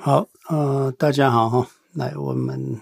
[0.00, 2.80] 好，呃，大家好哈，来我们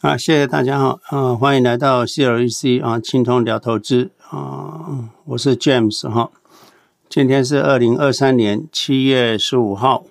[0.00, 6.32] 啊，谢谢大家好，啊，欢迎来到 CLEC 啊，青铜聊投资啊，我是 James 哈，
[7.08, 10.04] 今天是二零二三年七月十五号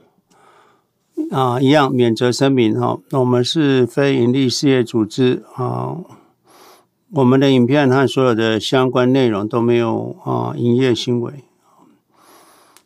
[1.31, 5.97] 啊，一样免责声明哈，那我们是非营利事业组织啊。
[7.11, 11.33] 我们的影片和所有的相关内容都没有啊营业行为。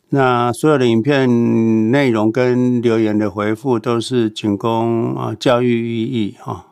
[0.08, 6.66] 那所有的影片内容跟留言的回复都是仅供啊教育意义啊，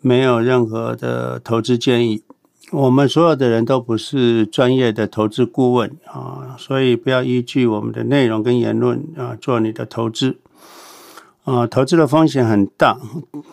[0.00, 2.22] 没有任何的投资建议。
[2.70, 10.36] 我们所有的人都不是专业的投资顾问啊，所以不要依据我们的内容跟言论啊做你的投资。
[11.48, 12.98] 啊，投资的风险很大，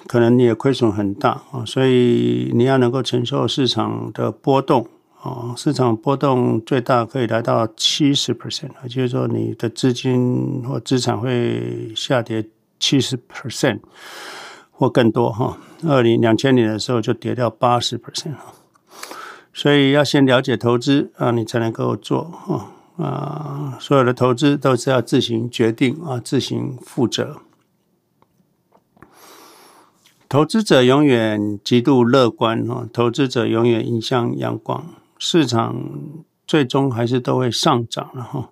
[0.05, 4.85] 可能你也亏损很大啊，所以你要能够承受市场的波动
[5.21, 12.45] 啊，市场波动最大可以来到七十 percent，也就是说你的资金或资产会下跌
[12.77, 13.79] 七十 percent
[14.71, 15.57] 或更多哈。
[15.87, 18.33] 二零两千年的时候就跌掉八十 percent，
[19.53, 22.29] 所以要先了解投资啊，你才能够做
[22.97, 27.37] 啊啊，所有的投资都是要自行决定啊，自行负责。
[30.35, 34.85] 投资者永远极度乐观哈，投资者永远迎向阳光，
[35.17, 35.73] 市场
[36.45, 38.49] 最终还是都会上涨了哈。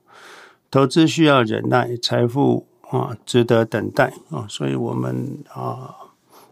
[0.72, 5.94] 投资需要忍耐，财富啊值得等待啊，所以我们啊，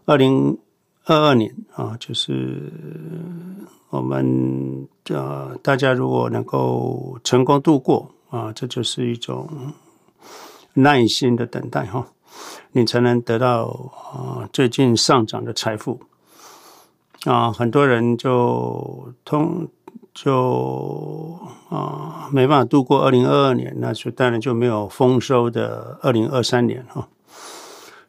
[0.04, 0.58] 二零
[1.06, 2.70] 二二年啊，就是
[3.88, 9.48] 我们啊，大家如果能够成功度过啊，这就是一种
[10.74, 12.08] 耐心的等待哈。
[12.72, 16.00] 你才能得到啊最近上涨的财富
[17.24, 19.68] 啊，很多人就通
[20.14, 27.08] 就啊没办法度过二零二二年，那就当然就没有丰收的二零二三年哈。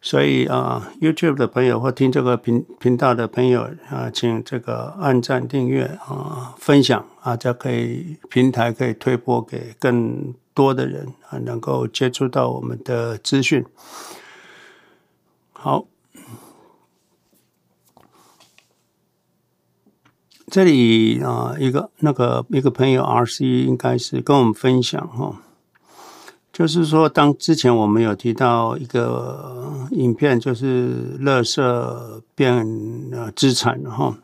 [0.02, 13.66] 所以啊，YouTube 的朋友或听这个频频道的朋友啊，请这个按赞、订阅啊、分享啊，这可以平台可以推播给更多的人啊，能够接触到我们的资讯。
[15.64, 15.86] 好，
[20.52, 25.42] 这里啊，一个那个一个朋友 RC 应该是跟我们分享哈，
[26.52, 32.68] 就是说，当之前我们有提到一个影片，就是垃圾变
[33.14, 34.18] 呃资产哈。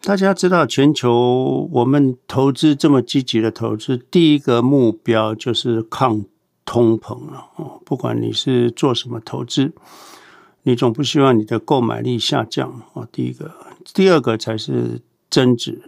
[0.00, 6.24] 大家知道，全球我们投资这么积极的投资，第一个目标就是抗。
[6.70, 9.72] 通膨了哦，不管你是做什么投资，
[10.64, 13.08] 你总不希望你的购买力下降哦。
[13.10, 13.50] 第一个，
[13.94, 15.80] 第二个才是增值。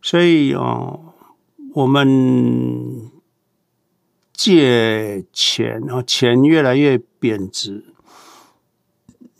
[0.00, 1.00] 所以哦，
[1.74, 3.10] 我们
[4.32, 7.84] 借钱啊，钱越来越贬值。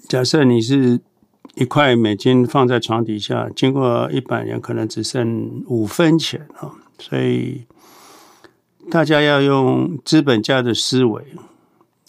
[0.07, 1.01] 假设你是
[1.55, 6.75] 一块美金放在床底下，经过一百年，可能只剩五分钱啊。
[6.99, 7.65] 所以。
[8.91, 11.25] 大家要用资本家的思维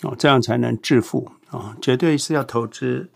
[0.02, 1.78] 哦，这样才能致富啊！
[1.80, 3.10] 绝对是要投资，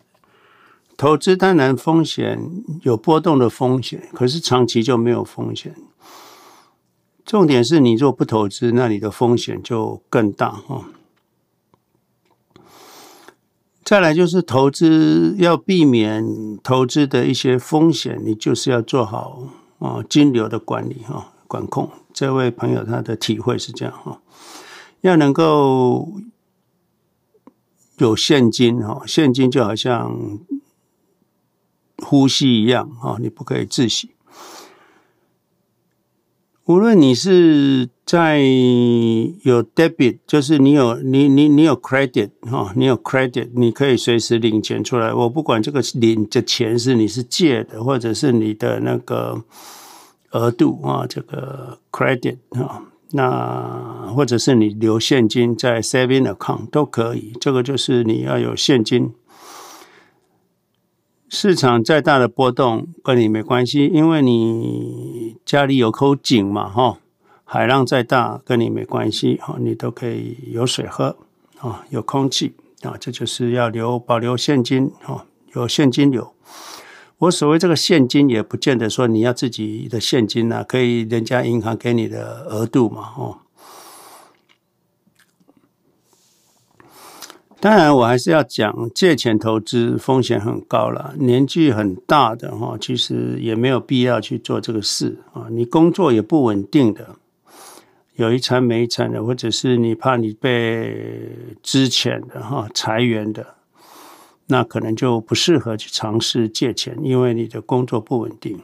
[0.95, 2.39] 投资当然风险
[2.83, 5.75] 有波动的风险，可是长期就没有风险。
[7.25, 10.85] 重点是你若不投资，那你的风险就更大哈。
[13.83, 16.23] 再来就是投资要避免
[16.63, 19.47] 投资的一些风险，你就是要做好
[19.79, 21.31] 啊金流的管理哈。
[21.47, 24.21] 管控，这位朋友他的体会是这样哈，
[25.01, 26.13] 要能够
[27.97, 30.39] 有现金哈，现金就好像
[31.97, 34.11] 呼吸一样哈，你不可以窒息。
[36.63, 45.13] 无论你是在有 debit，就是你有你你你有 credit 哈，你有 credit，你可以随时领钱出来。
[45.13, 49.43] 我不管这个领的钱是你是借的，或者是你的那个。
[50.31, 57.33] 额度啊，这个 credit 啊，那或者是你留现金在 saving account 都可以。
[57.39, 59.13] 这个就是你要有现金。
[61.27, 67.00] 市场再大的波动跟你没关系，因为你家里有口井嘛，哈。
[67.48, 71.16] 海浪再大跟你没关系，哈，你都可以有水喝
[71.60, 76.34] 啊，有空气啊，这就是要留保留现金哈，有现金流。
[77.19, 83.38] 我所谓这个现金，也不见得说你要自己的现金啊，可以人家银行给你的额度嘛，哦。
[87.62, 95.47] 当然，我还是要讲借钱投资风险很高了，年纪很大的哈，其实也没有必要去做这个事啊。
[95.50, 97.15] 你工作也不稳定的，
[98.18, 101.31] 有一餐没一餐的，或者是你怕你被
[101.63, 103.55] 资遣的哈裁员的，
[104.47, 108.59] 那可能就不适合去尝试借钱，因为你的工作不稳定。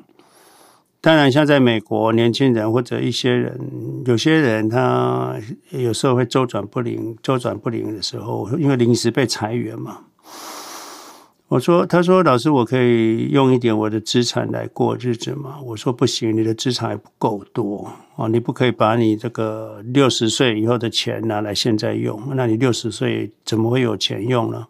[0.99, 3.59] 当然，像在美国，年轻人或者一些人，
[4.05, 5.35] 有些人他
[5.71, 10.01] 有时候会周转不灵，周转不灵的时候，因为临时被裁员嘛。
[11.47, 15.59] 我说，他说，老师，我可以用一点我的资产来过日子吗？
[15.65, 24.67] 我说不行，你的资产还不够多哦，你不可以把你这个六十岁以后的钱拿来现在用，那你六十岁怎么会有钱用呢？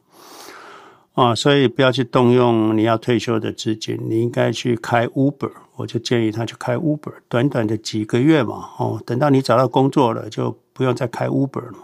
[1.13, 5.51] 啊，所以不要去动用你要退休的资金，你应该去开 Uber。
[5.75, 11.79] 我就建议他去开 Uber，短短的几个月嘛，哦，等到你找到工作了，就不用再开 Uber 了嘛。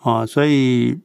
[0.00, 0.98] 啊，所以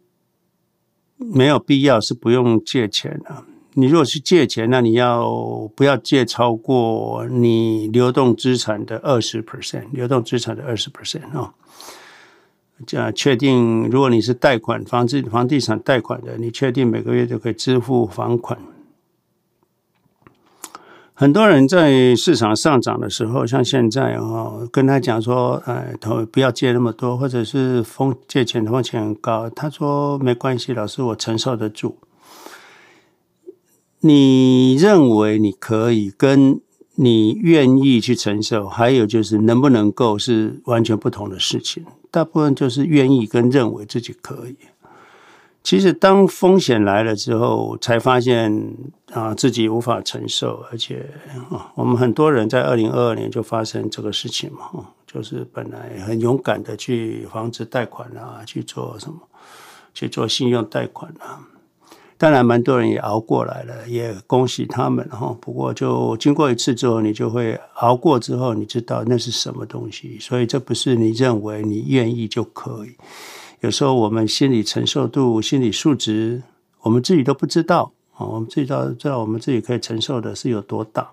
[1.18, 3.44] 没有必要是不用借钱的。
[3.74, 9.86] 你如果是借钱，那你要不要借超过你流动资产的二十 percent？
[9.92, 11.54] 流动资产的二十 percent 啊。
[12.90, 18.58] 样确定，如果你是贷款房子、房地产贷款的，你确定每个月都可以支付房款。
[21.14, 29.48] 很多人在市场上涨的时候，像现在哦，跟他讲说，哎，投不要借那么多，或者是风借钱的风险很高。
[29.48, 31.98] 他说没关系，老师我承受得住。
[34.00, 36.60] 你认为你可以，跟
[36.96, 41.86] 你愿意去承受，还有就是能不能够是完全不同的事情。
[42.12, 44.58] 大部分就是愿意跟认为自己可以。
[45.64, 48.76] 其实，当风险来了之后，才发现
[49.14, 51.08] 啊，自己无法承受，而且
[51.52, 59.20] 啊，我们很多人在二零二二年就发生这个事情嘛，就是本来很勇敢的去房子贷款啊，去做什么，
[59.94, 61.48] 去做信用贷款啊。
[62.22, 65.36] 当然，蛮多人也熬过来了，也恭喜他们哈。
[65.42, 72.92] 不过，就经过一次之后，你就会熬过之后，你知道那是什么东西，所以这不是你认为你愿意就可以。
[73.62, 76.44] 有时候我们心理承受度、心理素质，
[76.82, 78.24] 我们自己都不知道啊。
[78.24, 81.10] 我们自己知道，知道我们自己可以承受的是有多大。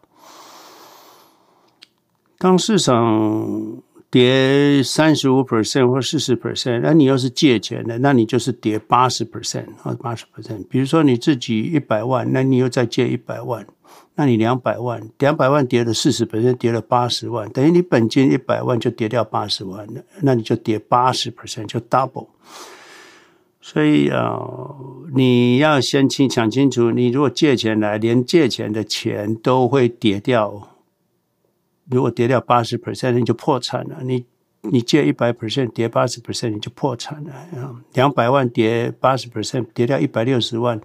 [2.37, 3.79] 当市场
[4.11, 10.67] 跌三十五 percent 或四十 percent，那你要是借钱的，那你就是跌八十 percent 或八十 percent。
[10.69, 13.67] 比如说你自己一百万，那你又再借一百万。
[14.15, 22.27] 那你两百万，两百万跌了四十，percent，跌了八十万，等于你本金一百万就跌掉八十万了，那你就跌八十 percent 就 double。
[23.61, 24.77] 所以啊、呃，
[25.15, 30.69] 你要先清想清楚，你如果借钱来，连借钱的钱都会跌掉，
[31.91, 33.99] 如果跌掉八十 percent，你就破产了。
[34.03, 34.25] 你。
[34.63, 37.33] 你借一百 percent 跌八十 percent 你就破产了！
[37.95, 40.79] 两百万跌八十 percent 跌掉一百六十万，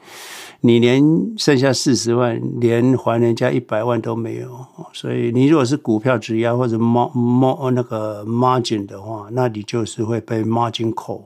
[0.62, 1.04] 你连
[1.40, 4.64] 剩下四十万连还人家一百万都没有。
[4.94, 11.24] 所以你如果是股票质押或者 mar mar 那个 margin 的话，那你就是会被 margin call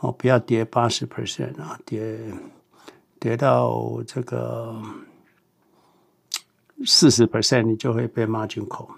[0.00, 2.18] 哦，不要跌八十 percent 啊，跌
[3.20, 4.74] 跌到这个
[6.84, 8.88] 四十 percent 你就会被 margin call。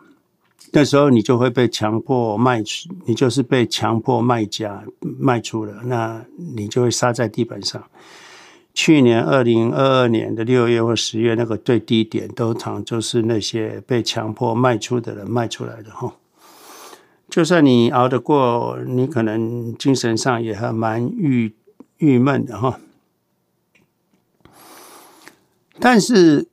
[0.73, 7.83] 那时候你就会被强迫卖出，你就是被强迫卖家卖出了，那你就会杀在地板上。
[8.75, 16.13] 去年二零二二年的六月或十月那个最低点，都常就是那些被强迫卖出的人卖出来的哈。
[17.31, 21.55] 就算你熬得过，你可能精神上也还蛮郁
[21.99, 22.81] 郁闷的哈。
[25.79, 26.49] 但是。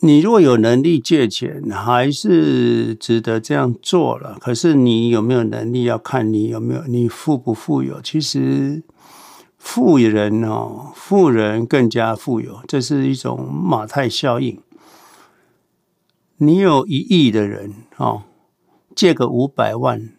[0.00, 4.38] 你如果有能力借钱，还是值得这样做了。
[4.40, 8.00] 可是你有没有能力，要看你有没有，你富不富有。
[8.00, 8.84] 其实
[9.58, 14.60] 富人哦，富人更加富有，这是一种马太效应。
[16.36, 18.22] 你有一亿的人哦，
[18.94, 20.12] 借个五百万，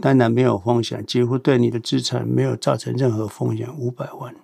[0.00, 3.68] 当然没有风险，几乎对你的资产没有造成任何风险。
[3.76, 4.36] 五百万，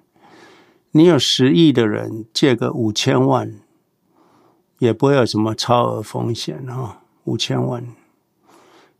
[0.91, 3.55] 你有十亿的人，借个五千万。
[4.79, 7.85] 也不会有什么超额风险哈，五千万，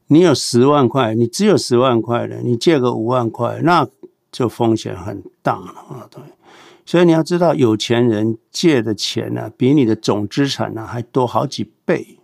[0.09, 3.87] 你有十万块，你只有十万块的，你借个五万块，那
[4.33, 6.09] 就风险很大了啊！
[6.11, 6.21] 对，
[6.85, 12.19] 所以你要知道，有钱人借的钱呢，比你的总资产呢还多好几倍。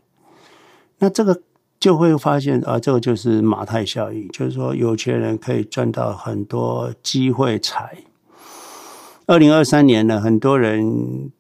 [0.99, 1.41] 那这个
[1.79, 7.99] 就会发现啊，这个就是马太效应，就是说有钱人可以赚到很多机会财。
[9.27, 11.31] 二零二三年呢，很多人。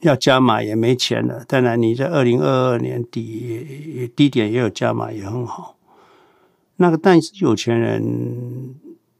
[0.00, 5.76] 要加码也没钱了，当然你在二零二二年底也也低点也有加码也很好。
[6.76, 8.74] 那个但是有钱人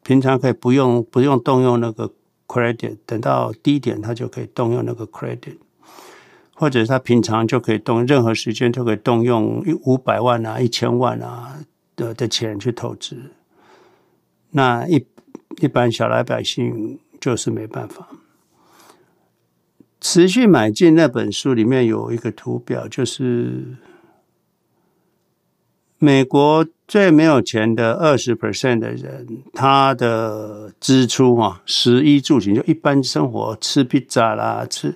[0.04, 2.12] 平常可以不用不用动用那个
[2.46, 5.56] credit，等到低点他就可以动用那个 credit，
[6.54, 11.58] 或者他平常就可以动任何时间就可以动用五百万啊、一千万啊
[11.96, 13.16] 的的钱去投资。
[14.52, 15.04] 那一
[15.60, 18.08] 一般小老百姓就是没办法。
[20.00, 23.76] 持续买进那本书里面有一个图表，就是
[25.98, 34.94] 美国最没有钱的二十 percent 的人，他的支出啊，食衣住行就一般生活，吃披萨啦，吃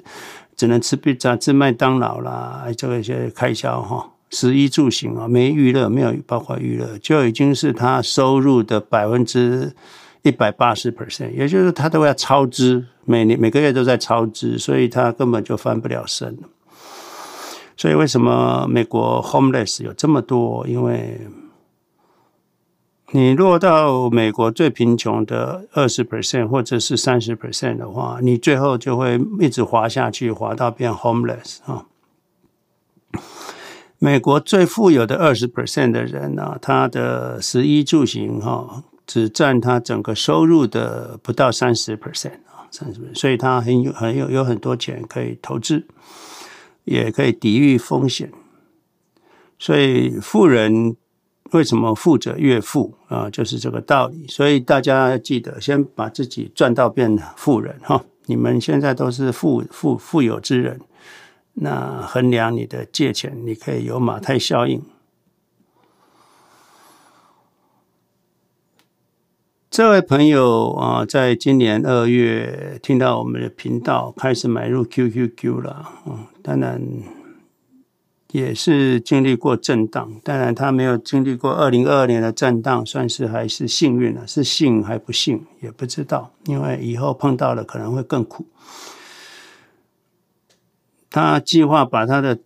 [0.57, 9.75] 只能吃披萨，吃麦当劳啦，这个一些开销哈，食衣住行啊，没娱乐，没有包括娱乐，就已经是他收入的百分之
[10.23, 12.87] 一百八十 percent，也就是他都要超支。
[13.05, 16.39] 每年每个月都在超支，所以他根本就翻不了身。
[17.77, 20.65] 所以为什么美国 homeless 有这么多？
[20.69, 21.27] 因为
[23.11, 31.87] 你落到美国最贫穷的二十 percent 或者是三十 percent 的话，你最后就会一直滑下去，滑到变 homeless 啊。
[33.99, 43.13] 美国最富有的二十 percent 的人呢，他的食衣住行哈，只占他整个收入的不到三十 percent 啊，三十。
[43.13, 45.87] 所以他很有很有有很多钱可以投资，
[46.85, 48.33] 也可以抵御风险。
[49.59, 50.97] 所以富人
[51.51, 53.29] 为什么富者越富啊？
[53.29, 54.27] 就是这个道理。
[54.29, 58.03] 所以大家要记得，先把自己赚到变富人哈。
[58.25, 60.81] 你们现在都是富富富有之人，
[61.53, 64.83] 那衡量你的借钱，你可以有马太效应。
[69.73, 75.89] 这位朋友啊，在今年二月听到我们的频道，开始买入 QQQ 了。
[76.05, 76.79] 嗯，当然
[78.33, 84.27] 也是经历过震荡，当然他没有经历过二零二二年的震荡，算是还是幸运了。
[84.27, 88.45] 是幸还不幸也不知道，因为以后碰到了可能会更苦。
[91.09, 92.39] 他计划把他的。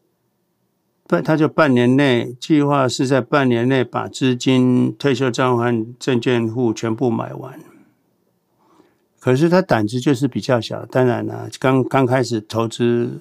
[1.09, 7.61] 半他就半年内计划是在半年内把资金、退休账户、证券户全部买完。
[9.21, 13.21] 可是他胆子就是比较小，当然了，刚刚开始投资，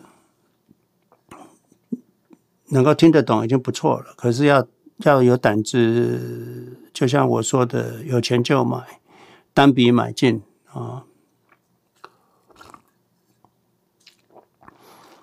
[2.69, 4.13] 能够听得懂已经不错了。
[4.15, 8.99] 可是要要有胆子，就像我说的，有钱就买，
[9.53, 11.05] 单笔买进啊。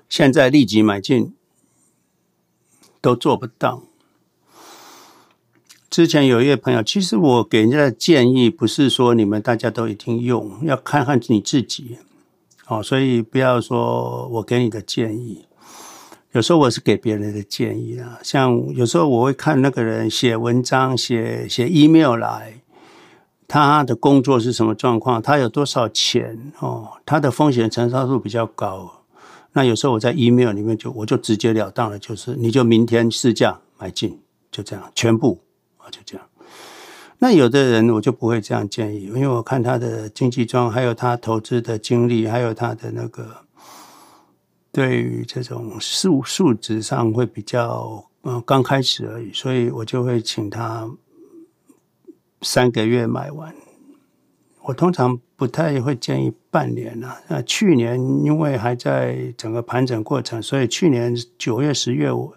[0.09, 1.35] 现在立即买进。
[3.03, 3.83] 都做不到。
[5.91, 11.99] 之前有一位朋友，其实我给人家的建议不是说你们大家都一定用，要看看你自己。
[12.67, 15.45] 哦，所以不要说我给你的建议，
[16.31, 18.19] 有时候我是给别人的建议啊。
[18.23, 22.63] 像有时候我会看那个人写文章、写写 email 来，
[23.47, 29.02] 他的工作是什么状况，他有多少钱哦，他的风险承受度比较高。
[29.53, 35.41] 那有时候我在 email 里面就我就直截了当的，就是你就明天市价买进，就这样全部
[35.77, 36.27] 啊，就这样。
[37.19, 43.45] 那有的人我就不会这样建议，因为我看他的经济状况，还有他投资的经历，还有他的那个
[44.73, 50.91] 对于这种数数值上会比较嗯刚开始而已，所以我就会请他
[52.41, 53.55] 三个月买完。
[54.63, 57.19] 我通常不太会建议半年了。
[57.27, 62.33] 那去年因为还在整个盘整过程，所以去年九月、十月，我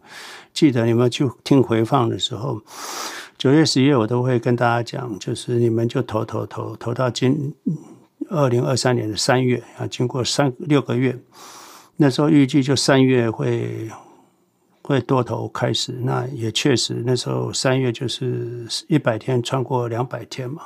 [0.56, 2.60] 记得你们去听回放的时候，
[3.38, 7.54] 九月、十月我都会跟大家讲，就是你们就投投投投到今
[8.32, 11.16] 二零二三年的三月啊，经过三六个月，
[11.98, 13.88] 那时候预计就三月会
[14.82, 15.92] 会多头开始。
[16.02, 20.64] 那也确实，那时候三月就是一百天穿过两百天嘛，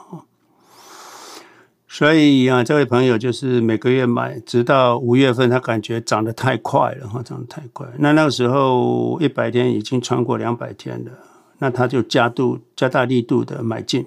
[1.91, 7.87] 所以啊，这位朋友就是每个月买，直到五月份，他感觉涨得太快了哈，涨得太快。
[7.97, 11.11] 那那个时候一百天已经穿过两百天了，
[11.57, 14.05] 那他就加度加大力度的买进。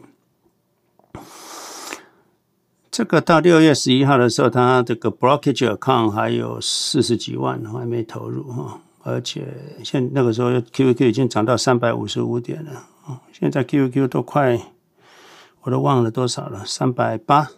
[2.89, 9.45] 这个到六月十一号的时候，他这个 brokerage account 还有四十几万还没投入哈，而且
[9.83, 12.71] 现那个时候 QQ 已经涨到三百五十五点了
[13.07, 14.61] 啊，现在 QQQ 都快
[15.63, 17.49] 我都忘了多少了，三百八。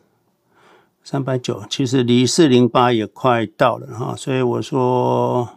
[1.06, 5.50] 三百九，其实离四零八也快到了哈，所以我说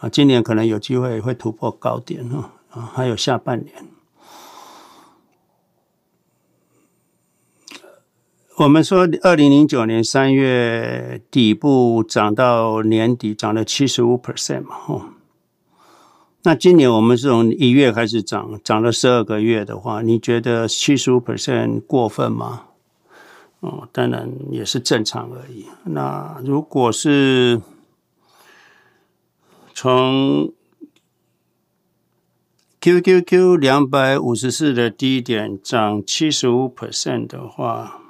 [0.00, 3.72] 啊，今年可能有机会会突破高点哈啊，还有下半年。
[8.56, 15.14] 我们说二零零九年三月底部涨到年底涨了七十五 percent 嘛哈，
[16.42, 22.64] 那今年我们是从一月开始涨，涨了十二个月的话，你觉得七十五 percent 过分吗？
[23.64, 25.66] 哦，当然也是正常而已。
[25.84, 27.62] 那如果是
[29.72, 30.52] 从
[32.82, 38.02] QQQ 两百五十四的低点涨七十五 percent 的话，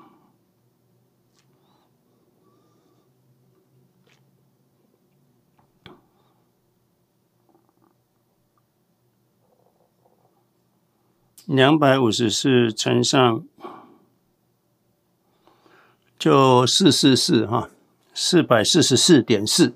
[11.47, 13.45] 两百五十四乘上
[16.25, 17.69] 就四四四哈，
[18.15, 19.75] 四百四十四点四，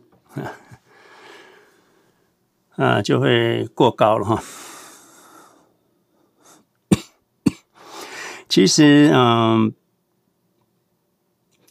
[2.77, 4.43] 啊，就会过高了哈。
[8.49, 9.75] 其实，嗯，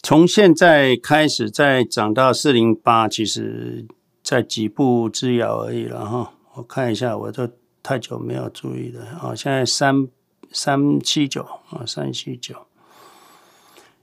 [0.03, 3.87] 从现在开始再涨到四零八，其实
[4.21, 6.33] 在几步之遥而已了哈。
[6.53, 7.49] 我看一下，我都。
[7.81, 9.33] 太久没有注意了啊！
[9.33, 10.09] 现在三
[10.51, 12.67] 三七九啊，三七九，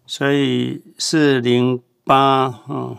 [0.06, 2.96] 所以四零八嗯，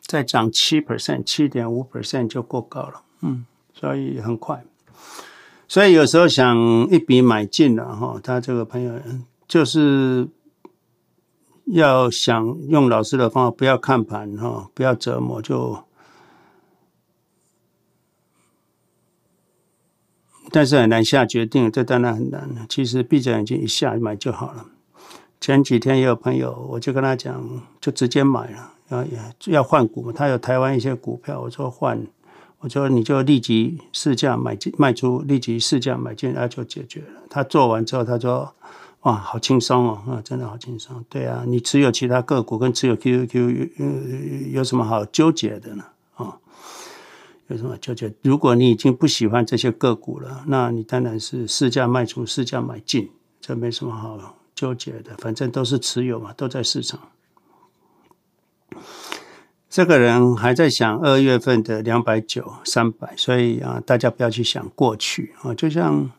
[0.00, 4.64] 再涨七 percent，七点五 percent 就过高了，嗯，所以很快。
[5.68, 6.56] 所以有时候想
[6.90, 9.00] 一笔买进了哈，他这个朋友
[9.48, 10.28] 就是。
[11.68, 15.82] 要想用老师的方法，不要看盘哈，不要折磨，就，
[20.54, 22.48] 但是很难下决定，这当然很难。
[22.68, 24.66] 其实闭着眼睛一下买就好了。
[25.40, 27.44] 前几天也有朋友，我就跟他讲，
[27.80, 29.04] 就直接买了，要
[29.56, 32.06] 要换股嘛，他有台湾一些股票，我说换，
[32.60, 37.22] 我说你就立即市价买进卖出，立即市价买进，那就解决了。
[37.28, 38.54] 他做完之后，他说。
[39.04, 40.02] 哇，好轻松哦！
[40.08, 41.04] 啊，真的好轻松。
[41.10, 45.84] 对啊，你持有其他个股跟持有 QQQ 有什么好纠结的呢？
[47.48, 48.12] 有什么纠结？
[48.22, 53.10] 如果你已经不喜欢这些个股了，那你当然是市价卖出，市价买进，
[53.40, 55.16] 这没什么好纠结的。
[55.18, 57.00] 反正都是持有嘛，都在市场。
[59.68, 66.10] 这个人还在想二月份的两百九、三百，所以啊，大家不要去想过去啊，就像。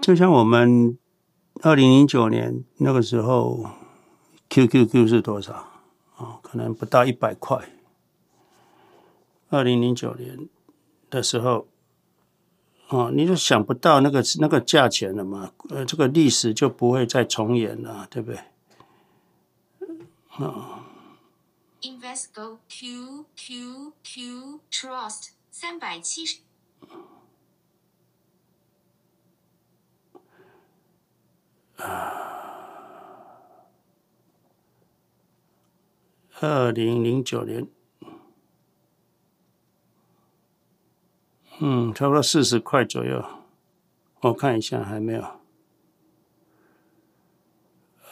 [0.00, 0.96] 就像我们
[1.60, 3.66] 二零零九年那个时候
[4.48, 5.69] ，QQQ 是多少？
[6.50, 7.70] 可能不到一百块。
[9.50, 10.48] 二零零九年
[11.08, 11.68] 的时候，
[12.88, 15.52] 啊，你就想不到那个那个价钱了嘛？
[15.68, 18.40] 呃，这个历史就不会再重演了，对不对？
[20.44, 20.86] 啊。
[21.82, 26.40] Invesco QQQ Trust 三百七十。
[36.42, 37.66] 二零零九年，
[41.60, 43.22] 嗯，差不多四十块左右。
[44.22, 45.22] 我看一下，还没有。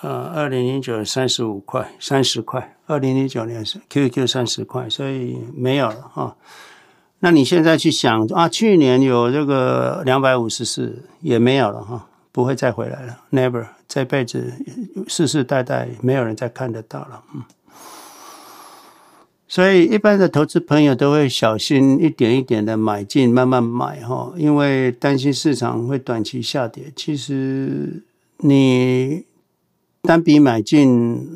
[0.03, 2.77] 呃，二零零九三十五块，三十块。
[2.87, 6.37] 二零零九年是 QQ 三十块，所以没有了哈。
[7.21, 12.07] 那你现在去想啊，去年有这个两百五十四，也没有了哈。
[12.31, 14.53] 不会再回来了，Never，这辈子
[15.09, 17.43] 世世代代没有人再看得到了，嗯。
[19.51, 26.93] 所以一般的投资朋友都会小心一点一点的买进，慢慢买哈，因为担心市场会短期下跌。
[26.95, 28.03] 其实
[28.41, 29.25] 你
[30.03, 31.27] 单笔买进，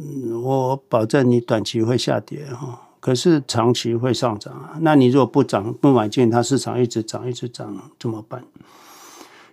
[0.45, 4.77] 我保证你短期会下跌哈，可是长期会上涨啊。
[4.83, 8.45] 那你如果不涨不买进，它市场一直涨一直涨，怎么办？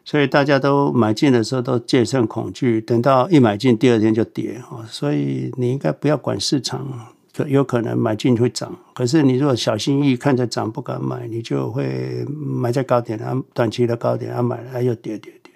[0.04, 4.84] 所以大家都买进的时候都戒慎恐惧，等到一买进，第二天就跌啊！
[4.90, 7.14] 所以你应该不要管市场，
[7.48, 15.54] 有可能买进会涨，可是你如果小心翼翼看着涨不敢买，你就会买在高点啊，短期的高点啊买了又跌跌跌。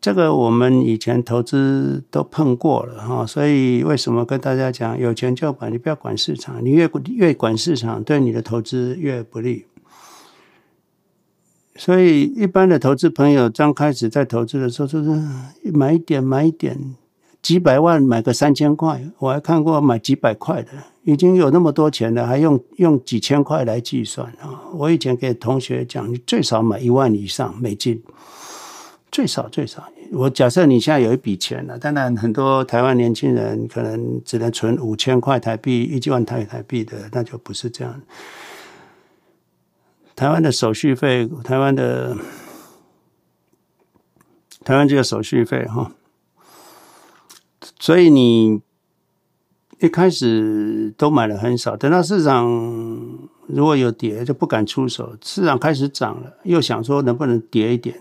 [0.00, 9.64] 这个我们以前投资都碰过了哈，所以为什么跟大家讲有钱就买，你不要管市场，你越越管市场，对你的投资越不利。
[11.76, 15.10] 所以，一般的投资朋友刚开始在投资的时候，就是
[15.72, 16.94] 买一点，买一点，
[17.44, 19.02] 几百万买个三千块。
[19.18, 20.70] 我还看过买几百块的，
[21.02, 24.64] 已经有那么多钱了，还用用几千块来计算啊！
[24.72, 28.02] 我以前给同学讲，你最少买一万以上美金，
[29.12, 29.84] 最少最少。
[30.12, 38.00] 我假设你现在有一笔钱了，当然很多台湾年轻人可能只能存五千块台币，一万台台币的，那就不是这样。
[40.16, 42.16] 台湾的手续费，台湾的
[44.64, 45.92] 台湾这个手续费哈，
[47.84, 48.62] 所以你
[49.78, 52.48] 一开始都买了很少，等到市场
[53.46, 55.14] 如果有跌，就不敢出手。
[55.22, 58.00] 市场开始涨了，又想说能不能跌一点，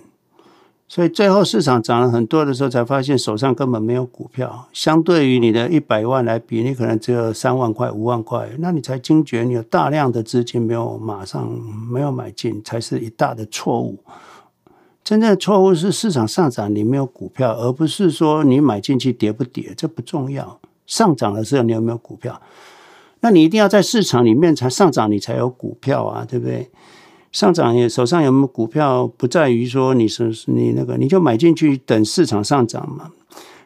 [0.88, 4.70] 所以最后市场涨了很多的时候，才发现手上根本没有股票。
[4.72, 11.46] 相对于你的一百万来比，你可能只有三万块、五万块，那你才惊觉你有大量的资金没有马上
[11.92, 14.00] 没有买进，才是一大的错误。
[15.04, 20.60] 真正的错误是市场上涨你没有股票，而不是说你买进去跌不跌，这不重要。
[20.88, 22.42] 上涨的时候你有没有股票？
[23.20, 26.70] 那你一定要在市场里面才上涨，你才有股票啊，对不对？
[27.34, 33.12] 上涨也手上有没有股票，不在于说你是你那个，你就买进去等市场上涨嘛。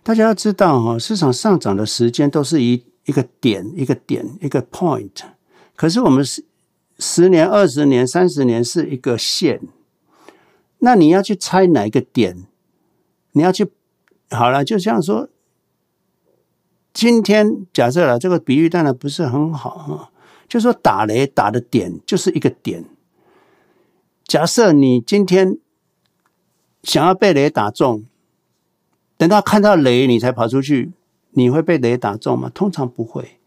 [0.02, 5.12] 大家要知道哈，市场上涨的时间都是一一个点一个点一个 point，
[5.76, 6.43] 可是我们十
[6.97, 9.60] 十年、二十年、三十年是一个线。
[10.79, 12.45] 那你要去猜哪一个点？
[13.31, 13.69] 你要去
[14.29, 15.29] 好了，就像说，
[16.93, 20.09] 今天假设了这个比喻当然不是很好啊，
[20.47, 22.85] 就说打雷打的点就是一个点。
[24.23, 25.57] 假设你今天
[26.83, 28.05] 想要被雷打中，
[29.17, 30.91] 等到看到雷你才跑出去，
[31.31, 32.51] 你会被雷打中吗？
[32.53, 33.39] 通常不会。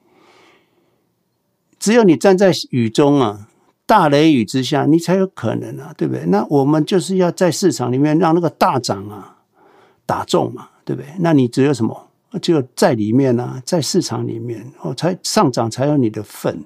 [1.78, 3.49] 只有你站在雨中啊。
[3.90, 6.24] 大雷雨之下，你才有可能啊，对不对？
[6.26, 9.38] 那我们就是要在市场里面让那个大涨啊
[10.06, 11.08] 打中嘛，对不对？
[11.18, 12.06] 那你只有什么？
[12.40, 16.62] 只有在里面啊，在市场里面哦，才上涨才有你的份。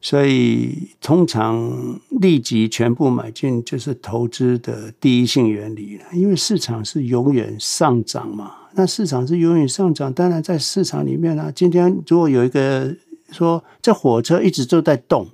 [0.00, 8.54] 所以通常立即全部买进就是投资的第一性原理了，因为市场是永远上涨嘛。
[8.72, 12.96] 那市场是永远上涨，当然在市场里面啊，今天如果有一个
[13.30, 15.28] 说这火车一直都在动。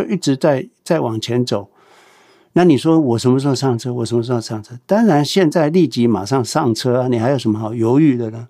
[0.00, 1.68] 就一直在在往前走，
[2.54, 3.92] 那你说我什么时候上车？
[3.92, 4.78] 我什么时候上车？
[4.86, 7.08] 当然，现在立即马上上车啊！
[7.08, 8.48] 你还有什么好犹豫的呢？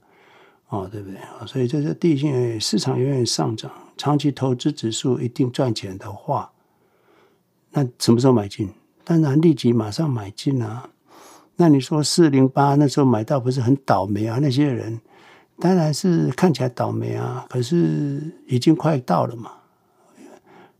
[0.69, 1.19] 哦，对不对？
[1.47, 6.53] 所以这是地性市场永远上涨，长期投资指数一定赚钱的话，
[7.73, 8.69] 那什么时候买进？
[9.05, 10.89] 当然立即马上买进啊！
[11.57, 14.39] 那你说四零八那时候买到不是很倒霉啊？
[14.41, 15.01] 那些人
[15.59, 19.51] 当然是看起来倒霉啊，可是已经快到了嘛。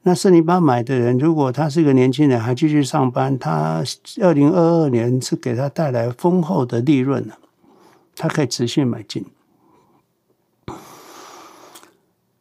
[0.03, 3.85] 那四零八买的人，如果他是个年轻人，还继续上班，他
[4.23, 7.39] 二零二二年是给他带来丰厚的利润了，
[8.17, 9.27] 他可以持续买进。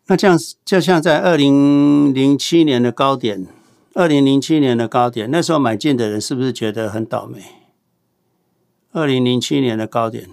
[0.07, 3.45] 那这样就像在二零零七年的高点，
[3.93, 7.43] 二零零七年的高点，那时候买进的人是不是觉得很倒霉？
[8.93, 10.29] 二零零七年的高点，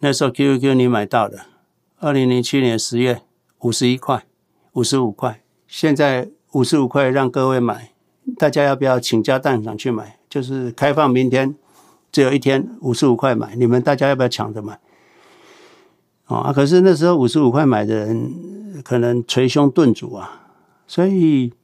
[0.00, 1.46] 那时候 Q Q 你买到的，
[2.00, 3.22] 二零零七年十月
[3.60, 4.24] 五十一块，
[4.72, 5.41] 五十五块。
[5.72, 7.92] 现在五十五块让各位买，
[8.36, 10.18] 大家要不要倾家荡产去买？
[10.28, 11.54] 就是开放明天
[12.12, 14.78] 只有一天五十五块买，你们大家要不要抢着买？
[16.26, 20.50] 啊，可是那时候五十五块买的人可能捶胸顿足啊，
[20.86, 21.54] 所以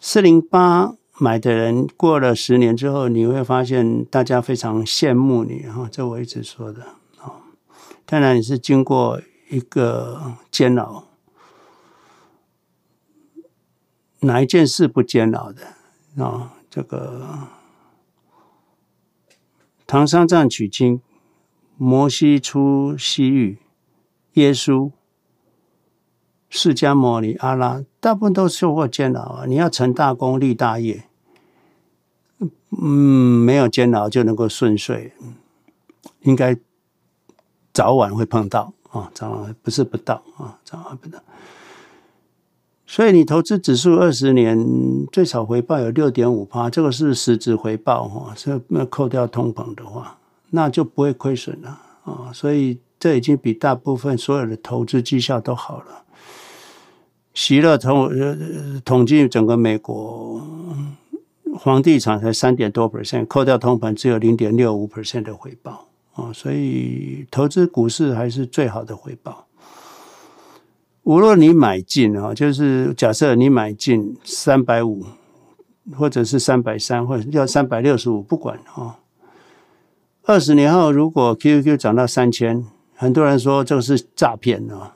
[0.00, 6.82] 四零八买的人过了十年之后，你会发现大家非常羡慕你哈，这我一直说的
[7.20, 7.30] 啊。
[8.04, 11.04] 当然你是经过一个煎熬。
[14.24, 15.66] 哪一件事不煎熬的
[16.16, 16.50] 啊、哦？
[16.68, 17.48] 这个
[19.86, 21.00] 唐三藏取经，
[21.76, 23.58] 摩西出西域，
[24.32, 24.90] 耶稣、
[26.48, 29.44] 释迦牟尼、阿拉，大部分都受过煎熬啊！
[29.46, 31.04] 你要成大功、立大业，
[32.82, 35.12] 嗯，没有煎熬就能够顺遂，
[36.22, 36.56] 应该
[37.72, 41.22] 早晚会碰到啊、早晚不是不到啊、早晚不到。
[42.94, 44.56] 所以你投资指数二十年
[45.10, 50.16] 最少回报有六点五趴，这个是实质回报哈，这那扣掉通膨的话，
[50.50, 52.30] 那就不会亏损了啊。
[52.32, 56.04] 所以这已经比大部分所有的投资绩效都好了。
[57.34, 58.08] 席勒统
[58.84, 60.40] 统计整个美国
[61.58, 66.32] 房地产才三点多 percent，扣掉通膨只有零点六五 percent 的回报啊。
[66.32, 69.43] 所以投资股市还是最好的回报。
[71.04, 75.04] 无论你买进啊，就是假设你买进三百五，
[75.94, 78.98] 或者是三百三，或者要三百六十五，不管啊。
[80.24, 82.64] 二十年后，如果 QQQ 涨到三千，
[82.96, 84.94] 很多人说这个是诈骗啊，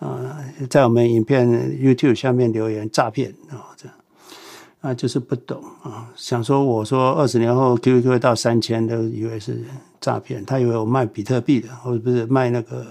[0.00, 0.36] 啊，
[0.68, 3.88] 在我们影片 YouTube 下面留言诈骗啊，这
[4.82, 9.64] 啊，就是不懂啊，想说我说二十年后 QQQ 到三千，都以为是
[9.98, 12.86] 诈骗，他以为我卖比特币的，或者不是卖那个。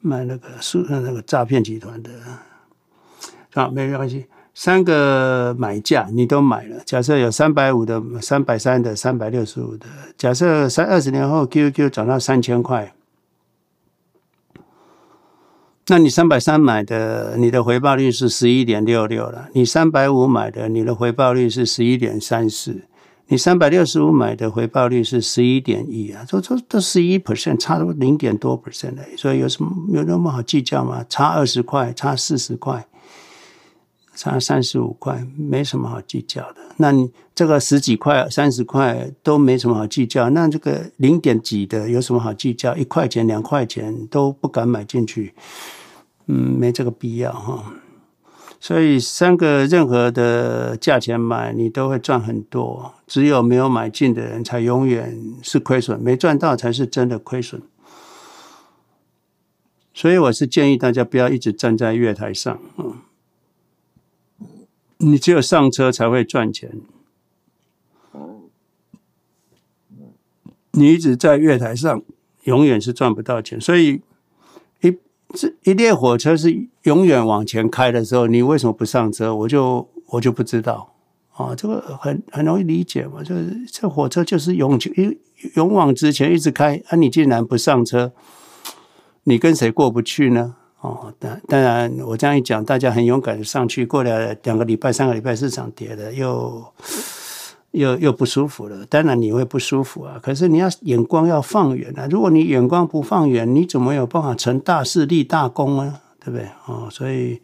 [0.00, 2.10] 卖那个是那个诈骗集团的，
[3.54, 4.26] 啊，没关系。
[4.54, 9.86] 三个买价你都买了，假设有三百五的、三百三的、三百六十五的。
[10.16, 12.92] 假设三二十年后 QQ 涨到三千块，
[15.86, 22.87] 那你三百三买的，你的回报率是十一点六六了；你三百五买的，你的回报率是十一点三四；
[23.28, 31.04] 你三百六十五买的回报率是十一点一啊，这这这十一 percent，差了零点多 percent 的，所以有什么有那么好计较吗？
[31.08, 32.86] 差二十块，差四十块。
[34.20, 36.56] 差三十五块，没什么好计较的。
[36.78, 40.28] 那你这个十几块、三十块都没什么好计较。
[40.30, 42.74] 那这个零点几的有什么好计较？
[42.74, 45.32] 一块钱、两块钱都不敢买进去，
[46.26, 47.72] 嗯，没这个必要哈。
[48.60, 52.94] 所以三个任何的价钱买，你都会赚很多。
[53.06, 57.62] 只有没有买进的人，才永远是亏损，没赚到才是真的亏损。
[59.94, 62.98] 所以我是建议大家不要一直站在月台上，嗯。
[65.00, 66.80] 你只有上车才会赚钱。
[70.72, 72.02] 你一直在月台上，
[72.42, 73.60] 永远是赚不到钱。
[73.60, 74.00] 所以
[75.34, 79.34] 这一列火车是永远往前开的时候，你为什么不上车？
[79.34, 80.94] 我就我就不知道
[81.32, 81.54] 啊。
[81.54, 85.16] 这个很很容易理解嘛，就是这火车就是勇勇
[85.56, 88.12] 勇往直前一直开，啊，你竟然不上车，
[89.24, 90.56] 你跟谁过不去呢？
[90.80, 96.64] 哦，当当然，我这样一讲，大家很勇敢的上去，过了两个礼拜、三个礼拜，市场跌了，又
[97.72, 98.84] 又又不舒服了。
[98.86, 102.06] 当然你会不舒服啊，可是你要眼光要放远啊。
[102.10, 106.00] 如果你眼光不放远，你怎么有办法成大事、立大功呢？
[106.20, 106.48] 对不对？
[106.66, 107.40] 哦，所以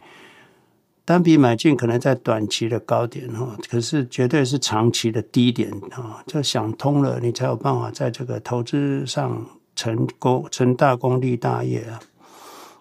[1.05, 6.23] 单笔买进可能在短期的高点哈，可是绝对是长期的低点啊。
[6.27, 12.01] 就想通了，你才有办法在这个投资上成功、成大功、立大业啊。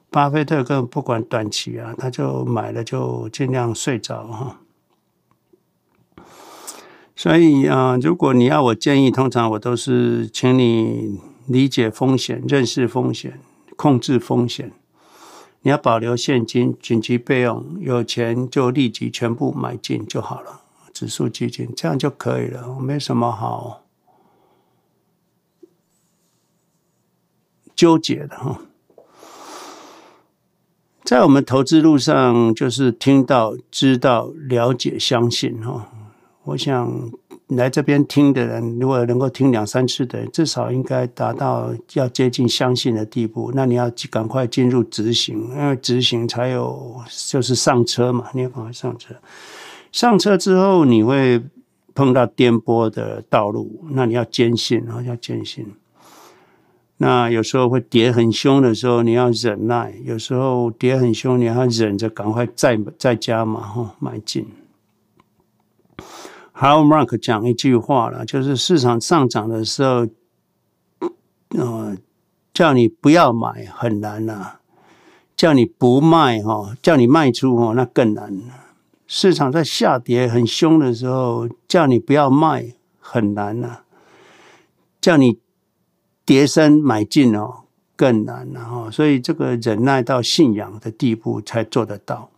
[0.10, 4.60] 巴菲特根本不管短期啊，他就买了就尽量睡着哈。
[7.16, 13.40] 所以啊，如果你要我建议，通常我都是请你理解风险、认识风险、
[13.76, 14.72] 控制风险。
[15.62, 20.62] 你要保留现金、紧急备用，有钱就立即全部买进就好了。
[20.92, 23.84] 指数基金这样就可以了，没什么好
[27.76, 28.60] 纠结的哈。
[31.04, 35.93] 在我们投资路上，就是听到、知道、了解、相信哈。
[36.46, 37.12] 我想
[37.48, 43.52] 来这边听的人，如果能够听两三次的人，至少应该达到要接近相信的地步。
[43.54, 46.96] 那你要赶快进入执行，因为执行才有
[47.30, 48.26] 就是上车嘛。
[48.34, 49.16] 你要赶快上车，
[49.92, 51.42] 上车之后你会
[51.96, 55.66] 碰到颠簸的道路，那你要坚信然后，要坚信。
[56.98, 64.46] 那有时候会跌很凶的时候，你要忍耐；有时候跌很凶，你要忍着，赶快再再加嘛，哈，买进。
[66.64, 70.08] Howard Mark 讲一句话了，就是市场上涨的时候，
[71.50, 71.98] 呃，
[72.54, 74.60] 叫你不要买很难呐、啊，
[75.36, 78.44] 叫你不卖哈，叫你卖出哈，那更难了。
[79.08, 83.80] 市场在下跌很凶的时候，叫你不要卖很难呐、
[85.02, 85.40] 叫你。
[86.26, 87.66] 跌升买进哦，
[87.98, 92.30] 更难了哈，所以这个忍耐到信仰的地步才做得到。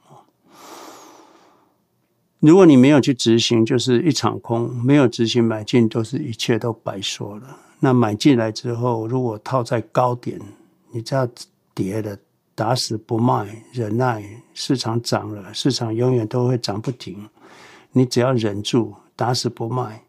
[2.46, 7.58] 如果你没有去执行，就是一场空；没有执行买进，都是一切都白说了。
[7.80, 10.40] 那买进来之后，如果套在高点，
[10.92, 11.28] 你只要
[11.74, 12.16] 跌了，
[12.54, 17.28] 打死不卖，忍耐，市场涨了，市场永远都会涨不停。
[17.94, 20.04] 你只要忍住，打死不卖。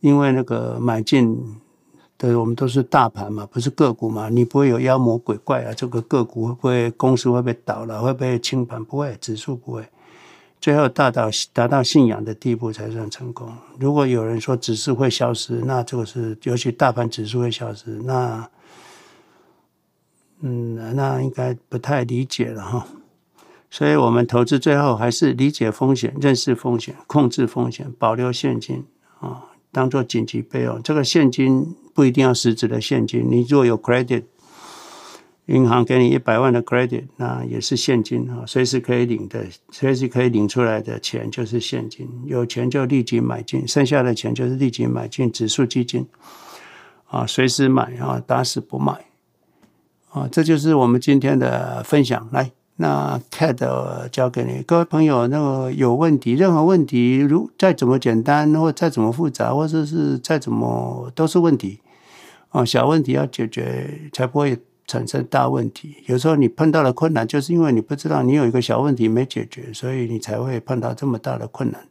[0.00, 1.56] 因为那个买进
[2.28, 5.72] 的，我们都是大盘嘛，不是个股嘛，你不会有妖魔鬼怪啊。
[5.72, 8.84] 这个个股会不会公司会不会倒了，会不会清盘？
[8.84, 9.84] 不会，指数不会。
[10.60, 13.52] 最后达到达到信仰的地步才算成功。
[13.78, 18.48] 如果有人说指数会消失，那这个是尤其大盘指数会消失，那
[20.40, 22.86] 嗯，那应该不太理解了哈。
[23.70, 28.84] 所以我们投资最后还是理解风险、认识风险、控制风险、保留现金
[29.20, 29.46] 啊。
[29.72, 33.24] 当做紧急备用，这个现金不一定要实质的现金。
[33.30, 34.24] 你如果有 credit，
[35.46, 42.08] 银行给你一百万的 credit，那也是现金啊，随时可以领的，随时可以领出来的钱就是现金。
[42.26, 46.06] 有钱就立即买进，剩下的钱就是立即买进指数基金
[47.08, 49.06] 啊，随时买啊，打死不卖
[50.10, 50.26] 啊。
[50.32, 52.50] 这就是我们今天的分享，来。
[52.76, 61.78] 那 CAD 交给你，各位朋友，那个有问题，任何问题，如再怎么简单，或再怎么复杂，或者是再怎么都是问题
[62.54, 62.64] 啊。
[62.64, 66.02] 小问题要解决，才不会产生大问题。
[66.06, 71.88] 有时候你碰到的困难，就是因为你不知道你有一个小问题没解决，所以你才会碰到这么大的困难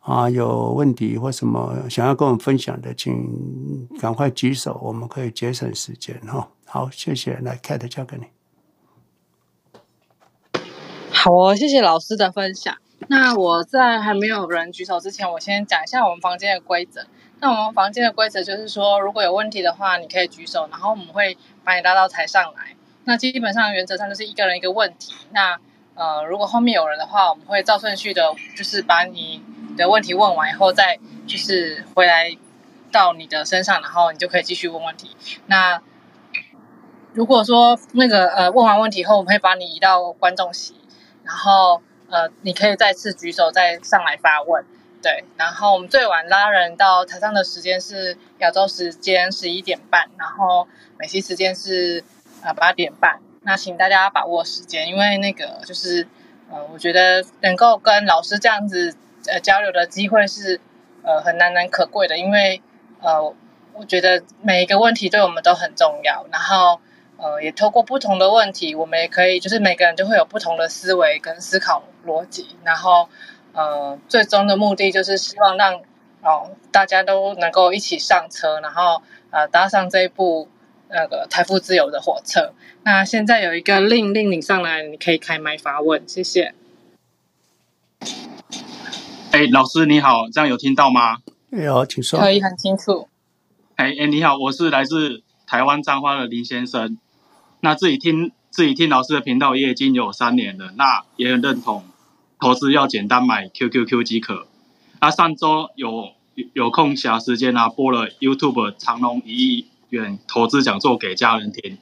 [0.00, 6.50] 啊，有问题或什么想要跟我们分享的，请赶快举手，我们可以节省时间哈。
[6.66, 8.24] 好，谢谢，来，Cat 交给你。
[11.10, 12.76] 好哦，谢谢老师的分享。
[13.08, 17.06] 那我在还没有人举手之前，我先讲一下我们房间的规则。
[17.40, 22.74] 那我们房间的规则就是说，如果有问题的话，你可以举手，然后我们会把你拉到台上来。
[23.04, 25.12] 那基本上原则上就是一个人一个问题。
[25.32, 25.58] 那
[25.94, 29.42] 呃，如果后面有人的话，我们会照顺序的，就是把你
[29.76, 32.36] 的问题问完以后，再就是回来
[32.90, 35.16] 到你的身上，然后你就可以继续问问题。
[35.46, 35.82] 那
[37.12, 40.74] 如果说那个呃问完问题后，我们会把你移到观众席。
[41.24, 44.66] 然后，呃，你可以再次举手，再上来发问，
[45.04, 45.22] 对。
[45.36, 50.66] 然后我们最晚拉人到台上的时间是亚洲时间十一点半，然后
[50.98, 52.02] 美西时间是
[52.42, 53.20] 呃八点半。
[53.42, 56.08] 那请大家把握时间，因为那个就是，
[56.50, 60.58] 呃，我觉得能够跟老师这样子呃交流的机会是
[61.02, 62.62] 呃很难能可贵的，因为
[63.02, 63.34] 呃，
[63.74, 66.80] 我觉得每一个问题对我们都很重要，然后。
[67.16, 73.08] 呃，也透过不同的问题，我们也可以，就是每个人都会有不同的思维跟思考逻辑，然后，
[73.54, 75.80] 呃，最终的目的就是希望让
[76.22, 80.48] 哦大家都能够一起上车，然后呃搭上这一部
[80.88, 82.52] 那个财富自由的火车。
[82.82, 86.54] 那现在有一个令令你上来，你可以开麦发问，谢谢。
[89.30, 91.18] 哎，老师你好，这样有听到吗？
[91.50, 92.18] 有，请说。
[92.18, 93.08] 可以很清楚。
[93.76, 96.98] 哎哎，你好，我是来自台湾彰化的林先生。
[97.60, 101.84] 那自己听自己听老师的频道也已经有三年了，那也很认同
[102.40, 104.46] 投资要简单买 QQQ 即可。
[104.98, 106.12] 啊上周有
[106.52, 111.78] 有空暇时间啊，播了 YouTube 长隆一亿元投资讲座给家人听。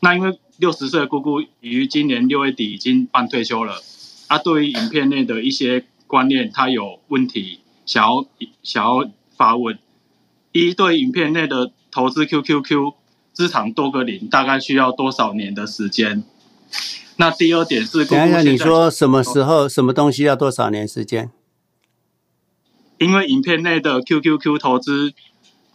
[0.00, 3.82] 那因为六十岁的姑姑于今年六月底已经办退休了，
[4.28, 8.26] 啊，对于影片内的一些观念，她有问题想要
[8.62, 9.78] 想要发问。
[10.52, 12.94] 一对影片内的投资 QQQ。
[13.30, 16.24] 资产多个零，大概需要多少年的时间？
[17.20, 21.32] 那第二点是，等一下你说什么时候、什么东西要多少年时间？
[22.98, 25.12] 因为影片内的 QQQ 投资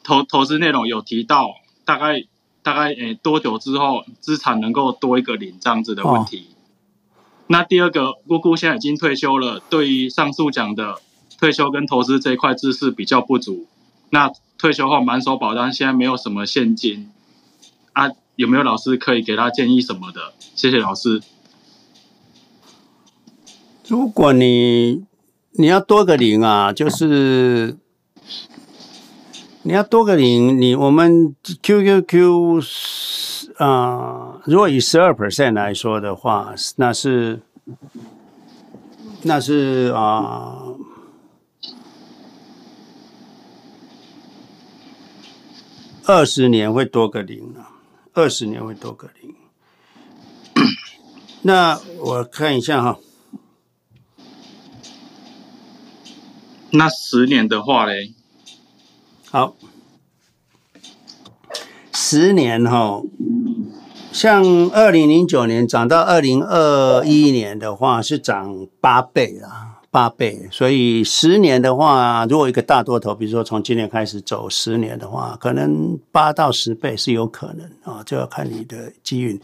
[0.03, 2.23] 投投资内容有提到，大概
[2.61, 6.47] 大概诶多久之后资产能够多一个零这样子的问题。
[6.49, 6.55] 哦、
[7.47, 11.01] 那第二个，姑姑现在已经退休了，对于上述讲的
[11.37, 13.67] 退休跟投资这一块知识比较不足。
[14.11, 17.11] 那退休后满手保单，现在没有什么现金。
[17.91, 20.33] 啊，有没有老师可以给他建议什么的？
[20.55, 21.21] 谢谢老师。
[23.87, 25.05] 如果你
[25.51, 27.77] 你要多个零啊，就是
[29.63, 32.61] 你要多个零，你我们 QQQ
[33.57, 37.41] 啊、如果以十二 percent 来说的话，那是
[39.23, 40.63] 那是啊，
[46.05, 47.69] 二十年会多个零啊。
[48.15, 49.33] 二十年会多个零，
[51.41, 52.99] 那我看一下哈。
[56.75, 58.13] 那十年的话嘞？
[59.29, 59.55] 好，
[61.93, 63.01] 十年哈，
[64.11, 69.69] 像二零零九年涨到二零二一年的话，是涨八倍啊。
[69.91, 79.39] 八倍，所以十年的话，如果一个大多头，比如说从今年开始走十年的话，可能八到十倍是有可能啊，就要看你的机运。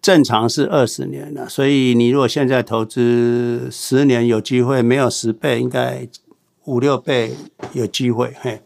[0.00, 6.08] 正常是二十年了，所以你如果现在投资十年有机会，没有十倍，应该
[6.64, 7.34] 五六倍
[7.72, 8.34] 有机会。
[8.40, 8.62] 嘿，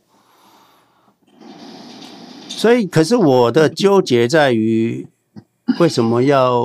[2.48, 5.06] 所以可是我的纠结在于，
[5.78, 6.64] 为什么要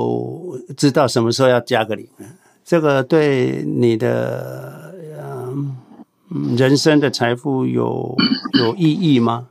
[0.76, 2.26] 知道什么时候要加个零呢？
[2.64, 8.16] 这个对你的嗯人生的财富有
[8.58, 9.48] 有意义吗？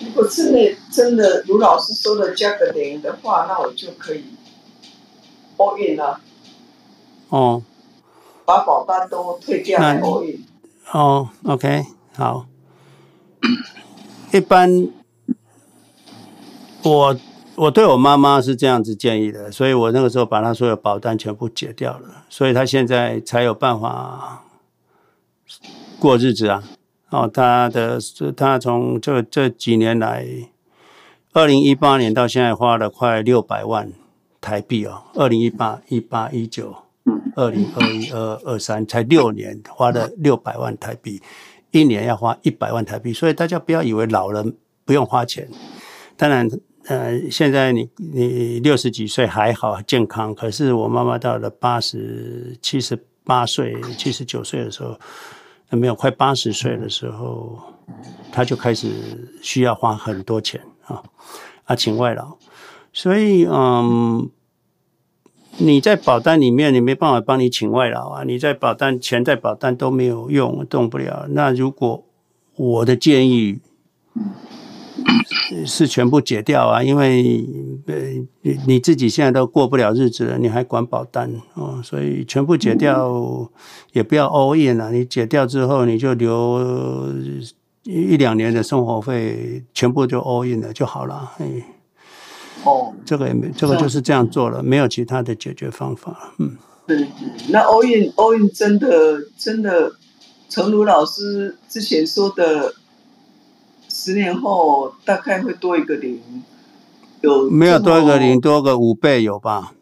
[0.00, 4.24] 如果真的真的卢老师说的加个零的话，那我就可以
[5.58, 6.20] all in 了。
[7.28, 7.62] 哦，
[8.48, 10.42] 把保单都退掉来 all in。
[10.92, 11.84] 哦，OK，
[12.16, 12.46] 好。
[14.32, 14.88] 一般
[16.82, 17.16] 我。
[17.58, 24.44] 我对我妈妈是这样子建议的，所以我那个时候把她所有保单全部解掉了，所以她现在才有办法
[25.98, 26.62] 过日子啊。
[27.10, 27.98] 哦，她的
[28.36, 30.24] 她从这这几年来，
[31.32, 33.92] 二零一八年到现在花了快六百万
[34.40, 35.02] 台币哦。
[35.14, 36.76] 二零一八、一八、一九、
[37.38, 41.22] 二零二一、二二三，才六年花了六百万台币，
[41.70, 45.48] 一年要花一百万台币，所以大家不要以为老人不用花钱，
[46.16, 46.48] 当然。
[46.88, 54.98] 呃，现在你你六十几岁还好健康，可是我妈妈到了八十七十八岁、七十九岁的时候，
[55.68, 57.58] 没有快八十岁的时候，
[58.32, 58.88] 她就开始
[59.42, 61.02] 需要花很多钱啊
[61.64, 62.34] 啊，请外劳。
[62.94, 64.30] 所以嗯，
[65.58, 71.26] 你在保单里面，你没办法帮你请外劳啊，你在保单钱在保单都没有用，动不了。
[71.30, 72.04] 那如果
[72.56, 73.60] 我的建议。
[75.64, 77.46] 是全部解掉啊，因为
[77.86, 77.94] 呃，
[78.66, 81.80] 你自己现在都过不了日子了，你还管保单哦？
[81.82, 83.48] 所以全部解掉，
[83.92, 84.90] 也不要 all in 啊。
[84.90, 87.08] 你解掉之后，你就留
[87.84, 91.32] 一两年的生活费，全部就 all in 了就好了。
[91.38, 91.46] 哎，
[92.64, 96.32] 哦，这个也没，这个就是这样做了，没有其他的解决方法。
[96.38, 96.56] 嗯，
[96.86, 97.08] 对，
[97.50, 99.92] 那 all in all in 真的真的，
[100.48, 102.74] 诚如老师之前说的。
[103.90, 106.22] 十年后大概会多一个零，
[107.22, 108.38] 有没有多一个零？
[108.38, 109.72] 多个五倍有吧？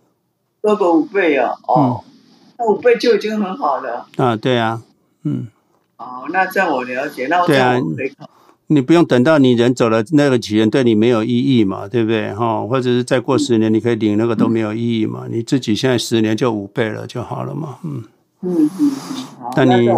[0.63, 1.53] 多个五倍啊！
[1.67, 2.13] 哦，嗯、
[2.57, 4.07] 那五倍就已经很好了。
[4.17, 4.81] 啊，对啊，
[5.25, 5.49] 嗯。
[5.99, 7.27] 哦，那这样我了解。
[7.27, 7.79] 那我对啊，
[8.69, 11.87] 你不用等到你人走了，那个钱对你没有意义嘛？
[11.87, 12.33] 对不对？
[12.35, 15.25] 哈，或者是再过十年，你可以领那个都没有意义嘛？
[15.27, 17.79] 嗯、你自己现在十年就五倍了就好了嘛？
[17.85, 18.03] 嗯。
[18.43, 18.93] 嗯嗯，
[19.57, 19.89] 但你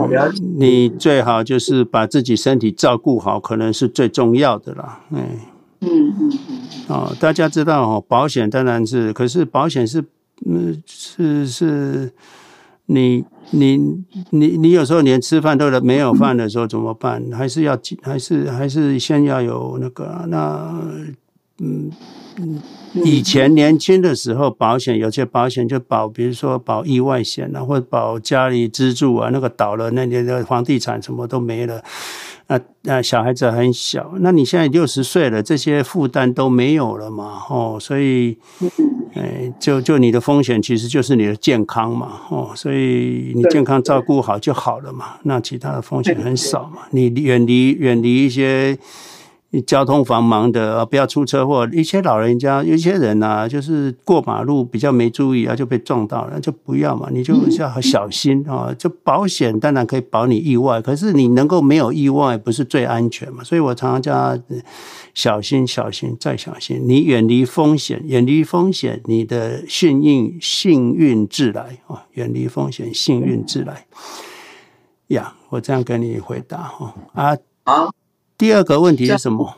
[0.57, 5.01] 你最好就是把自己身体照顾好，可能是最重要的啦。
[5.13, 5.21] 哎，
[5.81, 6.59] 嗯嗯嗯。
[6.87, 10.05] 哦，大家知道哦，保险当然是，可是保险是，
[10.47, 12.13] 嗯，是是，
[12.87, 13.77] 你你
[14.31, 17.25] 你你有时候连吃饭都没有饭的时候怎么办？
[17.33, 20.81] 还是要还是还是先要有那个那
[21.61, 21.91] 嗯。
[23.05, 31.83] 以前年轻的时候，保险有些保险就保，比如说保意外险啊，或者保家里支柱啊，那个倒了，那年的房地产什么都没了。
[32.47, 37.43] 那那小孩子很小，那你现在六十岁了，这些负担都没有了嘛？
[37.51, 38.39] 哦，所以，
[39.15, 42.21] 哎，就就你的风险其实就是你的健康嘛？
[42.31, 45.17] 哦，所以你健康照顾好就好了嘛。
[45.23, 46.83] 那其他的风险很少嘛？
[46.91, 48.79] 你远离远离一些。
[49.67, 51.67] 交通繁忙的，不要出车祸。
[51.73, 57.09] 一些老人家，有些人啊，就是过马路比较没注意啊，就被撞到了，就不要嘛。
[57.11, 58.75] 你就要小心啊。
[58.79, 63.43] 就保险当然可以保你意外，可是你能够没有意外，不是最安全嘛？
[63.43, 64.43] 所以我常常叫他
[65.15, 66.83] 小心、小心再小心。
[66.85, 72.05] 你远离风险，远离风险，你的幸运幸运自来啊！
[72.13, 73.87] 远离风险，幸运自来。
[75.07, 77.89] 呀，我这样跟你回答哈啊啊。
[78.39, 79.57] 第二个问题是什么？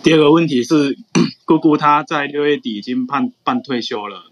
[0.00, 0.96] 第二个问题是，
[1.44, 4.30] 姑姑她在六月底已经办办退休了，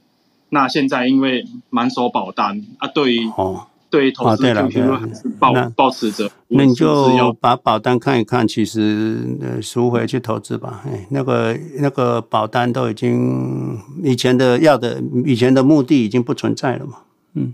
[0.51, 10.83] 那现在因为满手保单啊，对于哦，对于投资 QQ 还是抱抱持着，那你就把保单看一看，其实呃赎回去投资吧。
[10.87, 16.99] 哎，那个那个保单都已经以前的要的以前的目的已经不存在了嘛，
[17.35, 17.53] 嗯，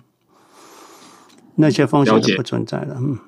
[1.55, 3.19] 那些风险都不存在了，嗯。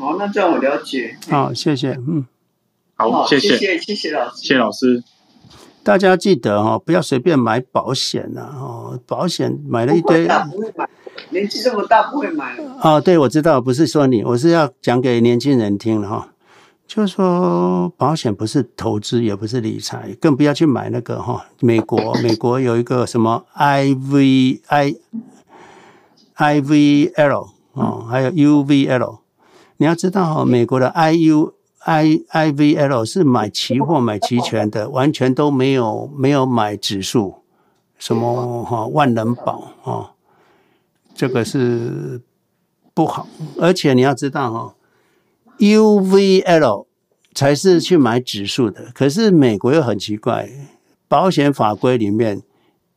[0.00, 1.18] 好，那这样我了解。
[1.28, 1.90] 好，谢谢。
[1.90, 2.24] 嗯，
[2.96, 4.36] 好，谢谢，谢谢，谢谢老师。
[4.38, 5.04] 谢谢老师。
[5.82, 8.50] 大家记得哈，不要随便买保险呐。
[8.58, 10.88] 哦，保险买了一堆，不会买。
[11.28, 12.56] 年纪这么大不会买。
[12.82, 16.30] 哦，对，我知道，不是说你，我是要讲给年轻人听的哈。
[16.86, 21.44] 就是说，保险不是投资，也不是理财，更不要去买那个哈。
[21.60, 24.94] 美国，美国有一个什么 I V I
[26.34, 29.18] I V L 哦，还有 U V L。
[29.80, 37.36] 你要知道，美国的 I U I I V L 是买期货、买期权的，完全都没有没有买指数，
[37.98, 40.12] 什么哈万能保啊，
[41.14, 42.20] 这个是
[42.92, 43.26] 不好。
[43.58, 44.74] 而且你要知道哈
[45.56, 46.86] ，U V L
[47.34, 48.90] 才是去买指数的。
[48.92, 50.50] 可是美国又很奇怪，
[51.08, 52.42] 保险法规里面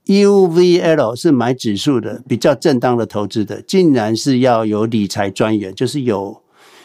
[0.07, 6.42] U V L 是买指数的，比较正当的投资的，竟然是要有理财专员，就是有。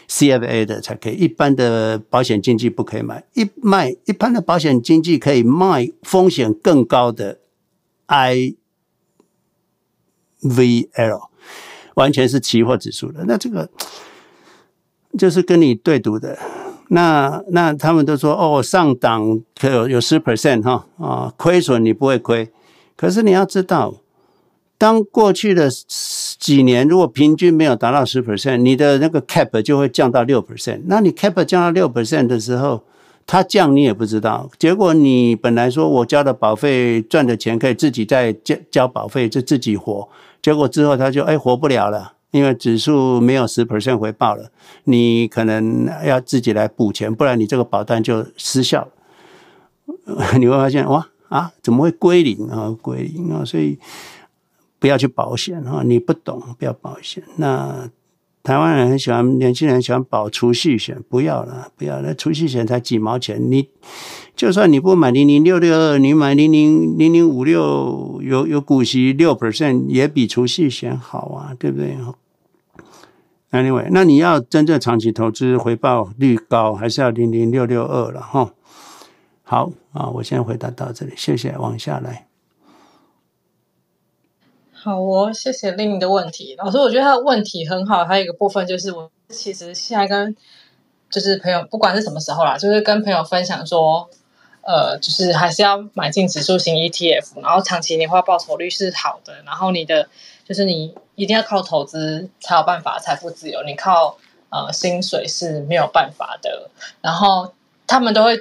[0.09, 3.25] CFA 的才可以，一般的保险经纪不可以买。
[3.35, 7.39] 一卖一般的保险经纪可以卖风险更高的
[8.07, 8.57] IVL，
[11.95, 13.25] 完全是期货指数的。
[13.27, 13.69] 那这个
[15.19, 16.39] 就是跟你对赌的。
[16.89, 22.51] 那那他们都说哦，上档可有有十 percent 哈啊，亏损你不会亏。
[22.97, 23.97] 可是你要知道，
[24.79, 25.71] 当过去的。
[26.39, 30.83] 几年如果平均没有达到十 percent，你的那个 cap 就会降到六 percent。
[30.87, 32.85] 那你 cap 降到六 percent 的时候，
[33.27, 34.49] 它降你也不知道。
[34.57, 40.09] 结果你本来说我交的保费赚的钱可以自己再交交保费，就自己活。
[40.41, 44.53] 结果之后他就哎活不了了，因为指数没有十 percent 回报了，
[44.85, 48.87] 你可能要自己来补钱，不然你这个保单就失效。
[50.39, 53.45] 你会发现哇啊怎么会归零啊归零啊？
[53.45, 53.77] 所以。
[54.79, 57.23] 不要去保险哈，你不懂不要保险。
[57.37, 57.91] 那
[58.43, 63.69] 台湾人很喜欢，年轻人喜欢保储蓄险，不要了，不要了，储蓄险才几毛钱，你
[64.35, 71.97] 就算你不买零零六六二，你买零零零零五六，有有股息六 percent 也比储蓄险好啊，对不对
[73.51, 78.53] ？Anyway，那你要真正长期投资，回报率高，还是要零零六六二了哈。
[79.43, 82.28] 好啊，我先回答到这里，谢谢，往下来。
[84.89, 88.07] 好，我谢谢令你的问题，老师，我觉得他的问题很好。
[88.07, 90.35] 还有一个部分就是，我其实现在跟
[91.11, 94.09] 就是朋友，不管是什么时候啦，就是跟朋友分享说，
[94.63, 100.09] 呃，就是还是要买进指数型 ETF，然后长期年化报酬率是好的，然后你的
[100.47, 104.17] 就是你一定要靠投资才有办法财富自由，你靠
[104.49, 106.71] 呃薪水是没有办法的。
[107.03, 107.53] 然后
[107.87, 108.41] 他们都会，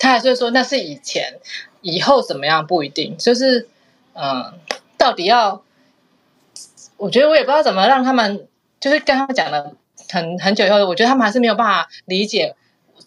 [0.00, 1.38] 他还是会说那是以前，
[1.82, 3.68] 以后怎么样不一定，就是
[4.14, 4.54] 嗯、
[4.98, 5.62] 到底要。
[7.04, 8.48] 我觉得我也不知道怎么让他们，
[8.80, 9.76] 就是跟他们讲了
[10.08, 12.56] 很很久以后，我觉得他们还是没有办法理解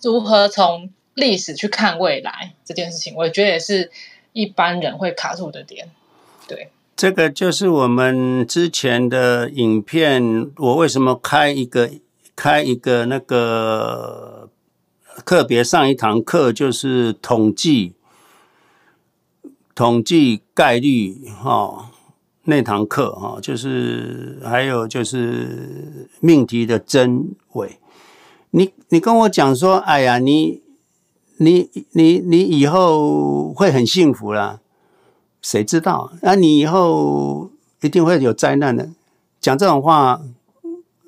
[0.03, 3.15] 如何从历史去看未来这件事情。
[3.15, 3.89] 我觉得也是
[4.33, 5.89] 一般人会卡住的点。
[6.47, 11.89] 对，这个就是我们之前的影片，我为什么开一个
[12.35, 14.47] 开一个那个
[15.25, 17.95] 特别上一堂课，就是统计
[19.73, 21.93] 统计概率哈。
[22.49, 27.77] 那堂课哈，就是还有就是命题的真伪。
[28.51, 30.61] 你你跟我讲说，哎呀，你
[31.39, 34.61] 你你你以后会很幸福啦，
[35.41, 36.13] 谁知道？
[36.21, 38.87] 那你以后一定会有灾难的。
[39.41, 40.21] 讲这种话，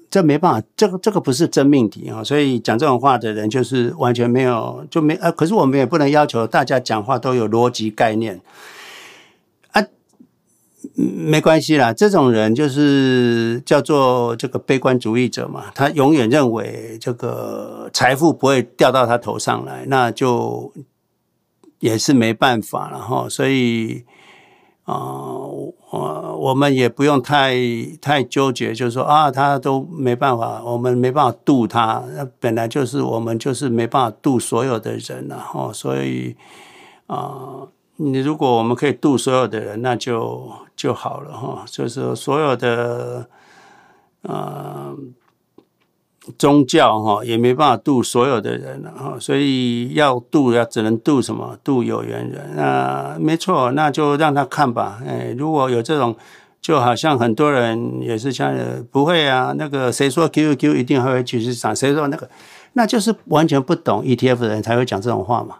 [0.09, 2.21] 这没办法，这个这个不是真命题啊。
[2.21, 5.31] 所以讲这种话的人，就是完全没有就没啊。
[5.31, 8.41] 可是我们也不能要求大家讲话都有逻辑概念。
[11.01, 20.73] 没关系啦，这种人就是叫做这个悲观主义者嘛，他永远认为这个财富不会掉到他头上来，那就
[21.79, 23.29] 也是没办法了哈。
[23.29, 24.03] 所以
[24.83, 24.95] 啊，
[25.91, 27.55] 我、我们也不用太
[28.01, 35.71] 太纠结，就是说啊，他都没办法，我们没办法度他，那本来就是我们就是没办法度所有的人了哈。
[35.71, 36.35] 所以
[37.07, 37.67] 啊。
[38.01, 41.65] 你如果我们可以度所有的人，那就就好了哈。
[41.67, 43.27] 就是所有的
[44.21, 44.95] 呃
[46.37, 49.17] 宗教哈，也没办法度所有的人了哈。
[49.19, 51.57] 所以要度，要只能度什么？
[51.61, 52.51] 度有缘人。
[52.55, 55.01] 那没错，那就让他看吧。
[55.05, 56.15] 哎，如果有这种，
[56.61, 58.55] 就好像很多人也是像
[58.89, 59.53] 不会啊。
[59.57, 61.75] 那个谁说 QQQ 一定还会继续涨？
[61.75, 62.29] 谁说那个？
[62.73, 65.57] 那就是完全不懂 ETF 的人才会讲这种话嘛。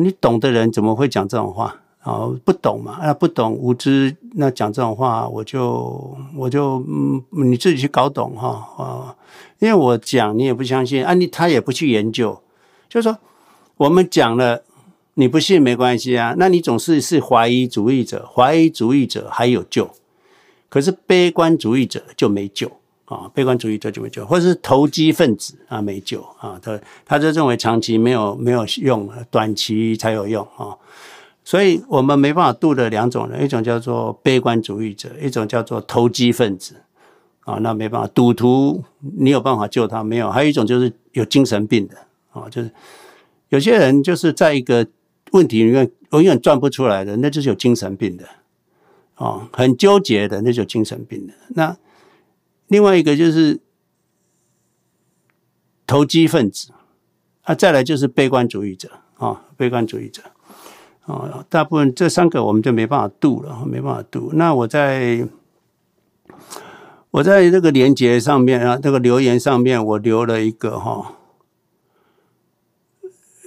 [0.00, 2.28] 你懂的人怎么会讲这种话啊？
[2.44, 2.98] 不懂嘛？
[3.02, 9.16] 那不懂无知，那讲这种话，我就我就嗯，你自己去搞懂哈啊！
[9.58, 12.40] 因为我讲你也不相信啊，你他也不去研究，
[12.88, 13.18] 就是说
[13.76, 14.62] 我们讲了
[15.14, 19.90] 你不信没关系啊，那你总是是怀疑主义者，怀疑主义者还有救，
[20.68, 22.72] 可是悲观主义者就没救。
[23.10, 26.56] 啊，悲观主义者就没救，或者是投机分子啊，没救啊。
[26.62, 30.78] 他他就认为长期没有没有用，短期才有用啊。
[31.42, 36.76] 所以我们没办法度的两种人，一种叫做悲观主义者，一种叫做投机分子
[37.40, 37.54] 啊。
[37.54, 38.84] 那没办法，赌徒
[39.18, 40.30] 你有办法救他没有？
[40.30, 41.96] 还有一种就是有精神病的
[42.30, 42.70] 啊，就是
[43.48, 44.86] 有些人就是在一个
[45.32, 48.24] 问题里面永远转不出来的，那就是有精神病的
[49.16, 51.76] 啊，很纠结的，那就是精神病的那。
[52.70, 53.58] 另外一个就是
[55.88, 56.70] 投机分子，
[57.42, 60.22] 啊，再来就是悲观主义者啊，悲观主义者
[61.04, 64.30] 啊，大部分这三个我们就没办法度了，没办法度。
[64.34, 65.26] 那我在
[67.10, 71.14] 我在这个连接上面啊，这个留言上面，我留了一个哈，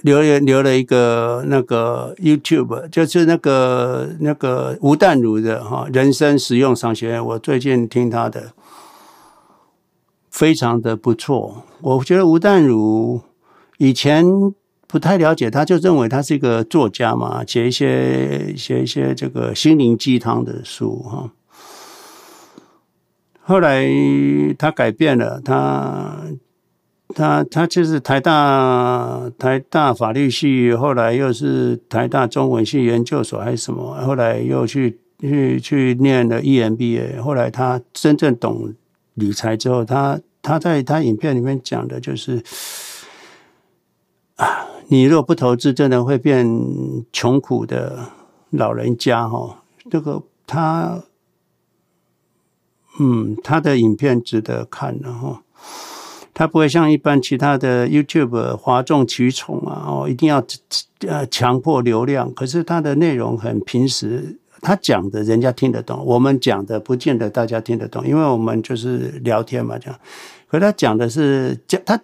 [0.02, 8.52] 留言留了一个那个 YouTube，就是那个那个吴淡如的哈人生实用商学院，我最近听他的。
[10.34, 13.20] 非常的不错，我觉得吴淡如
[13.78, 14.24] 以前
[14.88, 21.30] 不太了解，他就认为他是一个作家嘛，写一些写一些这个心灵鸡汤的书哈。
[23.42, 23.86] 后来
[24.58, 26.16] 他改变了，他
[27.14, 38.74] 他他就是台大台大法律系，后来又是台大中文系研究所还是什么，后来又去去去念了 EMBA，后来他真正懂。
[39.14, 42.42] 理财之后，他他在他影片里面讲的就是
[44.36, 46.46] 啊，你如果不投资，真的会变
[47.12, 48.10] 穷苦的
[48.50, 49.62] 老人家哈。
[49.90, 51.02] 这个他
[52.98, 55.38] 嗯，他的影片值得看，然后
[56.32, 60.44] 他不会像一般其他的 YouTube 哗众取宠啊，哦，一定要
[61.06, 62.32] 呃强迫流量。
[62.32, 70.00] 可是他的内容很平实，他讲的人家听得懂，我们讲的不见得大家听得懂，因为我们就是聊天嘛，这样。
[70.48, 72.00] 可他讲的是讲他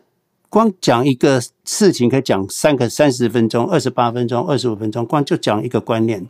[0.49, 6.27] 光讲一个事情可以讲三个三十分钟、二十八分钟、二十五分钟，光就讲一个观念，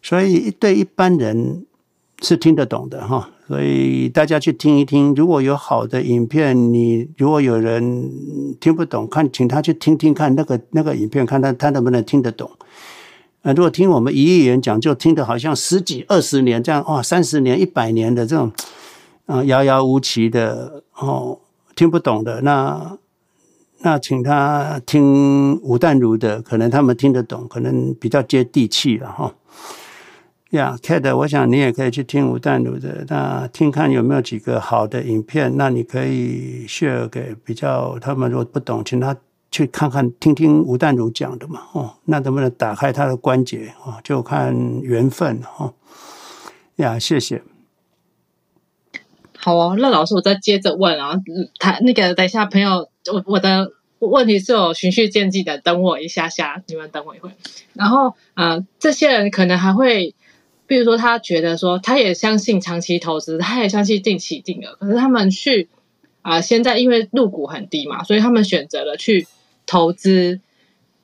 [0.00, 1.66] 所以对一般人
[2.22, 3.30] 是听得懂的哈。
[3.46, 8.10] 所以大家去听一听，如果有好的影片，你如果有人
[8.60, 12.50] 听不懂，看请他去听听看那个那个影片，看他他能不能听得懂。
[13.42, 18.50] 啊，如果听我们一亿元讲，就听得好像十几二十年这样，哇，三十年、一百年的这种，
[19.26, 21.38] 啊，遥遥无期的哦，
[21.76, 22.98] 听不懂的，那
[23.82, 29.34] 那请他听吴淡如的，可能他们听得懂，可能比较接地气了哈。
[30.50, 39.14] 呀、yeah，Kate，我想你也可以去听吴淡如的，那听看有没有几个好的影片，那你可以 share 给比较他们如果不懂，请他
[39.50, 44.00] 去看看听听吴淡如讲的嘛，哦，那能不能打开他的关节啊？
[44.02, 45.74] 就看缘分哦。
[46.76, 47.42] 呀、谢谢。
[49.36, 51.20] 好哦，那老师我再接着问啊，
[51.58, 57.30] 他那个等一下朋友，我我的问题是有循序渐进的，等我一下下，你们等我一会。
[57.72, 60.14] 然后啊、呃，这些人可能还会。
[60.66, 64.76] 比如说，他觉得说，他也相信长期投资，他也相信定期定额。
[64.78, 65.70] 可是他们去
[66.20, 69.26] 啊、现在因为入股很低嘛，所以他们选择了去
[69.68, 70.40] 投资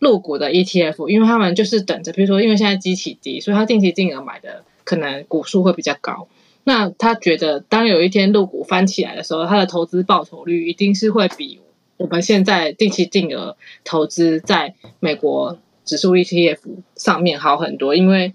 [0.00, 2.10] 入股的 ETF，因为他们就是等着。
[2.12, 6.26] 比如说，因为现在基期低，所以他定期定额买的可能股数会比较高。
[6.64, 11.60] 那他觉得，当有一天入股翻起来的时候，他的投资报酬率一定是会比
[11.98, 16.58] 我们现在定期定额投资在美国指数 ETF
[16.96, 18.34] 上面好很多，因为。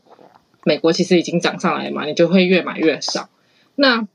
[0.66, 3.30] 美国其实已经涨上来嘛，你就会越买越少。
[3.76, 4.06] 那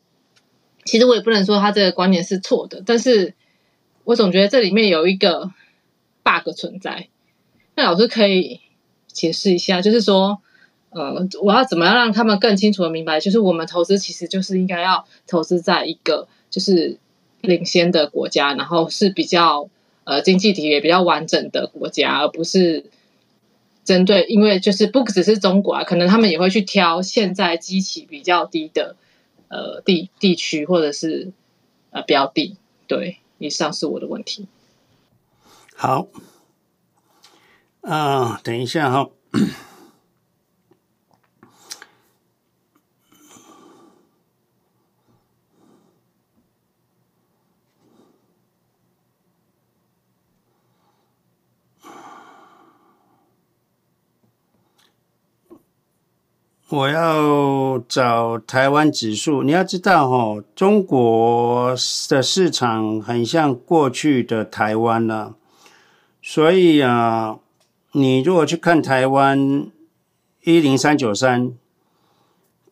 [0.85, 3.33] 其实我也不能说他这个观念是错的，但是
[4.05, 5.51] 我总觉得这里面有一个
[6.25, 7.09] bug 存在。
[7.77, 8.61] 那老师可以
[9.07, 10.41] 解释一下，就是说，
[10.91, 16.99] 呃，我要怎么样让他们更清楚的明白，就是我们投资其实就是应该要投资在一个就是
[17.43, 19.69] 领先的国家，然后是比较
[20.05, 22.87] 呃经济体也比较完整的国家，而不是。
[23.85, 28.97] 针对，因为就是不只是中国啊，可能他们也会去挑现在基期比较低的
[29.49, 31.33] 呃地地区或者是
[31.91, 32.57] 呃标的。
[32.87, 34.47] 对，以上是我的问题。
[35.87, 36.09] 好，
[37.83, 39.11] 啊、等一下哈。
[56.71, 61.77] 我要找台湾指数，你要知道哈，中国
[62.09, 65.35] 的市场很像过去的台湾了，
[66.27, 67.39] 所以啊，
[67.93, 69.71] 你如果去看台湾
[70.41, 71.53] 一零三九三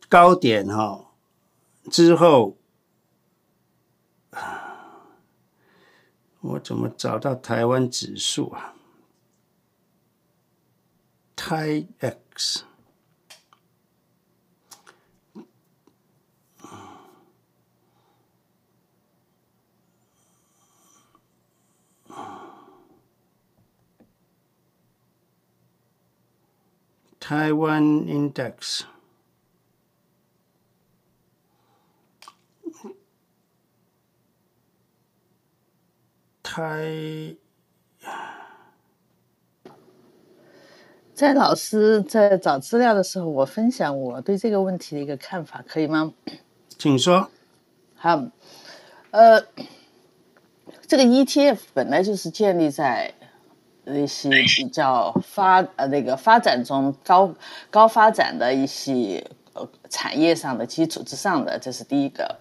[0.09, 1.05] 高点哈
[1.91, 2.57] 之后，
[6.41, 8.73] 我怎么找到台湾指数啊
[11.37, 12.65] ？？Tai X。
[27.25, 28.81] 台湾 Index，
[36.43, 37.37] 台，
[41.15, 46.13] 在老师在找资料的时候，我分享我对这个问题的一个看法，可以吗？
[46.77, 47.31] 请说。
[47.95, 48.21] 好，
[49.13, 49.47] 呃，
[50.89, 53.15] 这个 ETF 本来就是建立在。
[53.87, 57.35] 一些比较发呃那个发展中高
[57.71, 59.25] 高发展的一些
[59.55, 62.37] 呃产业上的基础之上的，这是第一个。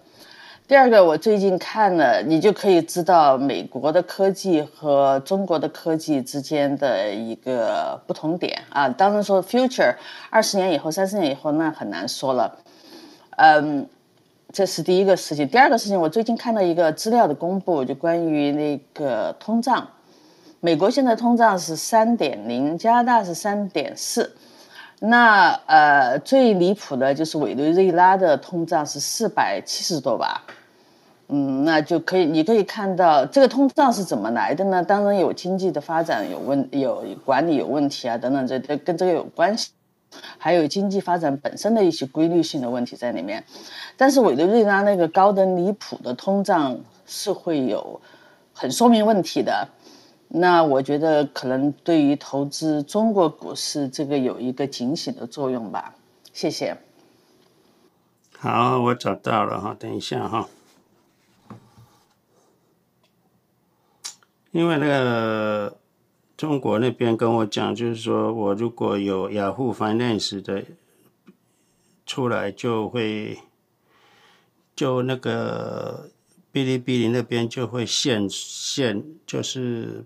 [0.68, 8.88] 第二个，我最近看了，你就可以知道美国的科技和中国的科技之间的一个不同点啊。
[8.88, 9.96] 当然说 future
[10.30, 12.60] 二十年以后、三十年以后那很难说了。
[13.36, 13.90] 嗯，
[14.54, 15.46] 这是第一个事情。
[15.46, 19.90] 第二个事情，我最近看到一个资料的公布，就关于那个通胀。
[20.64, 24.36] 美国现在通胀是三点零，加拿大是三点四，
[25.00, 30.44] 那呃最离谱的就是委内瑞拉的通胀是四百七十多吧，
[31.30, 34.84] 嗯，那就可以你可以看到这个通胀是怎么来的呢？
[34.84, 39.72] 当然有经济的发展有问有管理有问题啊等等，这这跟这个有关系。
[40.38, 43.46] 还有经济发展本身的一些规律性的问题在里面。
[43.98, 48.02] 但是委内瑞拉那个高得离谱的通胀是会有
[48.54, 49.70] 很说明问题的。
[50.34, 55.96] 那我觉得可能对于投资中国股市这个有一个警醒的作用吧。
[56.32, 56.78] 谢谢。
[58.38, 60.48] 好，我找到了哈，等一下哈。
[64.52, 65.78] 因为那个
[66.38, 70.64] 中国那边跟我讲，就是说我如果有雅虎 Finance 的
[72.06, 73.38] 出来，就会
[74.76, 76.10] 就那个
[76.52, 80.06] 哔哩哔哩那边就会限限，就是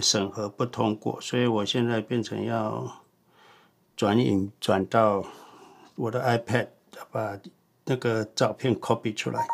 [0.00, 3.02] 审核不通过，所以我现在变成要
[3.96, 5.24] 转引转到
[5.94, 6.68] 我的 iPad
[7.10, 7.38] 把。
[7.86, 9.44] 那个照片 copy 出来。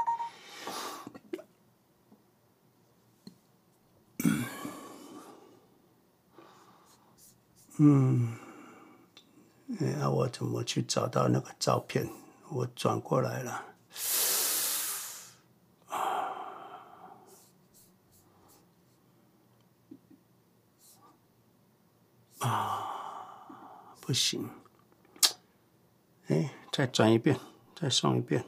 [7.79, 8.37] 嗯，
[9.81, 12.07] 哎，我怎么去找到那个照片？
[12.51, 13.65] 我转过来了。
[24.07, 24.49] 不行。
[26.29, 27.37] 哎，再转一遍。
[27.75, 28.45] 再送一遍。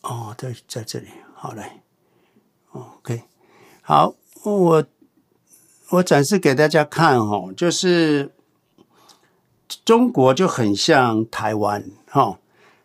[0.00, 1.82] 哦，对，在这里，好嘞。
[2.70, 3.24] OK，
[3.82, 4.84] 好，我
[5.90, 8.34] 我展示给大家看哦，就是
[9.84, 12.38] 中国就很像台湾，哈。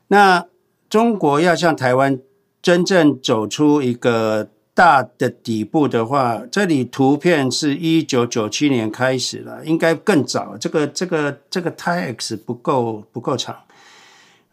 [0.09, 0.45] 那
[0.89, 2.19] 中国要像台湾
[2.61, 4.51] 真正走出一个。
[4.77, 10.55] 大的底部的话，这里图片是一九九七年开始了，应该更早。
[10.55, 13.57] 这个这个这个泰 X 不够不够长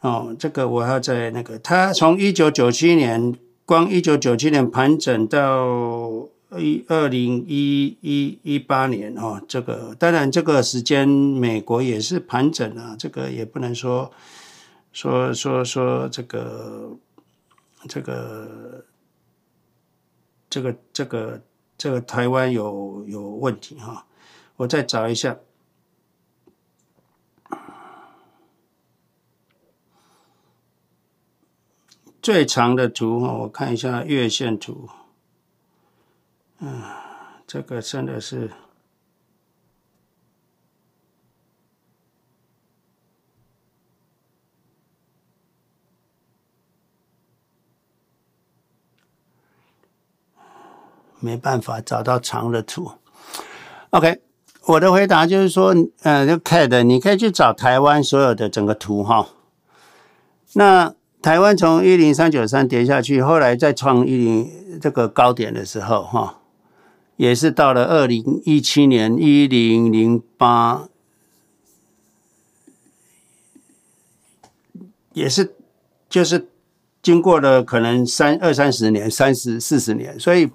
[0.00, 0.34] 哦。
[0.38, 9.38] 这个我要在那个，它从一九九七年，光一九九七年盘整到一二零一一一八年哦。
[9.46, 14.10] 这个当然这个时间美国也是盘整啊，这个也不能说
[14.90, 16.88] 说说说这个
[17.86, 18.82] 这个。
[20.54, 21.42] 这个这个
[21.76, 24.06] 这个台湾有有问题哈，
[24.54, 25.36] 我再找一下
[32.22, 34.88] 最长的图哈，我看一下月线图，
[36.60, 36.84] 嗯，
[37.48, 38.48] 这个真的是。
[51.24, 52.92] 没办法找到长的图。
[53.90, 54.20] OK，
[54.66, 59.28] 我的回答就是说，呃，就 CAD，你可以去找台湾所有的整个图哈。
[60.52, 66.40] 那台湾从一零三九三跌下去，后来再创一零这个高点的时候哈，
[67.16, 70.88] 也是到了二零一七年一零零八，
[75.14, 75.54] 也是
[76.10, 76.48] 就是
[77.00, 80.50] 经过了可能三二三十年、三十四十年，所以。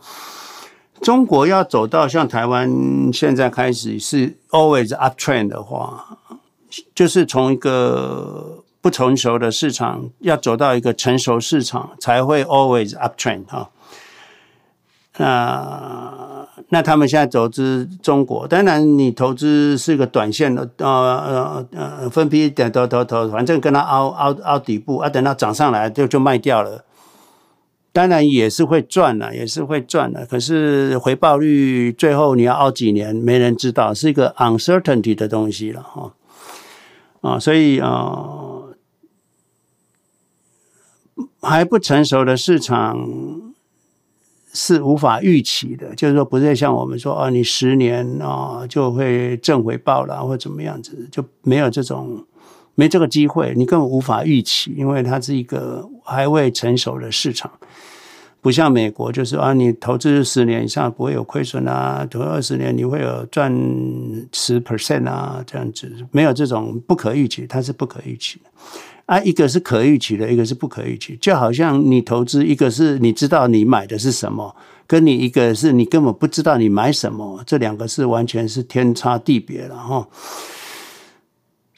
[1.02, 6.18] 中国要走到像台湾现在开始是 always uptrend 的话，
[6.93, 13.70] 就是从一个不成熟的市场要走到一个成熟市场才会 always uptrend 哈。
[15.18, 26.86] 那那他们现在投资中国，当然你投资是个短线的，呃呃呃分批点投投投，反正跟它凹凹凹底部啊，等到涨上来就就卖掉了。
[28.00, 30.26] 当然也是会赚了，也是会赚的。
[30.26, 36.14] 可是回报率最后你要熬几年，没人知道，是一个 uncertainty 的东西了哈。
[37.20, 38.64] 啊，所以啊，
[41.41, 43.06] 还不成熟的市场
[44.54, 45.93] 是无法预期的。
[45.93, 52.26] 就是说，不是像我们说啊，你十年啊就会正回报了，或怎么样子，就没有这种。
[52.80, 57.52] 没这个机会，你根本无法预期，因为它是一个还未成熟的市场，
[58.40, 63.54] 不像美国，就是啊，你投资十年以上不会有亏损啊，投二十年你会有赚
[64.32, 65.92] 十 percent 啊，这样子。
[66.12, 68.50] 没有这种不可预期，它是不可预期的。
[69.08, 74.56] 啊，一个是可预期的，一个是不可预期，就好像你投资，一个是你知道你买的是什么，
[74.88, 80.08] 跟你一个是你根本不知道你买什么，这两个是完全是天差地别了哈。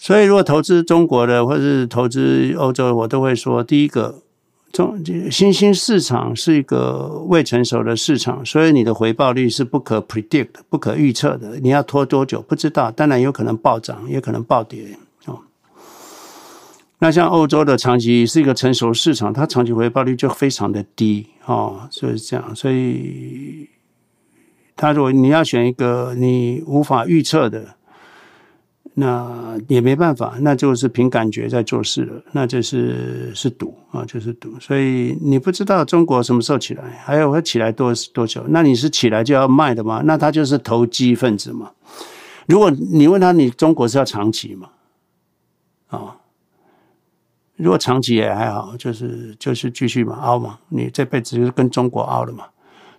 [0.03, 4.23] 所以，如果投资中国的，或者是投资欧洲，我都会说，第一个，
[4.73, 4.99] 中
[5.29, 11.59] 新兴市场是一个未成熟的市场，所以你的回报率是不可 predict、不可预测的。
[11.59, 14.97] 你要拖多久不知道，当然有可能暴涨，也可能暴跌
[15.27, 15.41] 哦。
[16.97, 23.69] 那像欧洲的长期是一个成熟市场，它长期回报率就非常的低哦，所以这样，所以。
[24.73, 27.75] 他如果你要选一个你无法预测的，
[28.93, 34.59] 那也没办法，那就是凭感觉在做事了，那就是是赌啊，就是赌。
[34.59, 38.43] 所以你不知道中国什么时候起来，还有会起来多多久？
[38.49, 40.01] 那你是起来就要卖的吗？
[40.05, 41.71] 那他就是投机分子嘛。
[42.47, 44.69] 如果你问他，你中国是要长期吗？
[45.87, 46.17] 啊？
[47.55, 52.45] 如果长期也还好，就是就是继续嘛，熬嘛，你这辈子就是跟中国熬了嘛。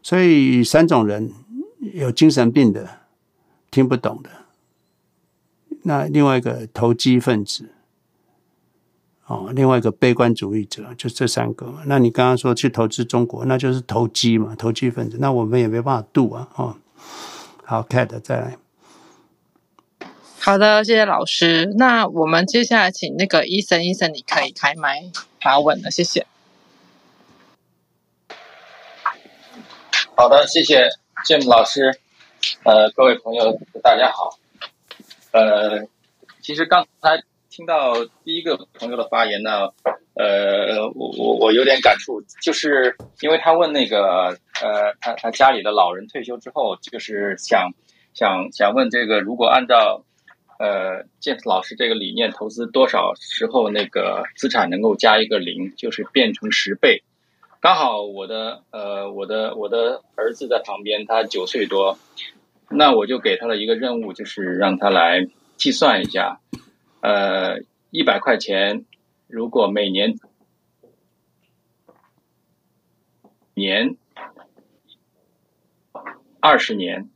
[0.03, 1.31] 所以三种人：
[1.95, 2.89] 有精神病的，
[3.71, 4.31] 听不懂的；
[5.83, 7.71] 那另外一个投机分子，
[9.27, 11.75] 哦，另外一个悲观主义者，就这三个。
[11.87, 15.17] 那你刚刚说去投资中国，那就是投机嘛，投机分子。
[15.21, 16.77] 那我们也没办法度啊，哦。
[17.65, 18.57] 好，Cat 再来。
[20.39, 21.73] 好的，谢谢老师。
[21.77, 25.11] 那我们接下来请那个医生，医生你可以开麦
[25.41, 26.27] 发问了，谢谢。
[30.15, 30.89] 好的，谢谢
[31.25, 31.99] James 老师。
[32.65, 34.39] 呃，各位朋友，大家好。
[35.33, 35.87] 呃，
[36.43, 39.71] 其实刚才听到第一个朋友的发言呢，
[40.15, 47.73] 呃，我我我有点感触，就是因为他问那个呃，他他家里的老人退休之后，就是想
[48.15, 50.05] 想想问这个，如果按照
[50.59, 57.03] 呃建老师这个理念，投资多少时候那个资产能够加一个零，就是变成十倍。
[57.61, 61.97] 刚好我的呃，我的我的儿子在旁边，他九岁多，
[62.75, 66.41] 那我就给他了一个任务，就是让他来计算一下，
[67.01, 67.61] 呃，
[67.91, 68.85] 一百块钱
[69.27, 70.15] 如果每年
[73.55, 73.97] 年
[76.41, 77.09] 二十年。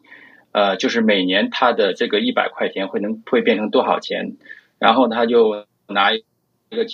[0.52, 4.38] 呃，就是每年他的这个一百块钱会能会变成多少钱，
[4.78, 6.24] 然后他就拿一
[6.70, 6.86] 个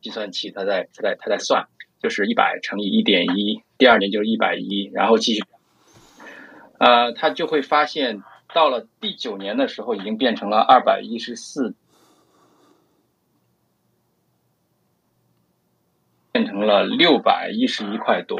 [0.00, 1.68] 计算器，他在他在他在算，
[2.02, 5.44] 就是一百乘以一点一，第二年就是一百一，然后继续，
[6.84, 8.22] 呃，他就会发现
[8.52, 11.74] 到了第九年的时候已经变成了二百一十四，
[16.32, 18.38] 变成了六百一十一块多，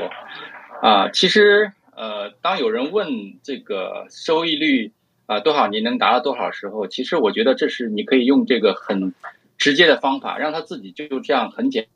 [0.83, 1.73] 啊、其实。
[1.97, 4.93] 呃，当有人问这个收益率
[5.27, 9.15] 啊、多少年能达到多少时候，其实我觉得这是你可以用这个很
[9.57, 11.87] 直接的方法，让他自己就这样很简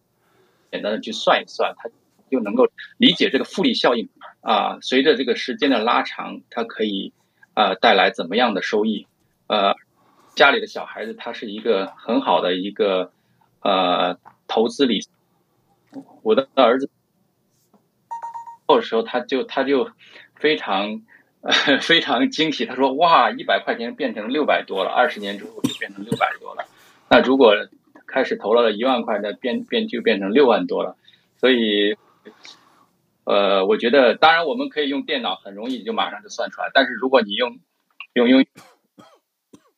[0.71, 1.91] 简单的去算一算，他
[2.31, 4.09] 就能够理解这个复利效应
[4.41, 7.13] 啊、随着这个时间的拉长，它可以
[7.55, 9.07] 呃带来怎么样的收益？
[9.47, 9.75] 呃，
[10.35, 13.13] 家里的小孩子他是一个很好的一个
[13.63, 15.01] 呃投资理，
[16.23, 16.89] 我的儿子。
[18.69, 19.91] 的时候，他就他就
[20.37, 21.01] 非常
[21.81, 26.67] 非常惊喜，他说：“哇，一百块钱变成六百多了，二十年之后就变成六百多了。
[27.09, 27.55] 那如果
[28.07, 30.97] 开始投了一万块，那变变就变成六万多了。
[31.39, 31.97] 所以，
[33.25, 37.59] 呃，我觉得当然我们可以用电脑很容易就马上就算出来，但是如果你用
[38.13, 38.45] 用用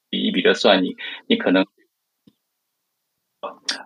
[0.09, 0.97] 笔一笔的算，你
[1.27, 1.67] 你可能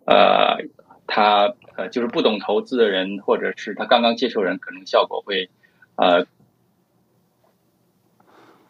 [0.07, 0.59] 呃。”
[1.07, 5.51] 他呃，就是不懂投资的人，或者是他刚刚接触人，可能效果会，
[5.97, 6.27] 呃，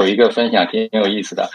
[0.01, 1.49] 有一个分享挺有意思的，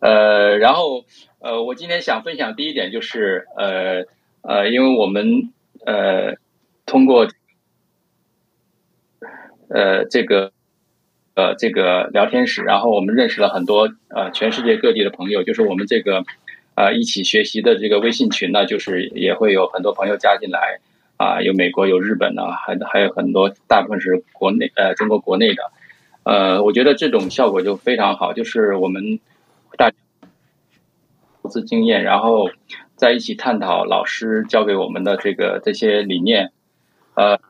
[0.00, 1.04] 呃，然后
[1.38, 4.04] 呃，我今天想分享第一点就是呃
[4.42, 5.52] 呃，因为我们
[5.86, 6.34] 呃
[6.86, 7.28] 通过
[9.68, 10.52] 呃这个
[11.34, 16.24] 呃这个聊天室，然后我们认识了很多呃全世界各地的朋友，就是我们这个。
[16.78, 20.78] 呃，一起学习的这个微信群呢，就是也会有很多朋友加进来，
[21.16, 25.62] 啊，有美国，有日本呢，还还有很多，大部分是国内呃中国国内的，
[26.24, 29.20] 呃，我觉得这种效果就非常好，就是我们
[29.78, 29.90] 大
[31.42, 32.50] 投资经验，然后
[32.94, 36.52] 在一起探讨老师教给我们的这个这些理念，
[37.14, 37.40] 呃，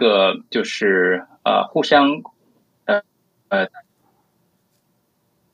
[0.00, 2.08] 个就是呃互相
[2.86, 3.02] 呃
[3.50, 3.68] 呃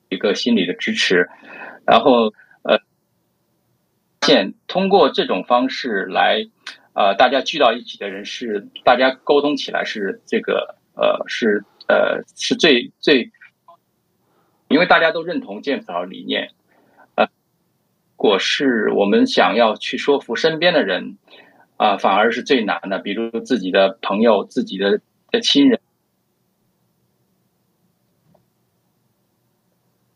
[0.08, 1.28] 一个心理的支持，
[1.84, 2.32] 然后
[2.62, 2.78] 呃。
[4.22, 6.46] 现通过这种方式来，
[6.94, 13.30] 呃，大家聚到一起的人是大家沟通起来是这个呃是呃是最最，
[14.66, 16.50] 因为大家都认同 James 老师理念，
[17.14, 17.30] 呃，如
[18.16, 21.18] 果是我们想要去说服身边的人，
[21.76, 25.00] 啊、反而是最难的，比如自己的朋友、自己的
[25.30, 25.80] 的亲人，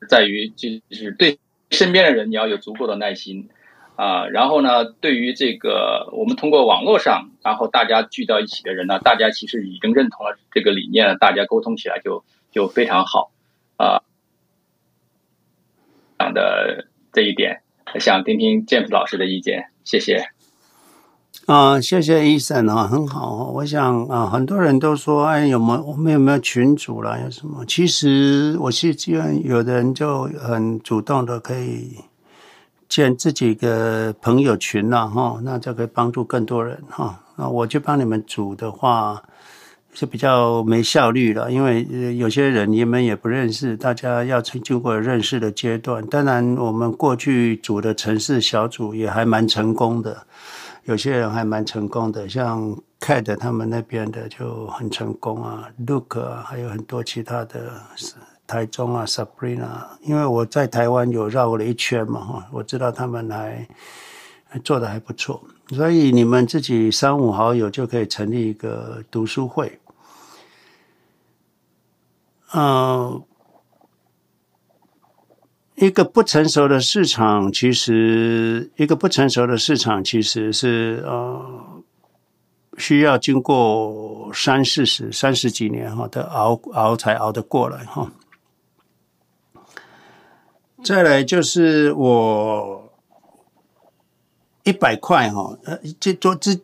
[0.08, 1.38] 在于就是对
[1.70, 3.48] 身边的人你要有足够的耐心。
[3.96, 13.30] 啊，然后呢，对于这个我们通过网络上，然后大家聚到一起的人呢，大家其实已经认同了这个理念了，大家沟通起来就就非常好
[13.76, 14.00] 啊。
[16.18, 17.62] 讲的这一点，
[17.98, 20.30] 想听听 James 老师的意见，谢谢。
[21.50, 23.50] 啊，谢谢医生啊，很好。
[23.52, 27.18] 我想啊，很多人都说，哎，有没有我们有没有群主啦？
[27.24, 27.64] 有什么？
[27.66, 31.96] 其实我是希望有的人就很主动的可以
[32.88, 37.20] 建自己的朋友群了哈，那就可以帮助更多人哈。
[37.34, 39.20] 那我去帮你们组的话，
[39.92, 46.06] 是比较没效率了，因为有些人你们也不认识，大家要经过认识的阶段。
[46.06, 50.16] 当然，我们过去组的城市小组也还蛮成功的。
[50.84, 57.72] 有些人还蛮成功的，像 Cat 他们那边的就很成功啊，Luke 啊，还有很多其他的
[58.46, 59.86] 台中啊，Sabrina。
[60.02, 63.66] 因为我在台湾有绕了一圈嘛，哈，我知道他们还
[64.64, 69.78] 做的还不错，所以你们自己三五好友就可以成立一个读书会。
[72.52, 73.22] 嗯、
[75.80, 81.82] 一个不成熟的市场，其实一个不成熟的市场，其实是呃
[82.76, 88.12] 需要经过三四十、三十几年哈的熬熬才熬得过来哈。
[90.84, 92.92] 再来就是我
[94.64, 96.60] 一百块哈，呃，这昨之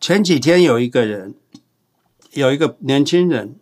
[0.00, 1.34] 前几天有一个人，
[2.30, 3.56] 有一个年轻人。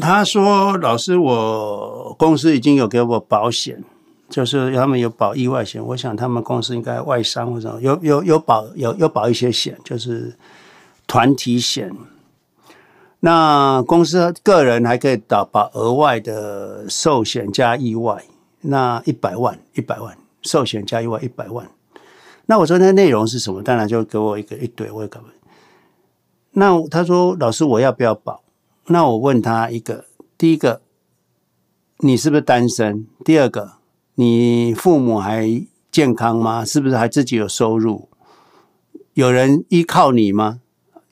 [0.00, 3.82] 他说：“老师，我公司已经有给我保险，
[4.28, 5.84] 就是他们有保意外险。
[5.84, 10.36] 我想他们公司应该外商或者有有有保有有保一些险，就是
[11.08, 11.92] 团体险。
[13.20, 18.22] 那公司个人还可以保保额外的寿险加意外，
[18.60, 21.68] 那一百万一百万寿险加意外一百万。
[22.46, 23.62] 那我说那内容是什么？
[23.62, 25.26] 当然就给我一个一堆，我也搞不。
[26.52, 28.40] 那他说：老师，我要不要保？”
[28.90, 30.06] 那我问他一个：
[30.38, 30.80] 第一个，
[31.98, 33.06] 你是不是单身？
[33.24, 33.72] 第二个，
[34.14, 36.64] 你父母还健康吗？
[36.64, 38.08] 是不是还自己有收入？
[39.12, 40.60] 有人依靠你吗？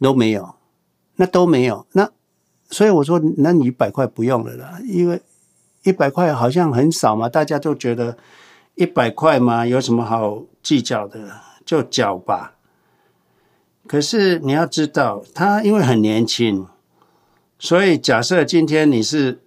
[0.01, 0.55] 都没有，
[1.17, 1.87] 那都没有。
[1.93, 2.11] 那
[2.71, 5.21] 所以我说，那你一百块不用了啦，因为
[5.83, 8.17] 一百块好像很少嘛，大家都觉得
[8.75, 11.43] 一百块嘛，有什么好计较的？
[11.67, 12.55] 就缴吧。
[13.87, 16.67] 可是你要知道，他因为很年轻。
[17.59, 19.43] 所以，假设今天你是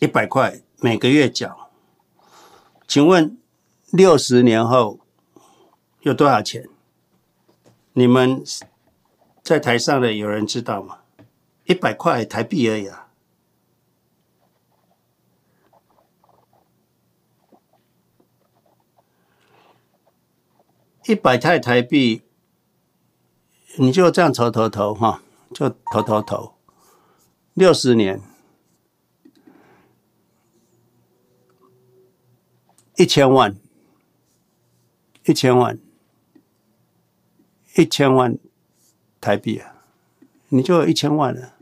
[0.00, 1.70] 一百块每个月缴，
[2.88, 3.38] 请问
[3.90, 4.98] 六十年后
[6.00, 6.68] 有多少钱？
[7.92, 8.42] 你们
[9.42, 10.98] 在台上的有人知道吗？
[11.64, 13.08] 一百块台币而已啊！
[21.06, 22.22] 一百块台币，
[23.76, 25.22] 你就这样投投投哈。
[25.52, 26.54] 就投投投，
[27.54, 28.20] 六十年，
[32.96, 33.56] 一千万，
[35.26, 35.78] 一千万，
[37.76, 38.38] 一千万
[39.20, 39.74] 台币啊，
[40.48, 41.54] 你就有一千万了。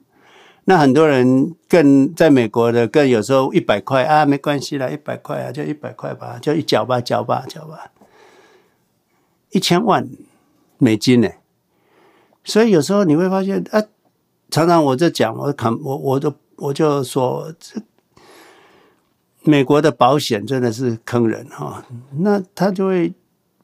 [0.65, 7.91] 那很多人更在美国的更有时候一百块啊，没关系啦，一百块啊，就一百块吧，就一缴吧，缴吧，缴吧，
[9.51, 10.09] 一千万
[10.79, 11.29] 美金呢。
[12.51, 13.81] 所以有时候你会发现，啊，
[14.51, 17.81] 常常我在讲，我看我我都我就说，这
[19.45, 21.87] 美国的保险真的是坑人哈。
[22.19, 23.13] 那他就会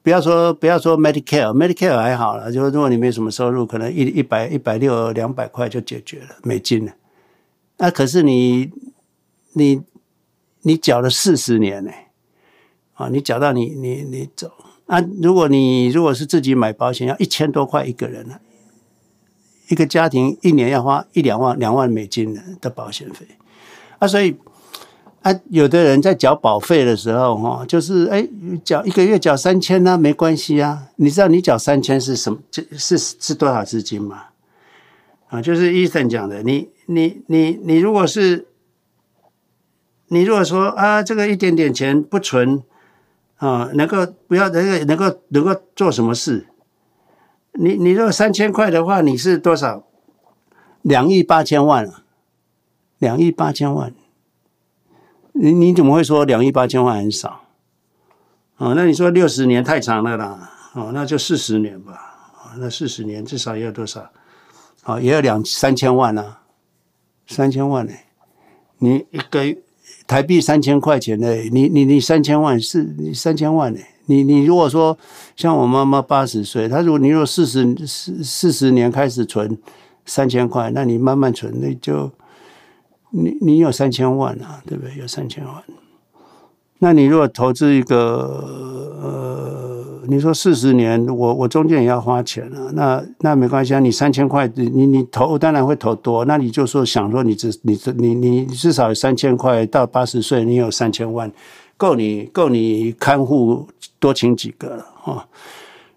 [0.01, 6.93] 不要说不要说 Medicare，Medicare 还好了，就是如果你没什么收入，可能一一百一百六两百块就解决了美金了。
[7.79, 8.71] 那可是你
[9.51, 9.81] 你
[10.61, 11.91] 你缴了四十年呢，
[12.93, 14.49] 啊，你缴到你你你走
[14.85, 18.39] 啊，如果你如果是自己买保险，要一千多块一个人呢。
[19.69, 23.25] 一个家庭一年要花一两万两万美金的保险费
[23.99, 24.35] 啊，所以
[25.21, 28.27] 啊，有的人在缴保费的时候哈，就是哎，
[28.63, 30.87] 缴一个月缴三千呢，没关系啊。
[30.95, 32.39] 你知道你缴三千是什么？
[32.51, 34.25] 是是是多少资金吗？
[35.27, 38.47] 啊，就是医生讲的，你你你你如果是
[40.07, 42.63] 你如果说啊，这个一点点钱不存
[43.37, 46.45] 啊，能够不要能够能够能够做什么事？
[47.59, 49.83] 你你如果三千块的话，你是多少？
[50.81, 52.03] 两亿八千万啊！
[52.99, 53.93] 两亿八千万，
[55.33, 57.41] 你你怎么会说两亿八千万很少？
[58.57, 62.31] 哦，那你说六十年太长了啦，哦，那就四十年吧。
[62.35, 64.09] 哦，那四十年至少也有多少？
[64.85, 66.41] 哦，也有两三千万啊，
[67.27, 67.93] 三千万呢？
[68.77, 69.57] 你一个月
[70.07, 71.35] 台币三千块钱呢？
[71.51, 73.79] 你你你三千万是你三千万呢？
[74.05, 74.97] 你你如果说
[75.35, 79.57] 像我妈妈八十岁，她如果你如果四十四四十年开始存
[80.05, 82.09] 三千块，那你慢慢存，那就
[83.09, 84.95] 你你有三千万啊，对不对？
[84.97, 85.61] 有三千万。
[86.79, 88.43] 那你如果投资一个
[89.01, 101.31] 呃，你说四十年，我我中间也要花钱啊，那那没关系啊，你三千块，你你投当然会投多，那你就说想说你至你你你至少有三千块到八十岁，你有三千万，
[101.77, 103.67] 够你够你看护
[103.99, 105.25] 多请几个了啊。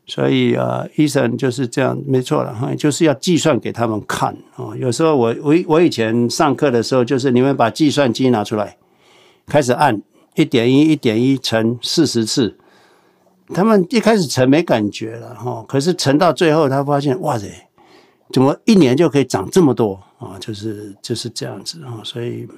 [0.07, 4.75] 所以啊，医生就是这样，没错了哈，就是要计算给他们看啊。
[4.77, 8.77] 有时候我我我以前上课的时候，就是你们把计算机拿出来，
[9.47, 10.03] 开始按
[10.35, 12.57] 一点一一点一乘四十次，
[13.55, 17.69] 他们一开始乘没感觉了哈，可是乘到最后，他发现哇塞，
[18.33, 20.39] 怎么一年就可以涨这么多啊？
[20.39, 22.49] 就是就是这样子啊，所以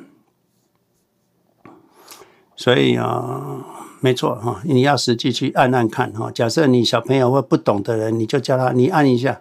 [2.56, 3.64] 所以啊。
[4.04, 6.28] 没错哈，你要实际去按按看哈。
[6.32, 9.40] 假设你小朋友或不懂的人，你就叫他你按一下，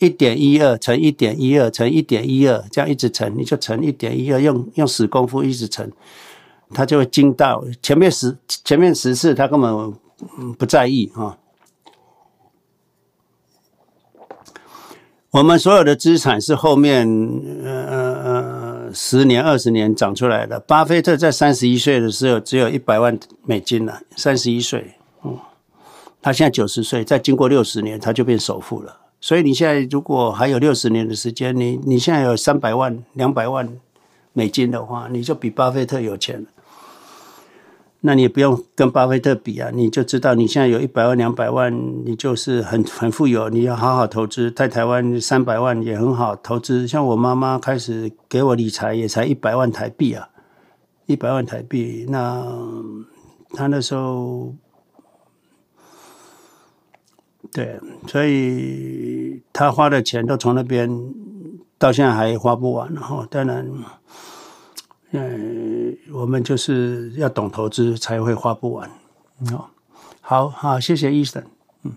[0.00, 5.88] 一点一二乘一点一二乘一点一二，这样一直乘，你就乘一点一二，用用死功夫一直乘，
[6.72, 7.64] 他就会惊到。
[7.80, 9.94] 前面十前面十次他根本
[10.58, 11.38] 不在意哈。
[15.30, 17.06] 我们所有的资产是后面
[17.64, 17.72] 呃
[18.24, 18.62] 呃。
[18.94, 20.60] 十年、二十年长出来的。
[20.60, 25.38] 巴菲特在三十一岁的时候只有一百万美金了，三十一岁，嗯，
[26.20, 28.98] 他现在九十岁，再经过六十年，他就变首富了。
[29.18, 33.66] 所以你现在如果还有六十年的时间，你你现在有三百万、两百万
[34.34, 36.48] 美金的话，你就比巴菲特有钱了。
[38.04, 41.72] 那你也不用跟巴菲特比啊，你就知道你现在有一百万、两百万，
[42.04, 43.48] 你就是很很富有。
[43.48, 46.84] 你要好好投资，在台湾三百万也很好投资。
[46.88, 50.28] 像我妈妈开始给我理财，也才一百万台币啊，
[51.06, 52.04] 一百万台币。
[52.08, 52.44] 那
[53.54, 54.52] 她那时候，
[57.52, 57.78] 对，
[58.08, 60.90] 所以她花的钱都从那边
[61.78, 63.64] 到现在还花不完，然后当然。
[65.14, 65.61] 嗯，
[66.14, 68.90] 我们就是要懂投资，才会花不完。
[69.50, 69.70] 好，
[70.20, 71.42] 好好，谢谢医生。
[71.84, 71.92] 嗯，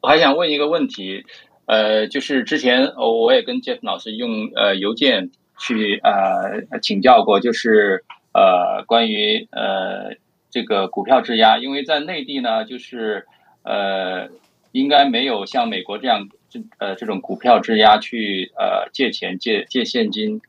[0.00, 1.24] 我还想问一个问题，
[1.64, 10.16] 呃，就是之前我也跟 Jeff 老师用呃邮件去呃请教过，就是呃关于呃
[10.50, 13.26] 这个股票质押，因为在内地呢，就是
[13.62, 14.28] 呃
[14.72, 16.28] 应该没有像美国这样。
[16.50, 20.40] 这呃，这种股票质押去呃借钱借借现金，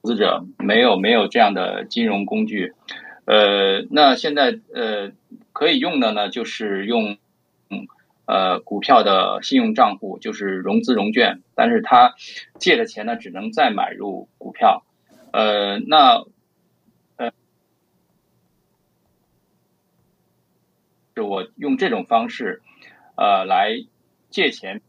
[0.00, 2.72] 投资者没有没有这样的金融工具，
[3.26, 5.12] 呃，那现在呃
[5.52, 7.18] 可以用的呢，就是用
[7.68, 7.86] 嗯
[8.24, 12.14] 呃股票的信用账户，就是融资融券，但是他
[12.58, 14.82] 借的钱呢，只能再买入股票，
[15.30, 16.24] 呃，那
[17.16, 17.32] 呃，
[21.14, 22.62] 是我用这种方式。
[23.22, 23.84] 呃，来
[24.30, 24.82] 借钱，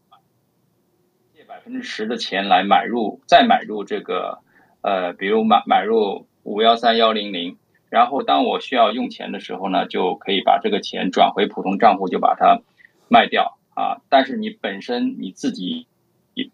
[1.36, 4.40] 借百分之十的钱来买入，再买入这个，
[4.80, 7.56] 呃，比如买买入五幺三幺零零，
[7.90, 12.60] 然后当我需要用钱的时候呢，就可以把这个钱转回普通账户，就把它
[13.06, 14.02] 卖掉啊。
[14.08, 15.86] 但是你本身你自己
[16.34, 16.50] 也，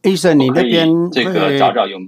[0.00, 1.98] 医生，你那边这个找找有。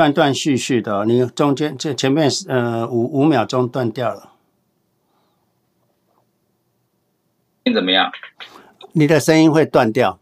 [0.00, 4.32] 断断续续的，你中间这前面呃五五秒钟断掉了，
[7.64, 8.10] 你怎么样？
[8.92, 10.18] 你的声音会断掉，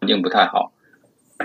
[0.00, 0.72] 环境不太好。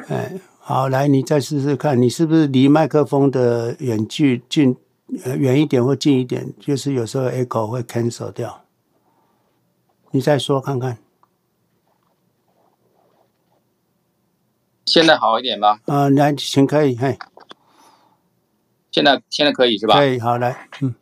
[0.07, 4.75] 哎，好，来，你再试试看，你是不是离麦克风的远距近
[5.23, 6.51] 呃远一点或近一点？
[6.59, 8.63] 就是有时候 echo 会 cancel 掉，
[10.09, 10.97] 你再说看看。
[14.89, 15.79] 现在好一点吗？
[15.85, 17.15] 啊，来，请可以，嘿。
[18.89, 19.93] 现在现在可以是吧？
[19.93, 20.95] 可以，好来，嗯。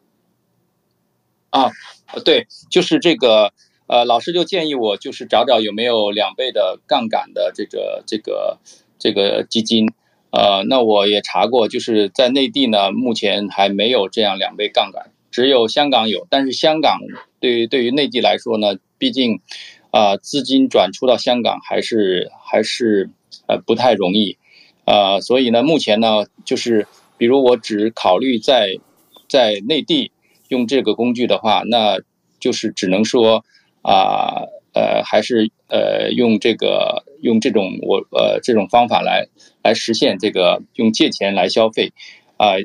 [1.51, 1.72] 啊，
[2.26, 3.53] 对，就是这个，
[3.88, 8.59] 呃，老师就建议我，就是找找有没有两倍的杠杆的这个这个
[8.99, 9.93] 这个基金。
[10.31, 16.27] 呃，那我也查过，就是在内地呢，目前还没有这样两倍杠杆，只有香港有。
[16.30, 16.99] 但是香港
[17.39, 19.39] 对于对于内地来说呢，毕竟
[19.91, 23.09] 啊，呃，资金转出到香港还是还是。
[23.48, 24.38] 呃，不太容易，
[24.86, 26.86] 呃，所以呢，目前呢，就是
[27.18, 28.78] 比如我只考虑在
[29.30, 30.11] 在内地
[30.49, 31.99] 用这个工具的话，那
[32.41, 33.45] 就是只能说
[33.82, 34.44] 啊，
[34.74, 39.28] 呃，还是呃用这个用这种我呃这种方法来
[39.64, 41.94] 来实现这个用借钱来消费，
[42.36, 42.56] 啊，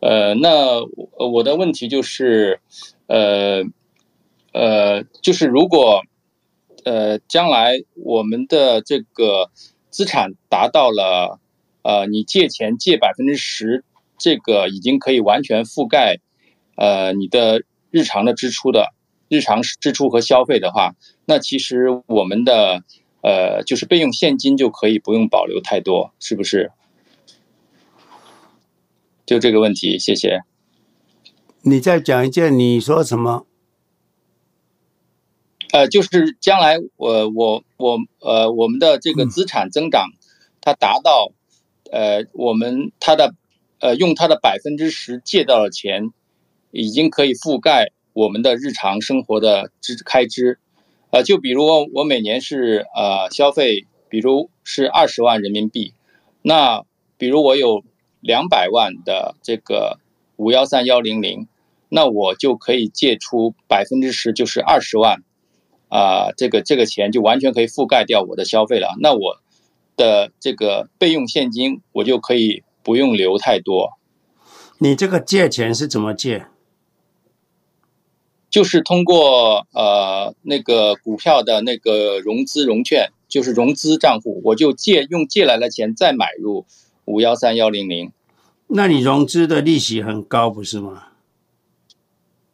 [0.00, 0.80] 呃，那
[1.16, 2.60] 我的问题就是，
[3.06, 3.62] 呃
[4.52, 6.02] 呃，就是如果
[6.84, 9.52] 呃将来我们的这个。
[9.98, 11.40] 资产达到了，
[11.82, 13.82] 呃，你借钱借百分之十
[14.16, 16.20] 这个已经可以完全覆盖
[16.76, 18.94] 呃你的日常的支出的
[19.28, 20.94] 日常支出和消费的话，
[21.24, 22.84] 那其实我们的
[23.22, 26.70] 呃就是备用现金就可以不用保留太多，是不是？
[29.26, 30.42] 就这个问题，谢谢。
[31.62, 33.47] 你再讲一件，你说什么？
[35.70, 40.08] 呃，就是将来我我我呃我们的这个资产增长，
[40.62, 41.32] 它达到
[41.92, 43.34] 呃我们它的
[43.78, 46.10] 呃用它的百分之十借到的钱，
[46.70, 50.58] 已经可以覆盖我们的日常生活的支开支，
[51.10, 55.92] 呃，就比如我每年是呃消费，比如是二十万人民币，
[56.40, 56.82] 那
[57.18, 57.84] 比如我有
[58.20, 59.98] 两百万的这个
[60.36, 61.46] 五幺三幺零零，
[61.90, 65.22] 那我就可以借出百分之十，就是二十万。
[65.88, 68.96] 啊、呃，这个这个钱就完全可以覆盖掉我的消费了。
[69.00, 69.38] 那我
[69.96, 73.98] 的这个备用现金，我就可以不用留太多。
[74.78, 76.46] 你这个借钱是怎么借？
[78.48, 86.64] 就是通过呃那个股票的那个融资融券，就是融资账户，我就借用借来的钱再买入
[87.04, 88.12] 五幺三幺零零。
[88.68, 91.07] 那你融资的利息很高，不是吗？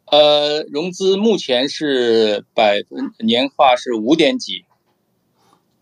[0.05, 4.65] 呃，融资目前是百分年化是五点几。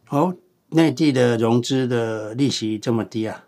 [0.10, 0.36] 哦，
[0.70, 3.46] 内地的融资的利息这么低啊？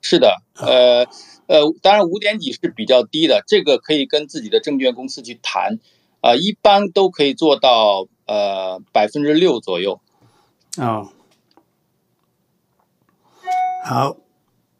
[0.00, 1.04] 是的，呃
[1.46, 5.80] 呃，当然五点几是比较低的，这个可以跟自己的证券公司去谈，
[6.20, 10.00] 啊、呃，一般都可以做到呃百分之六左右。
[10.78, 11.10] 哦，
[13.84, 14.16] 好。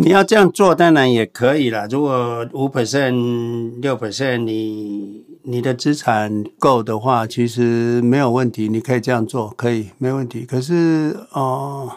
[0.00, 1.88] 你要这样做，当然也可以啦。
[1.90, 8.68] 如果五 percent、六 percent，你你的资产够的话，其实没有问题。
[8.68, 10.46] 你可以这样做，可以没问题。
[10.46, 11.90] 可是，哦，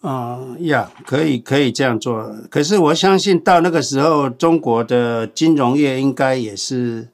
[0.00, 2.34] 啊、呀，可以可以这样做。
[2.50, 7.08] 可是我相信到那个时候，中国的金融业应该也是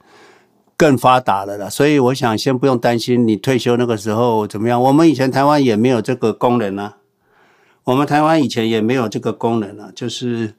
[0.77, 1.69] 更发达了啦。
[1.69, 4.81] 所以，我想先不用担心你退休那个时候怎么样。
[4.81, 6.99] 我们以前台湾也没有这个功能啊。
[7.85, 10.55] 我们台湾以前也没有这个功能了，就是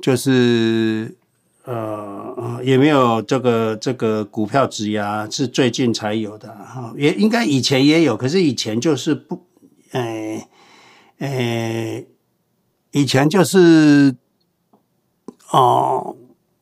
[0.00, 1.16] 就是
[1.64, 9.42] 呃也没有这个这个股票质押，是最近才有的哈，也应该以前也有，可是以前就是不，
[9.90, 10.48] 哎
[11.18, 12.04] 哎，
[12.92, 14.14] 以前就是
[15.50, 16.14] 哦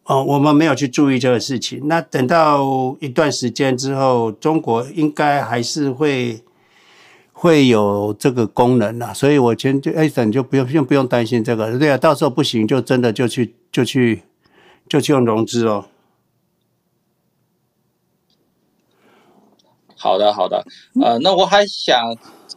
[0.05, 1.83] 哦，我们没有去注意这个事情。
[1.89, 6.43] 那等到一段时间之后，中国应该还是会。
[7.41, 11.79] 会有这个功能啦，所以我先就哎，等就不用，就不用担心这个。
[11.79, 14.25] 对啊，到时候不行就真的就去就去
[14.87, 15.87] 就去用融资哦。
[19.97, 20.67] 好的，好的，
[21.03, 22.15] 呃，那我还想，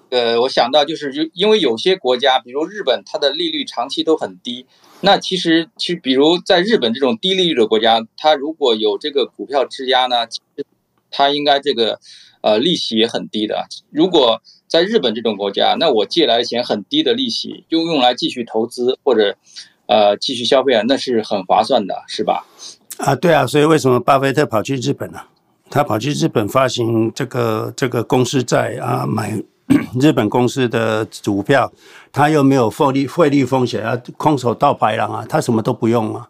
[0.10, 4.66] 呃，我想到就是，因为有些国家，比如日本，它的利率长期都很低。
[5.00, 10.66] 那其实，其实比如在日本这种低利率的国家，它如果有这个股票质押呢，其实
[11.10, 12.02] 它应该这个
[12.42, 13.66] 呃利息也很低的。
[13.90, 14.42] 如果
[14.74, 19.38] 在日本这种国家，那我借来的钱很低的利息，就用来继续投资或者，
[19.86, 22.48] 呃，继续消费啊，那是很划算的，是吧？
[22.98, 25.20] 啊，对啊，所以为什么巴菲特跑去日本呢？
[25.70, 29.40] 他跑去日本发行这个这个公司债啊，买
[30.02, 31.72] 日本公司的股票，
[32.12, 36.28] 他又没有汇率汇率风险啊，空手套白狼啊，他什么都不用啊。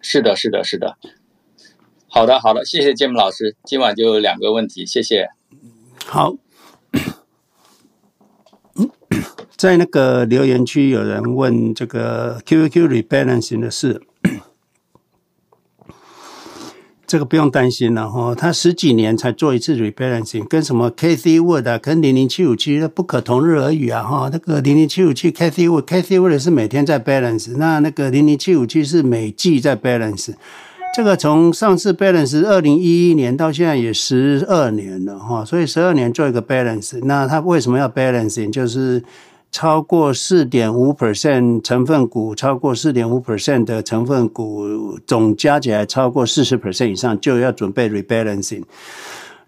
[0.00, 0.96] 是的，是的，是的。
[2.08, 3.56] 好的，好的，谢谢建木老师。
[3.64, 5.28] 今晚就有两个问题，谢谢。
[6.06, 6.34] 好，
[9.56, 14.00] 在那个留言区有人问这个 QQQ rebalancing 的事，
[17.06, 18.34] 这个不用担心了哈。
[18.34, 24.30] 他十几年才做一次 rebalancing，跟什么 K C Wood 啊，跟零零七五七不可同日而语啊哈。
[24.32, 30.34] 那个零零七五七 K C Wood，KC Wood 是每天在 balance，那那个零零七五七是每季在 balance。
[30.94, 38.50] 这个从上次 balance 二零一一年到现在也十二年了哈，所以十二年做一个 balance，那它为什么要 balancing？
[38.50, 39.02] 就是
[39.52, 48.62] 超过四点五 percent 成分股，超过四点五 percent 的成分股总加起来超过四十 percent 以上，就要准备 rebalancing。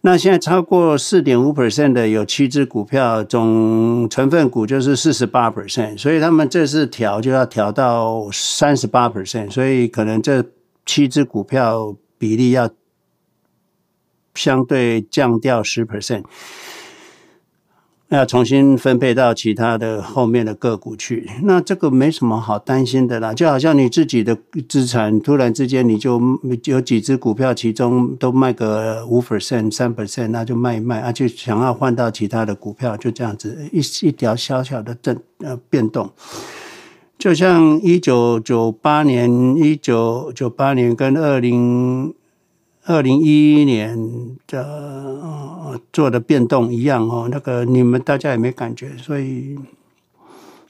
[0.02, 10.44] 那现在超过四点五 percent 的有七只股票，总成分股就是四十八 percent，所以他们这次调就要调到三十八 percent，所以可能这。
[10.89, 12.70] 七只股票比例要
[14.35, 16.24] 相对降掉十 percent，
[18.09, 23.35] 要重新分配到其他的后面的个股去，那这个没什么好担心的啦。
[23.35, 26.19] 就好像你自己的资产突然之间你就
[26.65, 36.10] 有几只股票，其中都卖个五 percent、三 percent，那就卖一卖啊，就想要换到其他的股票，就这样子一一条小小的震呃变动。
[37.19, 42.15] 就像一九九八年、一九九八年跟二零。
[42.90, 43.99] 二零一一年
[44.47, 49.59] 的、呃、做的变动一样哦，那个你们大家也没感觉，所以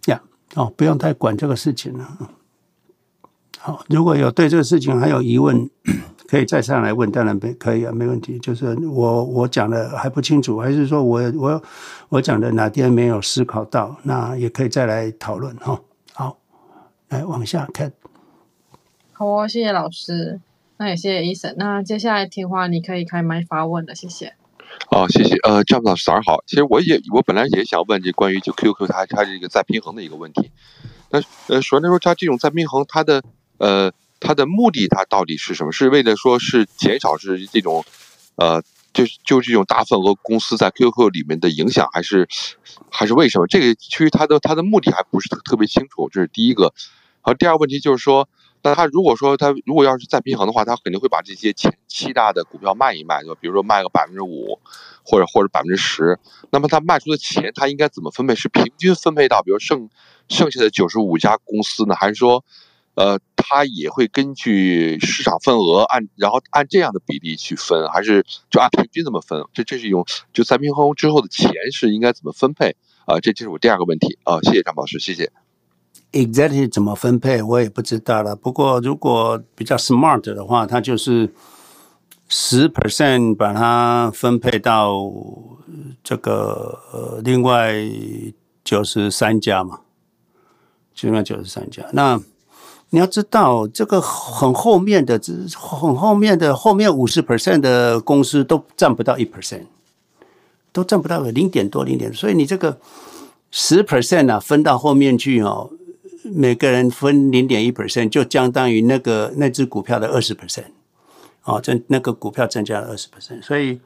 [0.07, 0.21] 呀
[0.57, 2.19] 哦，不用太管这个事情了。
[3.61, 5.71] 好，如果有对这个事情还有疑问，
[6.27, 8.37] 可以再上来问，当然没可以啊，没问题。
[8.41, 11.63] 就是我我讲的还不清楚，还是说我我
[12.09, 15.81] 我讲的哪天没有思考到，那也可以再来讨论哈。
[17.09, 17.93] 来往下看。
[19.13, 20.41] 好哦，谢谢老师。
[20.81, 21.55] 那也谢谢医生。
[21.59, 24.35] 那接下来听话，你可以开麦发问了，谢谢。
[24.91, 25.35] 哦，谢谢。
[25.39, 26.45] 呃，詹姆老师早上好。
[26.47, 30.53] 其实我也我本来也想问这关于就 QQ 它它这个再平衡的一个问题。
[31.11, 33.25] 那呃，首先来说它这种再平衡，它的
[33.57, 33.91] 呃
[34.21, 35.73] 它的目的它到底是什么？
[35.73, 37.85] 是为了说是减少是这种
[38.37, 38.63] 呃
[38.93, 42.29] 就就这种大份额公司在 QQ 里面的影响，还是
[42.89, 43.49] 还是为什么？
[43.49, 46.09] 这个其实它的它的目的还不是特特别清楚。
[46.09, 46.73] 这是第一个。
[47.29, 48.27] 好，第二个问题就是说。
[48.63, 54.59] 那他如果说他如果要是再平衡的话，他肯定会把这些前七大的股票卖一卖，就比如说卖个百分之五，
[55.05, 56.19] 或者或者百分之十。
[56.51, 58.35] 那么他卖出的钱，他应该怎么分配？
[58.35, 59.91] 是平均分配到比如剩
[60.29, 62.45] 剩下的九十五家公司呢，还是说，
[62.95, 69.45] 呃，他也会根据市场份额按然后按这样的比例去分，还是就按平均这么分？
[69.53, 72.75] 这这是一种就再平衡之后的钱是应该怎么分配？
[73.07, 75.31] 啊、这这是我第二个问题啊、谢谢张老师，谢谢。
[76.13, 78.35] Exactly 怎么分配我也不知道了。
[78.35, 81.33] 不过如果比较 smart 的话，它就是
[82.29, 85.13] 十 percent 把它分配到
[86.03, 87.75] 这个呃另外
[88.65, 89.81] 九十三家嘛，
[91.03, 91.85] 另外九十三家。
[91.93, 92.21] 那
[92.91, 99.67] 你要知道，这个很后面的这，很后面的后面五十 percent 的公司都占不到一 percent，
[100.73, 102.13] 都占不到个零点多零点。
[102.13, 102.79] 所以你这个
[103.51, 105.71] 十 percent 啊，分到后面去哦。
[106.33, 110.67] 每个人分零点一 percent，就相当于那个那只股票的二十 percent，
[111.45, 113.81] 哦，增那个股票增加了二十 percent，所以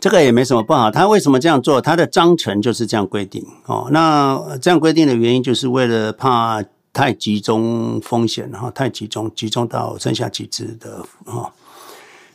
[0.00, 0.90] 这个也没什么不好。
[0.90, 1.80] 他为什么这样做？
[1.80, 3.88] 他的章程就是这样规定哦。
[3.90, 6.62] 那这样规定的原因，就是为了怕
[6.92, 11.50] 太集中风险，然后太集中，集中到剩下几只的哦。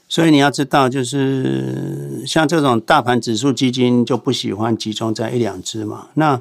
[0.10, 6.10] 所以你要知道，就是像这种大盘指数基金就不喜欢集中在一两只嘛。
[6.14, 6.39] 那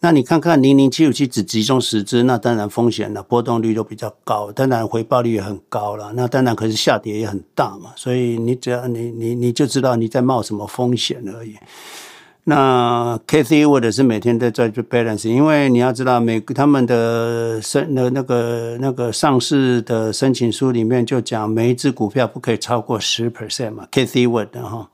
[0.00, 6.12] 那你看看零零七五七只集中十只，那当然风险了，波动率都比较高，当然回报率也很高了。
[6.14, 7.90] 那当然可是下跌也很大嘛。
[7.96, 11.56] 所以你只要你你你就知道你在冒什么风险而已。
[12.48, 24.88] 那 Cathie Wood 是每天都在做 balance，因为你要知道，每他们的申的那个那个上市的申请书里面就讲，每一只股票不可以超过十 percent 嘛，Cathie Wood 哈，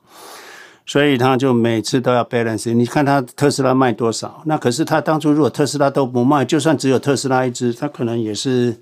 [0.85, 2.73] 所以他就每次都要 balance。
[2.73, 4.43] 你看他特斯拉卖多少？
[4.47, 8.77] 那可是他当初如果特斯拉都不卖，就算只有特斯拉一只，他可能也是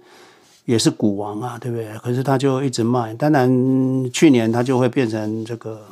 [0.64, 1.86] 也是股王啊，对不对？
[1.98, 5.86] 可是他就一直卖，当然去年他就会变成这个。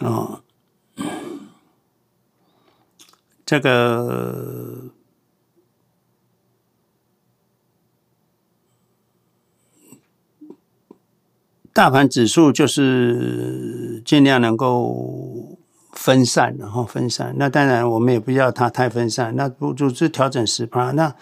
[0.00, 0.40] 哦，
[3.44, 4.74] 这个
[11.72, 15.58] 大盘指数就是尽量能够
[15.92, 17.34] 分散，然后分散。
[17.36, 19.34] 那当然，我们也不要它太分散。
[19.36, 20.90] 那不就是调整十趴？
[20.92, 21.14] 那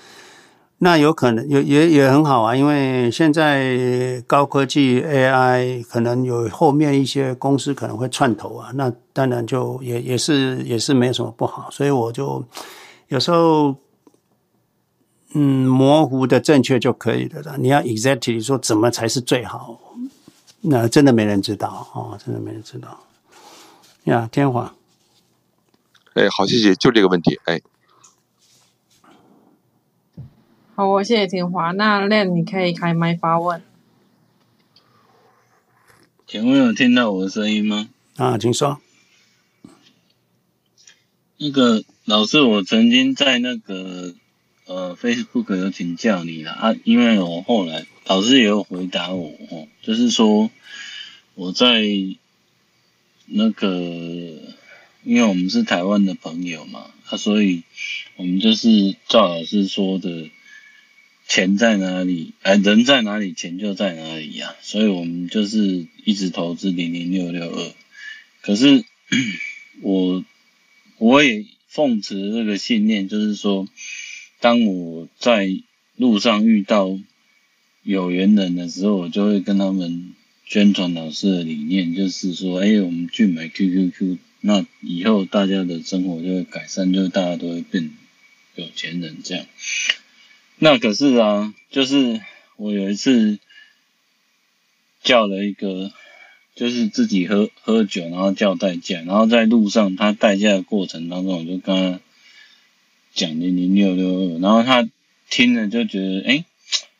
[0.81, 12.45] 那有可能也也也很好啊，因为现在高科技 AI 可能有后面一些公司可能会串头啊，那当然就也也是也是没有什么不好，所以我就
[13.09, 13.75] 有时候
[15.35, 17.57] 嗯模糊的正确就可以了。
[17.59, 19.81] 你要 exactly 说怎么才是最好，
[20.61, 23.05] 那真的没人知道哦，真的没人知道。
[24.05, 24.75] 呀，天华，
[26.15, 27.61] 哎，好，谢谢，就这个问题，哎。
[30.75, 31.73] 好，我谢谢天华。
[31.73, 33.63] 那练你可以开麦发问。
[36.27, 37.89] 请问有听到我的声音吗？
[38.17, 38.81] 啊，请说。
[41.37, 44.15] 那个老师，我曾经在那个
[44.69, 50.51] 呃 Facebook 有请教你了啊，因为我后来老师也有回答我哦，就是说
[51.35, 51.83] 我在
[53.27, 53.69] 那个，
[55.03, 57.65] 因为我们是台湾的朋友嘛，啊，所以
[58.17, 60.31] 我们就是赵老师说的。
[61.31, 67.73] 钱在哪里，哎，人在哪里，钱就在哪里呀、所以我们就是一直投资零零六六二。
[68.41, 68.83] 可是
[69.83, 70.25] 我
[70.97, 73.69] 我也奉持这个信念，就是说，
[74.41, 75.49] 当我在
[75.97, 76.99] 路上遇到
[77.83, 80.13] 有缘人的时候，我就会跟他们
[80.45, 87.91] 宣传老师的理念，就是说，哎，我们去买 QQQ，那以后大家的生活就会改善，就大家都会变
[88.55, 89.47] 有钱人这样。
[90.59, 92.21] 那可是啊，就是
[92.57, 93.39] 我有一次
[95.03, 95.93] 叫了一个，
[96.55, 102.01] 就是自己喝喝酒，然后叫代驾，然后在路上他代驾的过程当中，我就跟他
[103.19, 104.89] 讲零零六六二，然后他
[105.29, 106.45] 听了就觉得，哎，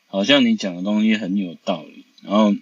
[0.07, 2.53] 好像你讲的东西很有道理，然后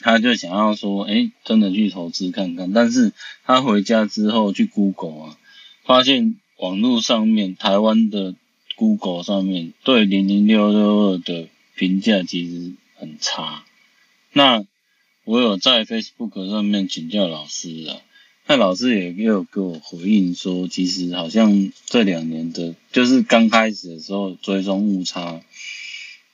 [0.00, 3.12] 他就想要说，哎，真的去投资看看，但是
[3.44, 5.38] 他回家之后去 Google 啊，
[5.84, 8.34] 发现网络上面台湾的。
[8.80, 13.64] Google 上面对零零六六二的评价其实很差。
[14.32, 14.64] 那
[15.24, 17.98] 我有在 Facebook 上面请教老师啊，
[18.50, 25.42] 那老师也也有给我回应说，其实好像这两年的，就是刚开始的时候追踪误差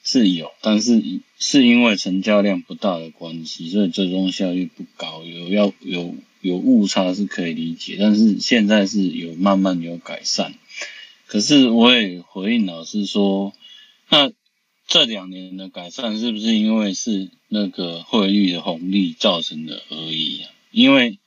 [0.04, 1.02] 是有，但是
[1.40, 10.54] 是因为成交量不大的关系，所以追踪效率不高，有要有有误差是可以理解，但是现在是有慢慢有改善。
[11.26, 13.52] 可是我也回应老师说，
[14.08, 14.30] 那
[14.86, 20.50] 这两年的改善是不是因为是那个汇率的红利造成的而已啊？
[20.70, 21.18] 因为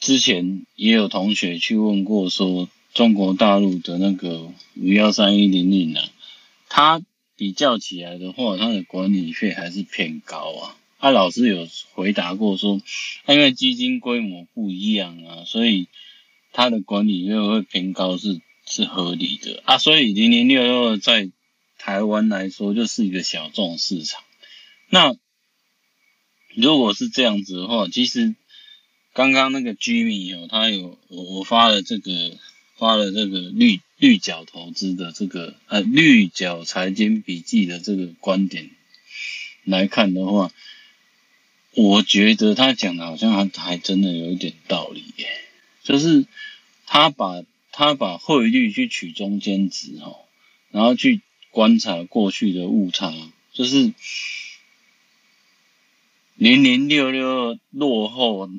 [0.00, 6.08] 之前也有同学去问过说，中国大陆的那个五幺三一零零啊，
[6.68, 7.00] 它
[7.36, 10.76] 比较起来的话，它的管理费还是偏高啊。
[10.98, 12.80] 啊，老师有回答过说，
[13.26, 15.86] 因为基金规模不一样啊，所以
[16.52, 18.40] 它的管理费会偏高是。
[18.66, 21.28] 是合理的啊，所以零零六六二在
[21.76, 24.22] 台湾来说就是一个小众市场。
[24.90, 25.16] 那
[26.54, 28.36] 如果是这样子的话，其实
[29.12, 32.38] 刚刚那个 Jimmy 哦，他有我我发了这个
[32.76, 38.70] 发了这个绿绿角投资的这个呃绿角财经笔记的这个观点
[39.64, 40.50] 来看的话，
[41.74, 45.28] 我觉得他讲的好像还还真的有一点道理耶，
[45.82, 46.26] 就是
[46.86, 47.44] 他把。
[47.72, 50.16] 他把汇率去取中间值哦，
[50.72, 51.20] 然后去
[51.50, 53.14] 观察过去的误差，
[53.52, 53.94] 就是
[56.34, 58.50] 零零六六落后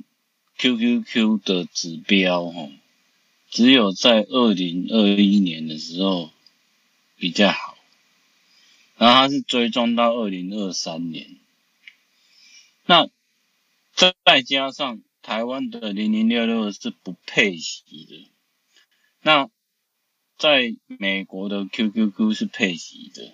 [0.61, 2.71] QQQ 的指标哦，
[3.49, 6.29] 只有在二零二一年的时候
[7.15, 7.75] 比较好，
[8.95, 11.35] 然后它是追踪到二零二三年，
[12.85, 13.09] 那
[13.95, 18.29] 再加上台湾的零零六六是不配息的。
[19.23, 19.49] 那
[20.37, 23.33] 在美国的 QQQ 是配息的，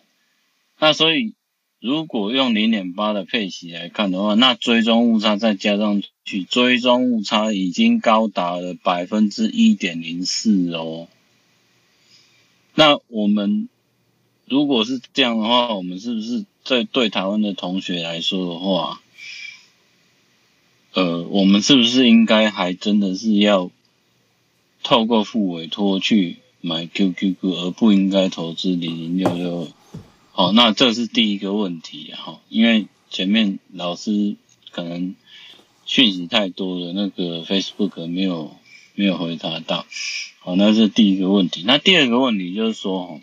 [0.79, 1.33] 那所以
[1.79, 11.07] 如果用零点八的配息来看的话，那追踪误差再加上去，追踪误差已经高达了百分之一点零四哦。
[12.75, 13.69] 那我们
[14.45, 19.01] 如果是这样的话，我们是不是在对台湾的同学来说的话，
[20.93, 23.71] 呃，我们是不是应该还真的是要？
[24.83, 29.67] 透过付委托去买 QQQ，而不应该投资零零六六。
[30.38, 34.35] 好，那这是第一个问题哈，因为前面老师
[34.69, 35.15] 可能
[35.88, 38.55] 讯息太多了，那个 Facebook 没有
[38.93, 39.88] 没有回答到。
[40.38, 41.64] 好，那是第一个问题。
[41.65, 43.19] 那第二个问题就是说，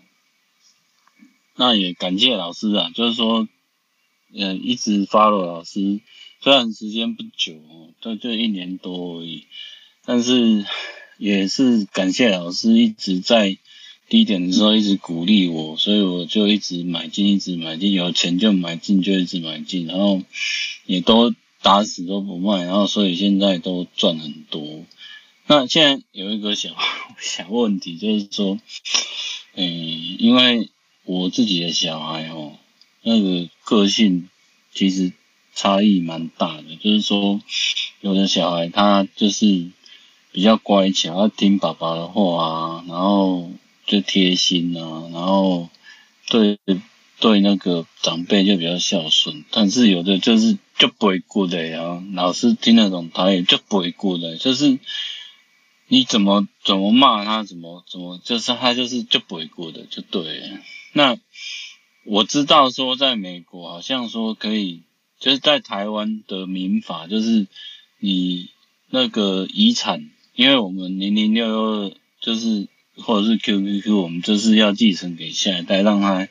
[1.55, 3.47] 那也感谢老师啊，就是说，
[4.36, 6.01] 呃，一直 follow 老师，
[6.41, 9.47] 虽然时间不久哦，就就一年多而已，
[10.05, 10.66] 但是。
[11.16, 13.57] 也是感谢老师一直在
[14.09, 20.20] 低点的时候一直鼓励我，所以我就一直买进，一直买进，有钱就买进，就一直买进，然后
[20.86, 24.85] 也都打死都不卖，然后所以现在都赚很多。
[25.47, 26.70] 那现在有一个小
[27.18, 28.59] 小问题，就是说，
[29.55, 30.70] 嗯，因为
[31.05, 32.52] 我自己的小孩哦，
[33.02, 34.28] 那个个性
[34.72, 35.12] 其实
[35.55, 37.40] 差异蛮大的，就是说，
[38.01, 39.70] 有的小孩他就是。
[40.35, 43.52] 比较乖巧，要听爸爸的话啊，然后
[43.86, 45.69] 就贴心啊，然后
[46.28, 46.59] 对
[47.20, 49.44] 对那个长辈就比较孝顺。
[49.51, 54.78] 但是有的就是就不会过的呀，老师听那种他也就不会过的，就是
[55.89, 60.59] 你怎么怎么骂他，怎么怎么就是他就是就不会过的，就对。
[60.93, 61.19] 那
[62.05, 64.82] 我知道说在美国好像说可以，
[65.20, 67.47] 就是在台湾的民法就是
[67.98, 68.51] 你
[68.89, 70.11] 那个遗产。
[70.36, 72.66] 因为我们零零六六就是
[72.97, 76.29] 或者是 QQQ，我们就是要继承给下一代，让他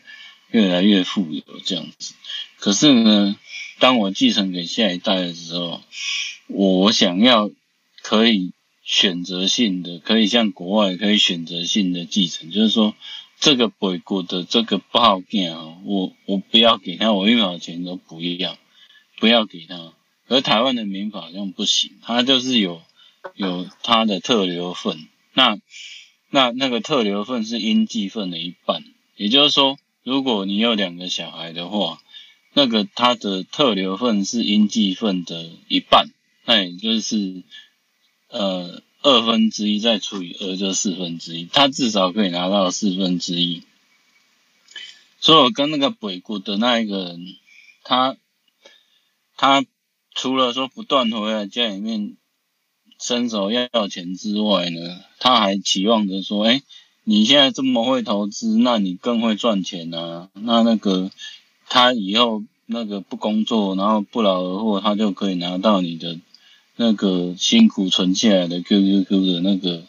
[0.52, 2.14] 越来越富有这样子。
[2.57, 3.35] 可是呢，
[3.80, 5.81] 当我继承给下一代的时候，
[6.48, 7.52] 我想要
[8.02, 8.52] 可以
[8.84, 12.95] 选择性的，可以像国外可以选择性的继承，就是说
[13.40, 18.57] 这个背骨的这个不好见啊，我我不要给他，我一毛钱都不要，
[19.19, 19.94] 不要给他。
[20.30, 22.81] 而台湾的民法好像不行，它就是有
[23.35, 25.60] 有它的特留份，那
[26.34, 28.84] 那那个特留份是应继份的一半，
[29.15, 31.99] 也就是说，如果你有两个小孩的话。
[32.55, 36.10] 那个他的特留份是应继份的一半，
[36.45, 37.41] 那也就是
[38.30, 43.64] 呃二分之一再除以二就四分之一，他至少可以拿到四分之一。
[45.19, 47.26] 所以我跟那个北国的那一个人，
[47.84, 48.18] 他
[49.35, 49.65] 他
[50.14, 52.18] 除了说不断回来家里面
[53.03, 56.61] 伸手要钱之外呢，他还期望着说，哎，
[57.03, 61.11] 你现在这么会投资，那你更会赚钱啊，那那个。
[61.69, 66.19] 他以后那个不工作，然后不劳而获，他就可以拿到你的
[66.75, 69.84] 那个辛苦存下来的 QQQ 的那个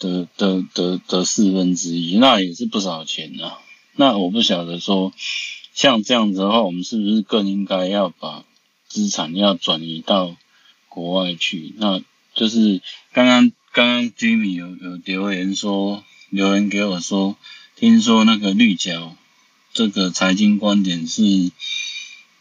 [0.00, 3.58] 的的的的四分之一，那也是不少钱啊。
[3.94, 5.12] 那我不晓得说，
[5.74, 8.44] 像这样子的话，我们是不是更应该要把
[8.88, 10.34] 资产要转移到
[10.88, 11.72] 国外去？
[11.76, 12.02] 那
[12.34, 12.80] 就是
[13.12, 17.36] 刚刚刚刚 Jimmy 有有留言说，留言给我说，
[17.76, 19.16] 听说那个绿角。
[19.74, 21.22] 这个财经观点是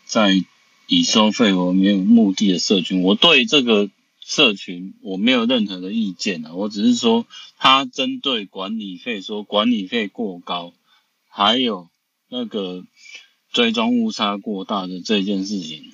[0.04, 0.44] 在
[0.88, 3.90] 以收费为没有目的的社群，我对这个
[4.20, 7.26] 社群我没有任何的意见啊，我只是说
[7.58, 10.74] 他针对管理费说管理费过高，
[11.30, 11.88] 还有
[12.28, 12.84] 那个
[13.54, 15.86] 追踪误差过大的这件事情，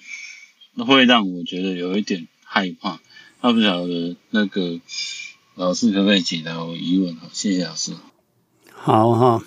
[0.88, 3.00] 会让我觉得有一点害怕。
[3.42, 4.80] 他不晓得那个
[5.56, 7.16] 老师可不可以解答我疑问？
[7.16, 7.94] 好，谢谢老师。
[8.74, 9.44] 好哈。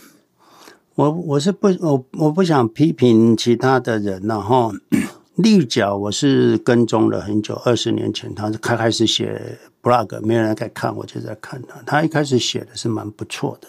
[0.96, 4.70] 我我是不我我不想批评其他的人了哈。
[5.36, 11.80] 绿角我是跟踪了很久，二十年前他是开开始写 blog，没有人在看，我就在看他。
[11.86, 13.68] 他一开始写的是蛮不错的，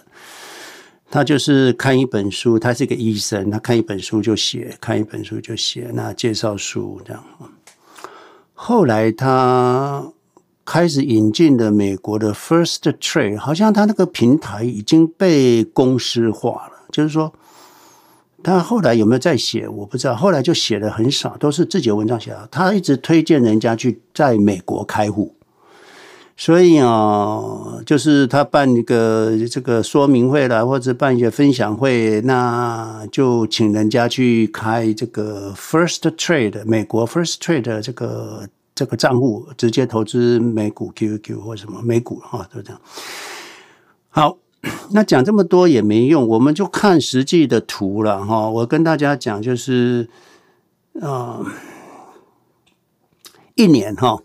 [1.10, 7.24] 他就是看一本书，他是个医生，他看一本书就写，看一本书就写，那介绍书这样。
[8.64, 10.12] 后来他
[10.64, 16.74] 开始引进的美国的 First Trade，好像他那个平台已经被公司化了。
[16.92, 17.34] 就是说，
[18.44, 20.16] 他后来有没有再写，我不知道。
[20.16, 22.48] 后来就写的很少，都是自己的文章写的。
[22.52, 25.34] 他一直推荐人家去在美国开户，
[26.42, 42.82] 所以啊，就是他办一个这个说明会啦，或者办一些分享会，那就请人家去开这个 First Trade 美国 First Trade 这个这个账户，直接投资美股 Q Q 或什么美股哈，就这样。
[44.10, 44.40] 好。
[44.94, 48.50] 那讲这么多也没用，我们就看实际的图了哈。
[48.50, 50.10] 我跟大家讲，就是
[51.02, 51.40] 啊、
[53.54, 54.20] 一年哈，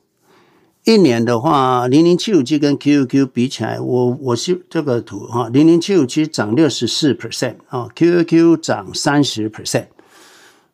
[0.86, 9.86] 一年的话，零零七五七跟 QQQ 比起来，我我是这个图哈，零零七五七涨六十四 percent 啊，QQQ 涨三十 percent。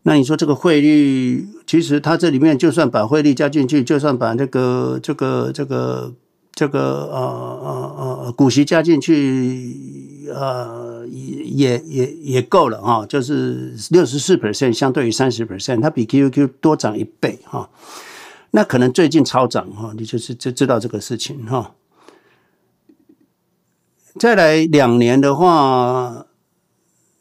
[0.03, 6.13] 那你说这个汇率，其实它这里面就算把汇率加进去，就算把这个这个这个。
[6.55, 7.19] 这个呃
[7.65, 9.75] 呃呃股息加进去，
[10.29, 17.71] 呃也也也也够了哈，就是六十四 percent 相对于三十 percent，它比 QQQ 多涨一倍哈。
[18.53, 21.75] 那可能最近超涨哈，你就是就知道这个事情哈。
[24.21, 26.27] 再来两年的话，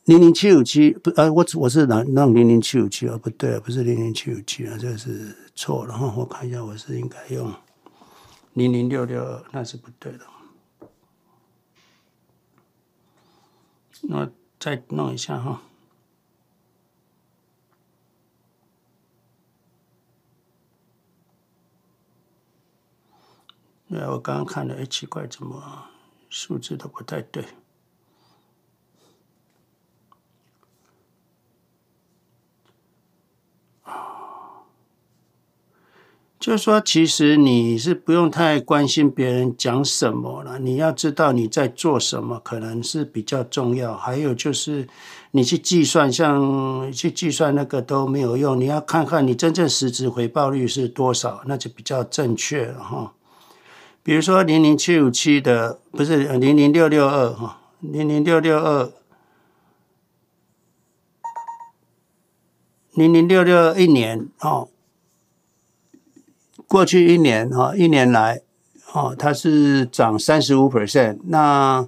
[0.04, 6.14] 零零七五七不呃，我我是让让零零七五七啊，不对，不是零零七五七啊，这个是错了哈。
[6.18, 7.52] 我看一下，我是应该用。
[8.54, 10.26] 零零六六二，那是不对的。
[14.02, 14.30] 那
[14.60, 15.62] 再弄一下哈。
[23.92, 25.62] 对，我刚刚看了，哎，奇怪，怎么
[26.30, 27.44] 数字都不太对？
[36.40, 40.58] 就是说，其实你是不用太关心别人讲什么了。
[40.58, 43.98] 你要知道你在做什么，可能是比较重要。
[43.98, 44.88] 还有就是，
[45.32, 48.58] 你去计算，像去计算那个都没有用。
[48.58, 53.14] 你要看看你真正实质回报率是多少，那就比较正确了哈。
[54.04, 58.92] 比如说零零七五七的，不是零零六六二哈，零零六六二，
[62.94, 64.70] 零零六六二一年哦。
[66.68, 68.42] 过去一年哈，一年来，
[68.94, 71.20] 哦，它是涨三十五 percent。
[71.26, 71.88] 那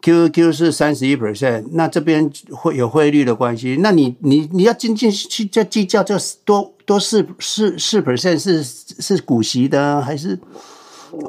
[0.00, 10.38] QQ 是三十一 percent，那这边会有汇率的关系，那你你你要进进去就计较这多多四四四 percent 是是股息的还是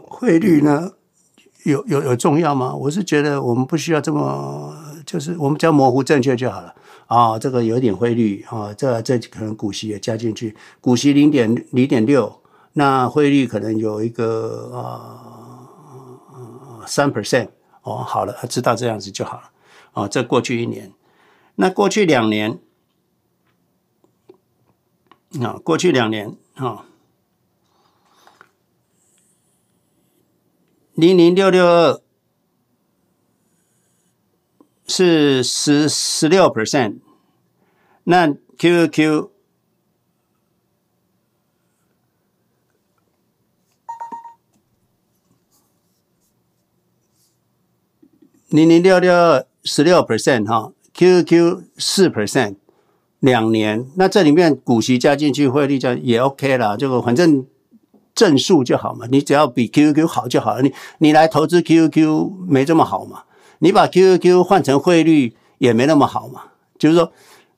[0.07, 0.93] 汇率呢？
[1.63, 2.75] 有有有重要吗？
[2.75, 4.71] 我是觉得我们不需要这么，
[5.03, 6.75] 就是我们只要模糊正确就好了
[7.07, 7.39] 啊。
[7.39, 12.39] 这个有点汇率啊，这这可能股息也加进去，股息零点零点六，
[12.73, 14.85] 那汇率可能有一个啊
[16.85, 17.47] 三 percent。
[17.81, 19.49] 哦，好了，知道这样子就好了。
[19.93, 20.91] 哦，这过去一年，
[21.55, 22.59] 那过去两年，
[25.39, 26.85] 啊、哦，过去两年，啊，
[30.95, 32.01] 零零六六二
[34.87, 36.99] 是十十六 percent，
[38.05, 39.29] 那 QQ。
[48.47, 52.55] 零零六六二十六 percent 哈，QQ 四 percent
[53.19, 57.45] 两年，那这里面股息加进去，汇率加也 OK 啦，这个反正
[58.15, 60.61] 正数就好嘛，你只要比 QQ 好就好了。
[60.61, 63.23] 你你来投资 QQ 没这么好嘛，
[63.59, 66.41] 你把 QQ 换成汇率也没那么好嘛，
[66.79, 67.11] 就是说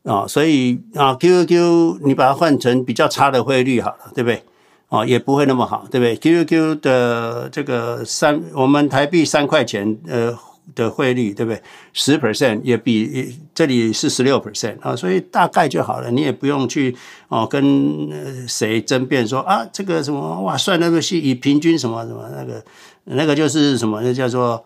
[0.03, 4.43] 啊，所以啊 QQ 你把它换成比较差的汇率好了，对不对？
[4.89, 10.37] 啊，也不会那么好，对不对？QQ 的这个三，我们台币三块钱，呃。
[10.75, 11.61] 的汇率对不对？
[11.93, 16.95] 十 percent 也比这里是十六 percent 啊，所以大概就好了，你也不用去
[17.27, 22.63] 哦跟谁争辩说啊这个什么哇算那么细以平均什么什么那个
[23.05, 24.63] 那个就是什么那叫做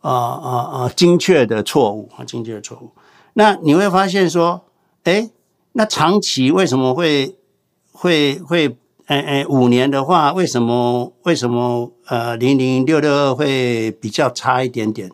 [0.00, 2.90] 啊啊啊精确的错误啊精确的错误。
[3.34, 4.64] 那你会发现说，
[5.04, 5.30] 哎，
[5.72, 7.36] 那长期为什么会
[7.92, 8.76] 会会？
[9.06, 15.10] 哎哎，五年的话，为什么为什么呃零零六六二会比较差一点点？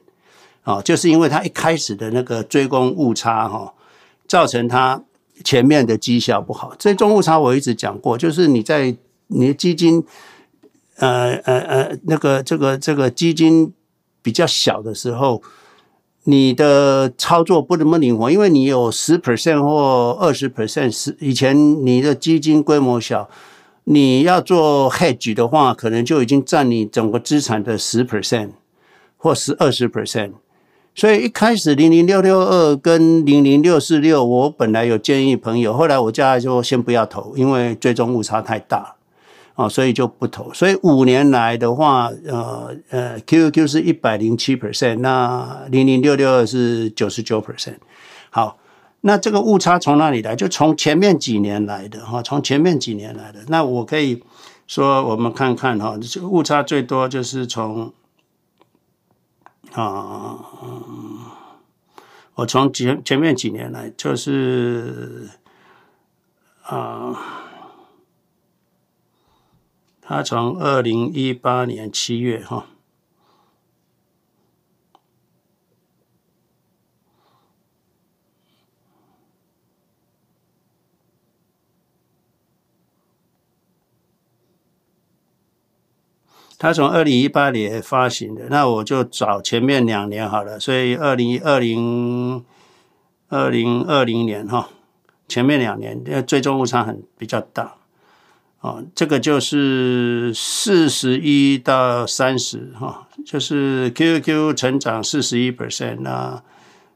[0.65, 3.73] 哦，就是因为它一开始的那个追踪误差哈、哦，
[4.29, 5.03] 造成它
[5.43, 6.75] 前面的绩效不好。
[6.79, 8.95] 追踪误差我一直讲过，就是你在
[9.29, 10.05] 你的基金，
[10.97, 13.73] 呃呃呃，那个这个这个基金
[14.21, 15.43] 比较小的时候，
[16.25, 21.57] 你的操作不那么灵活，因为你有十 percent 或二十 percent，是以前
[21.87, 23.31] 你的基金规模小，
[23.85, 28.51] 你要做 hedge 的话，可能就已经占你整个资产的十 percent
[29.17, 30.33] 或是二十 percent。
[30.93, 38.97] 所以一开始零零六六二跟零零六四六，我本来有建议朋友，后来我叫他说先不要投，因为最终误差太大
[39.55, 40.53] 啊，所以就不投。
[40.53, 47.77] 所以五年来的话，呃呃，Q Q 是一百零七 percent，那零零六六二是九十九 percent。
[48.29, 48.59] 好，
[49.03, 50.35] 那这个误差从哪里来？
[50.35, 53.39] 就从前面几年来的哈，从前面几年来的。
[53.47, 54.23] 那我可以
[54.67, 57.93] 说，我们看看哈，这个误差最多就是从。
[59.73, 60.39] 啊，
[62.35, 65.29] 我从前前面几年来，就是
[66.63, 67.17] 啊，
[70.01, 72.67] 他从二零一八年七月哈。
[86.63, 90.61] 它从二零一八年发行的，那我就找前面两年好了。
[90.61, 92.45] 所以二零二零
[93.31, 94.69] 二零二零年哈，
[95.27, 97.77] 前面两年因为最终误差很比较大，
[98.61, 106.43] 哦，这个就是四十一到三十哈，就是 QQQ 成长四十一 percent，那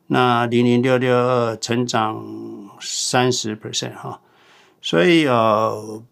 [0.09, 2.23] 那零零六六二成长
[2.83, 4.21] 三十 percent 哈，
[4.83, 6.03] 所以呃。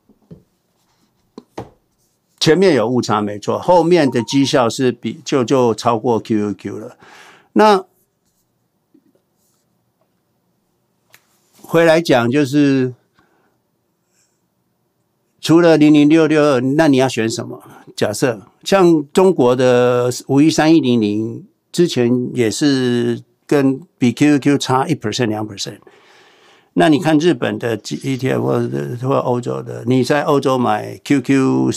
[2.43, 6.97] 前面有误差没错，后面的绩效是比就就超过 QQQ 了。
[7.52, 7.85] 那
[11.60, 12.94] 回来讲就是，
[15.40, 17.62] 除了零零六六，那你要选什么？
[17.94, 25.78] 假设像中国的五一三一零零，之前也是跟比 QQQ 差一 percent 两 percent。
[26.73, 31.70] 那你看日本的 ETF 或者或欧洲的，你在欧洲买 QQ。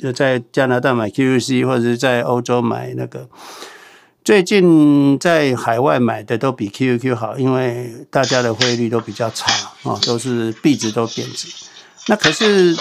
[0.00, 3.28] 就在加拿大买 QQC，或者是在欧洲买那个，
[4.24, 9.50] 最近在海外买的都比 QQQ 好，因为大家的汇率都比较差
[9.82, 11.48] 啊，都是币值都贬值。
[12.08, 12.76] 那可是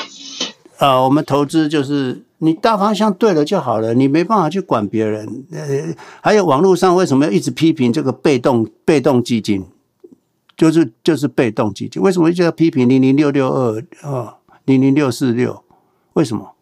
[0.77, 5.45] 啊，我们投资就是你大方向对了就好了，你没办法去管别人。
[5.51, 9.65] 呃，还有网络上为什么要一直批评这个被动被动基金？
[10.57, 15.63] 就是就是被动基金，为什么一直要批评零零六六二啊，零零六四六？
[16.13, 16.55] 为什么？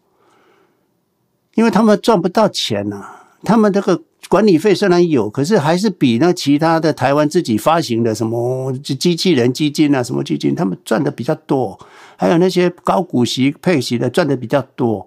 [1.55, 11.79] 因为他们赚不到钱呐、啊，他们这个管理费虽然有，可是还是比那其他的台湾自己发行的什么机器人基金啊，什么基金，他们赚的比较多。
[12.15, 15.05] 还有那些高股息配息的赚的比较多，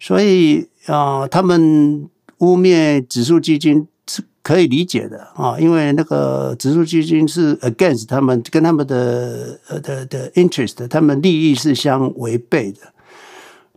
[0.00, 2.08] 所以啊、呃，他们
[2.38, 12.80] 污蔑指数基金是可以理解的啊，因为那个指数基金是 against 他们跟他们的呃的的 interest，他们利益是相违背的，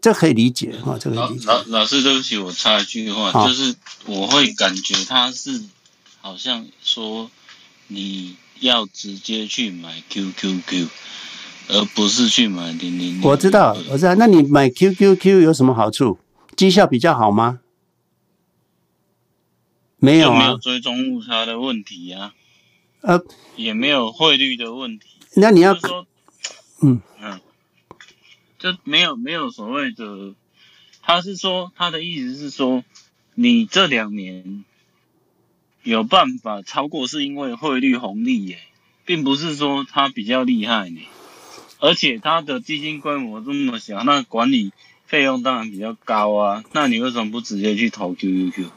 [0.01, 1.45] 这可以理解啊，这个理解。
[1.45, 3.75] 老老老师，对不起，我插一句话，就是
[4.07, 5.61] 我会感觉他是
[6.19, 7.29] 好像说
[7.87, 10.87] 你要直接去买 QQQ。
[11.73, 13.21] 而不是去买零零。
[13.23, 14.13] 我知道，我知道。
[14.15, 16.19] 那你买 QQQ 有什么好处？
[16.57, 17.59] 绩效比较好吗？
[19.95, 22.33] 没有啊，没有追踪误差的问题呀、
[22.99, 23.13] 啊。
[23.15, 23.23] 呃，
[23.55, 25.07] 也没有汇率的问题。
[25.35, 26.05] 那你要说，
[26.81, 27.39] 嗯嗯，
[28.61, 30.35] 就没有没有所谓的。
[31.01, 32.83] 他是说，他的意思是说，
[33.33, 34.63] 你这两年
[35.81, 38.59] 有办法超过，是因为汇率红利耶，
[39.03, 41.01] 并不是说他比较厉害呢。
[41.79, 44.71] 而且他的基金规模这么小，那管理
[45.07, 46.63] 费用当然比较高啊。
[46.71, 48.69] 那你为什么不直接去投 QQQ？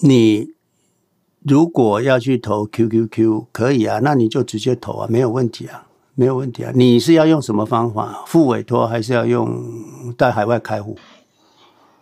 [0.00, 0.55] 你
[1.46, 6.72] 如果要去投 QQQ，可以啊，那你就直接投啊，没有问题啊，没有问题啊。
[6.74, 8.24] 你是要用什么方法？
[8.26, 9.62] 付委托还是要用
[10.18, 10.98] 在海外开户？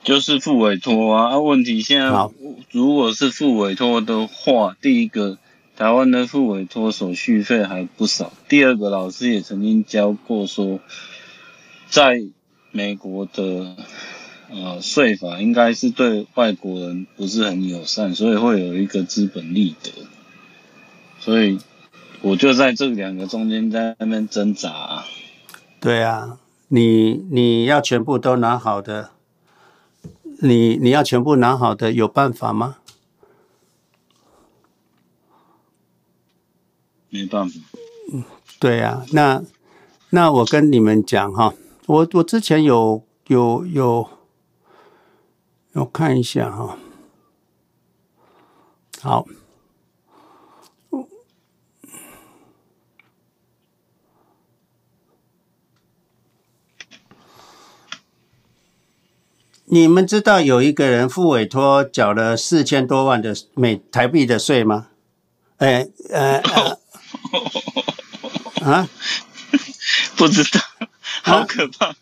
[0.03, 1.31] 就是付委托啊。
[1.31, 2.29] 啊，问题现在
[2.71, 5.39] 如果是付委托的话，第一个。
[5.77, 8.33] 台湾的付委托手续费还不少。
[8.49, 10.79] 第二个，老师也曾经教过说，
[11.89, 12.23] 在
[12.71, 13.75] 美国的
[14.51, 19.91] 呃税法应该是对外国人不是很友善，所以会有一个资本利得。
[21.21, 21.59] 所以
[22.23, 25.05] 我就在这两个中间在那边挣扎啊。
[25.81, 26.39] 对啊，
[26.69, 29.11] 你你要全部都拿好的，
[30.41, 32.77] 你你要全部拿好的，有办法吗？
[37.11, 37.61] 没办法，
[38.13, 38.25] 嗯，
[38.59, 39.43] 对呀、啊，那
[40.11, 41.55] 那我跟你们讲哈，
[41.87, 44.09] 我我之前有有有，
[45.75, 46.79] 我看一下哈，
[49.03, 49.27] 好，
[59.65, 64.89] 你们知道有一个人付委托缴了四千多万的美台币的税吗？
[65.59, 66.39] 哎呃。
[68.63, 68.89] 呃啊，
[70.17, 70.61] 不知道，
[71.23, 71.97] 好可怕，啊、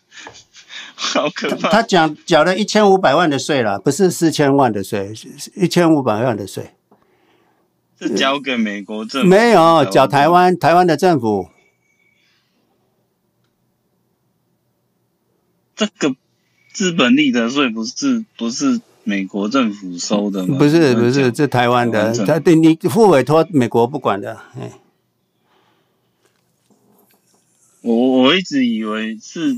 [0.95, 1.69] 好可怕。
[1.69, 5.13] 他讲缴了一千五百万的税了，不是四千万的税，
[5.55, 6.71] 一千五百万的税，
[7.99, 9.27] 是交给美国政府？
[9.27, 11.49] 没有，缴台湾台湾的政府。
[15.75, 16.15] 这个
[16.71, 20.57] 资本利得税不是不是美国政府收的吗？
[20.57, 24.71] 不是不是，这台湾的，他对你付委托美国不管的，哎。
[27.81, 29.57] 我我一直以为是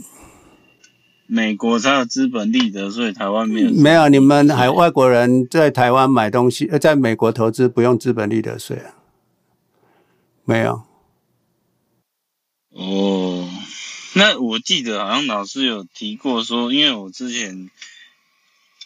[1.28, 3.72] 美国才有资本利得，所以台湾没有。
[3.72, 8.94] 没有，你们还外国人在台湾买东西，在美国投资不用资本利得税啊？
[10.44, 10.84] 没有。
[12.70, 13.50] 哦，
[14.14, 17.70] 那我记得好像老师有提过说，因为我之前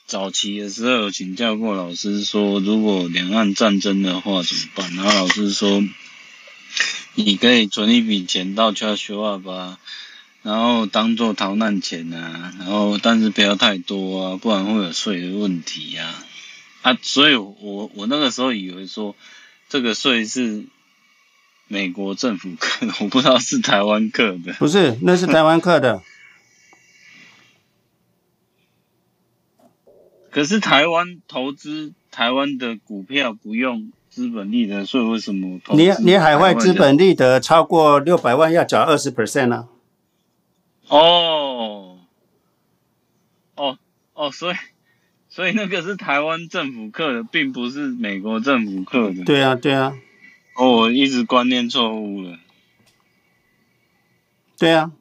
[0.06, 4.95] 早期的时候有请教过老师说，如果两岸战争的话怎么办？
[4.95, 5.84] 然后老师说。
[7.16, 9.78] 你可以存一笔钱到 Trust 吧，
[10.41, 16.06] 然后当做逃难钱啊，然后但是不要太多啊，不然会有税的问题呀、
[16.84, 16.91] 啊。
[16.91, 19.16] 啊，所以我我那个时候以为说
[19.68, 20.66] 这个税是
[21.68, 24.53] 美国政府课的， 我不知道是台湾课的。
[24.53, 26.02] 不是，那是台湾课的。
[30.32, 33.91] 可是台湾投资台湾的股票不用。
[34.11, 35.61] 资本利得税为什么？
[35.76, 39.68] 你你海外资本利得超过六百万要缴二十 percent 呢？
[40.90, 41.99] 哦，
[43.56, 43.78] 哦
[44.14, 44.56] 哦，所以
[45.30, 49.24] 所以那个是台湾政府刻的，并不是美国政府刻的。
[49.24, 49.94] 对啊，对啊。
[50.56, 52.38] 哦，我一直观念错误了。
[54.57, 54.91] 对啊，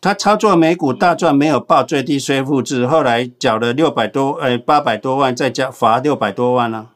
[0.00, 6.92] 他操作美股大赚，没有报最低税负制，后来缴了六百多，呃，八百多万，再加罚六百多万啊。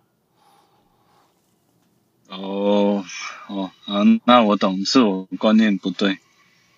[2.29, 3.05] 哦
[3.49, 6.19] 哦，啊，那我懂，是我观念不对。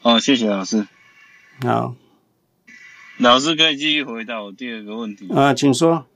[0.03, 0.89] 哦，谢谢老师。
[1.63, 1.95] 好，
[3.19, 5.29] 老师可以继续回答我第二个问题。
[5.33, 6.07] 啊，请说。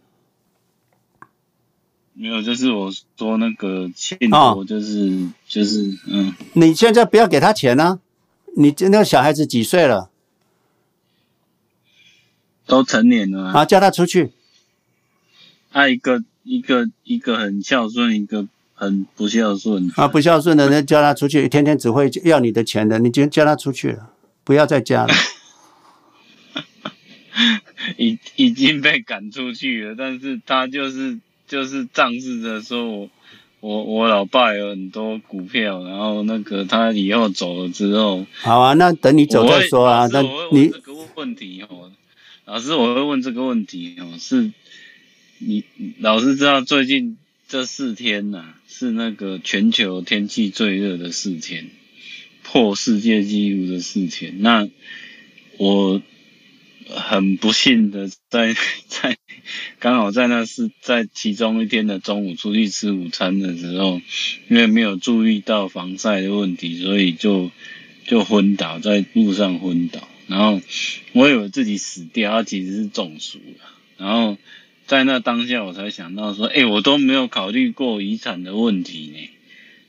[2.12, 6.34] 没有，就是我说那个欠我，就是、哦、就是嗯。
[6.52, 7.98] 你现在不要给他钱啊！
[8.56, 10.10] 你那个小孩子几岁了？
[12.66, 14.32] 都成年了啊，叫他出去。
[15.72, 19.90] 啊，一个一个一个很孝顺，一个很不孝顺。
[19.96, 24.10] 啊，不孝顺的人叫他出去，天天只会要你的钱的，你就叫他出去了，
[24.44, 25.14] 不要再加了。
[27.96, 33.10] 已已经被赶出去了，但是他就是就是仗势着说我
[33.60, 40.08] 我我老爸有很多股票，然后那个他以后走了之后，好啊，那等你走再说啊。
[40.12, 41.92] 那你这个问题哦，
[42.46, 44.52] 老师我会问这个问题哦，是
[45.38, 45.64] 你
[45.98, 47.16] 老师知道最近
[47.48, 51.70] 这四天呐、啊，是那个全球天气最热的四天，
[52.42, 54.68] 破世界纪录的四天，那
[55.58, 56.02] 我。
[56.90, 58.54] 很不幸的在，
[58.88, 59.16] 在
[59.78, 64.00] 刚好在那是在其中一天的中午出去吃午餐的时候，
[64.48, 67.50] 因为没有注意到防晒的问题，所以就
[68.06, 70.06] 就昏倒在路上昏倒。
[70.26, 70.60] 然后
[71.12, 73.70] 我以为自己死掉，他其实是中暑了。
[73.96, 74.38] 然后
[74.86, 79.30] 在那当下，我才想到说，哎，我都没有考虑过遗产的问题呢。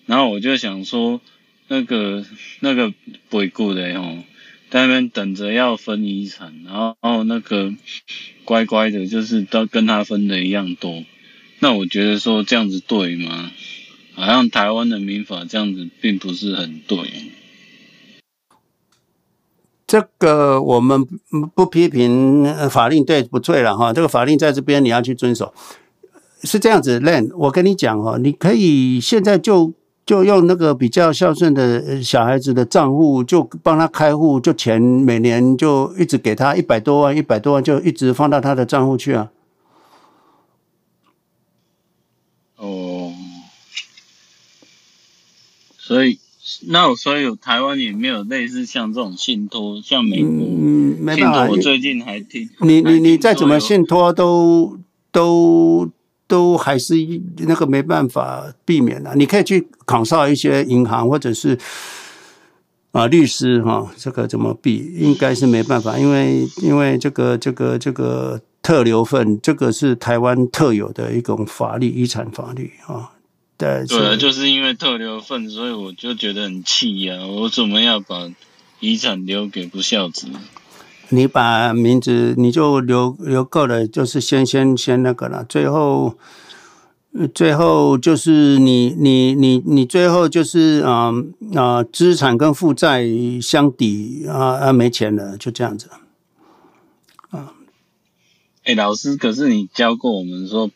[0.07, 1.22] 然后我就想说，
[1.68, 2.26] 那个
[2.60, 2.94] 那个
[3.30, 4.18] 不会过的吼。
[4.72, 7.73] 在那边等着要分遗产，然后，然后那个
[8.45, 11.03] 乖乖的，就是都跟他分的一样多。
[11.60, 13.52] 那我觉得说这样子对吗？
[14.14, 16.98] 好像台湾的民法这样子并不是很对。
[19.85, 21.06] 这个我们
[21.53, 25.53] 不批评法令对不对了哈，这个法令在这边你要去遵守。
[26.43, 29.73] 是这样子，Len，我跟你讲哦，你可以现在就。
[30.12, 39.30] 就用那个比较孝顺的小孩子的账户，就帮他开户，就钱每年就一直给他一百多万，一百多万就一直放到他的账户去啊。
[42.58, 43.14] 哦，
[45.78, 46.20] 所以
[46.68, 54.78] 那我所以有台湾也没有类似像这种信托，像美国，嗯，没办法，我最近还听你你你再怎么信托都
[55.10, 55.90] 都。
[56.32, 56.95] 都还是
[57.40, 61.58] 那个没办法避免的，你可以去考察一些银行或者是
[62.94, 64.94] 啊律师哈，这个怎么避？
[64.98, 73.12] 应该是没办法，因为因为这个这个这个特留份，这个是台湾特有的一种法律遗产法律啊。
[73.58, 78.32] 对，对，就是因为特留份，所以我就觉得很气呀，我怎么要把
[78.80, 80.28] 遗产留给不孝子？
[81.12, 86.18] 你把名字你就留留够了，就是先先先那个了，最后，
[87.34, 91.12] 最后就是你你你你最后就是啊
[91.56, 93.06] 啊资产跟负债
[93.42, 95.90] 相抵啊啊没钱了，就这样子
[97.30, 97.54] 啊。
[98.64, 100.72] 哎，老师，可是你教过我们说，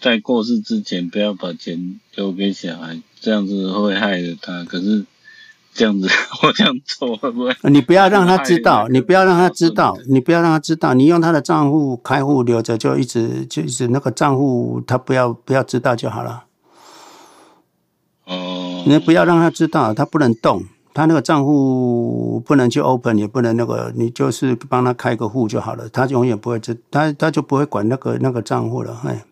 [0.00, 4.64] 在过世之前不要把钱留给小孩，这样子会害了他。
[4.64, 5.04] 可是。
[5.72, 6.08] 这样子，
[6.42, 7.56] 我这样做会不会？
[7.70, 10.94] 你不要让他知道，你不要让他知道，你不要让他知道。
[10.94, 16.44] 你用他的账户开户留着，就一直就一直那个账户，他不要不要知道就好了。
[18.24, 18.82] 哦。
[18.86, 29.00] 你不要让他知道，他不能动，他那个账户不能去 open，也不能那个，你就是帮他开个户就好了，他永远不会知，他他就不会管那个那个账户了。
[29.06, 29.24] 哎。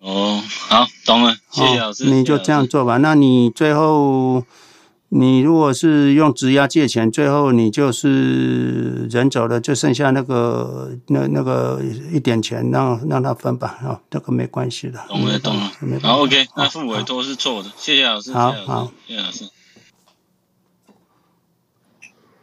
[0.00, 2.04] 哦，好，懂了，谢谢老师。
[2.04, 4.42] 你就这样做吧，那你最后。
[5.08, 11.80] 你如果是用质押借钱，最后你就是人走了，就剩下那个那那个
[12.12, 14.98] 一点钱，让让他分吧，啊，这个没关系的。
[15.08, 15.70] 懂了，懂了。
[16.02, 18.32] 好，OK，那付委托是错的，谢谢老师。
[18.32, 19.44] 好好，谢谢老师。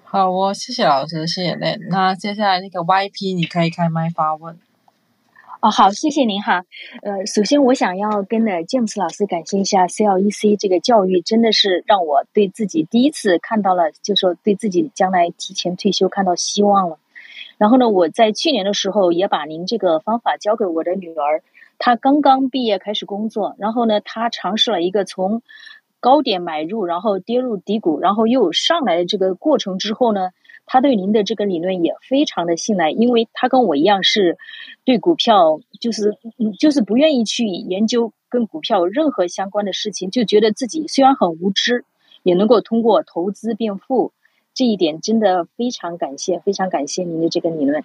[0.06, 1.90] 好，哦谢谢老师，谢谢 Len。
[1.90, 4.57] 那接下来那个 YP，你可以开麦发问。
[5.64, 6.65] 哦，好，谢谢您哈。
[7.03, 16.98] 呃，首先我想要跟呢 James 老师感谢一下 CLEC 这个教育，真的是让我对自己第一次看到了，就说对自己将来提前退休看到希望了。
[17.57, 21.41] 然后呢，我在去年的时候也把您这个方法教给我的女儿，
[21.80, 25.44] 她刚刚毕业开始工作，然后呢，她尝试了一个从
[26.02, 30.31] 高点买入，然后跌入低谷，然后又上来的这个过程之后呢。
[30.65, 34.38] 他对您的这个理论也非常的信赖，因为他跟我一样是
[34.85, 36.18] 对股票就是
[36.60, 41.85] 就是不愿意去研究跟股票任何相关的事情，就觉得自己虽然很无知，
[42.23, 44.14] 也能够通过投资变富，
[44.53, 47.84] 这一点真的非常感谢，非常感谢您的这个理论，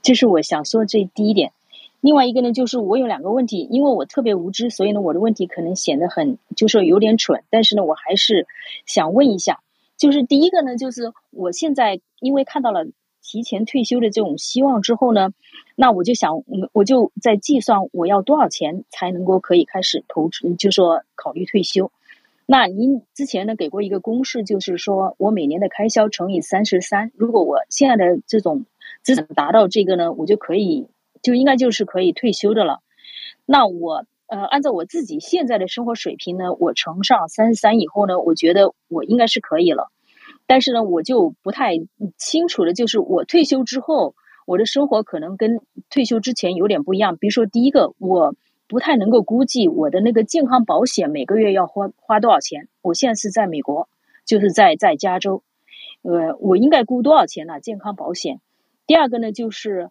[0.00, 1.52] 这是我想说这第一点。
[2.00, 8.46] 另外一个呢，就是我有两个问题，因为我特别无知，所以呢我的问题可能显得很就是有点蠢，但是呢我还是
[8.86, 9.60] 想问一下。
[10.02, 12.86] 就是第一个呢，就是我现在因为看到了
[13.22, 15.30] 提前退休的这种希望之后呢，
[15.76, 16.42] 那我就想，
[16.72, 21.92] 我就在计算我要多少钱才能够可以开始投资，就说考虑退休。
[22.46, 28.66] 那您之前呢给过一个公式，就是说我每年的开销乘以三十三，如果我现在的这种
[29.02, 30.88] 资产达到这个呢，我就可以
[31.22, 32.80] 就应该就是可以退休的了。
[33.46, 39.92] 那我呃，按照我自己现在的生活水平呢，我乘上三十三以后呢，我觉得我应该是可以了。
[40.46, 41.74] 但是呢，我就不太
[42.16, 44.14] 清楚的，就是我退休之后，
[44.46, 45.60] 我的生活可能跟
[45.90, 47.18] 退休之前有点不一样。
[47.18, 48.34] 比如说，第一个，我
[48.68, 52.68] 不太能够估计我的那个健康保险每个月要花花多少钱。
[52.80, 53.90] 我现在是在美国，
[54.24, 55.42] 就是在在加州，
[56.00, 57.60] 呃，我应该估多少钱呢？
[57.60, 58.40] 健康保险。
[58.86, 59.90] 第二个呢，就是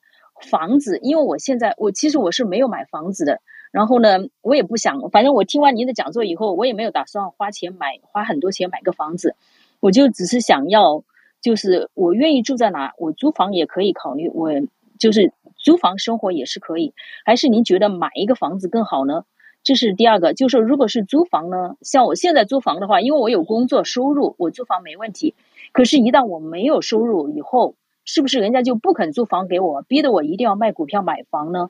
[0.49, 3.39] 房子，因为我现在我其实我是没有买房子的。
[3.72, 9.35] 然后呢，我也不想，反正我听完您的讲座以后，我也没有打算花钱买花很多钱买个房子。
[9.80, 11.03] 我就只是想要，
[11.41, 14.52] 就是我愿意住在哪，我租房也可以考虑，我
[14.99, 16.93] 就是租房生活也是可以。
[17.26, 19.23] 还是您觉得买一个房子更好呢？
[19.64, 25.35] 这是第二个，就是如果是租房呢，像我现在租房的话，因为我有工作收入，我租房没问题。
[25.72, 31.69] 可是，一旦我没有收入以后，是不是人家就不肯租房给我，逼得我一定要卖股票买房呢？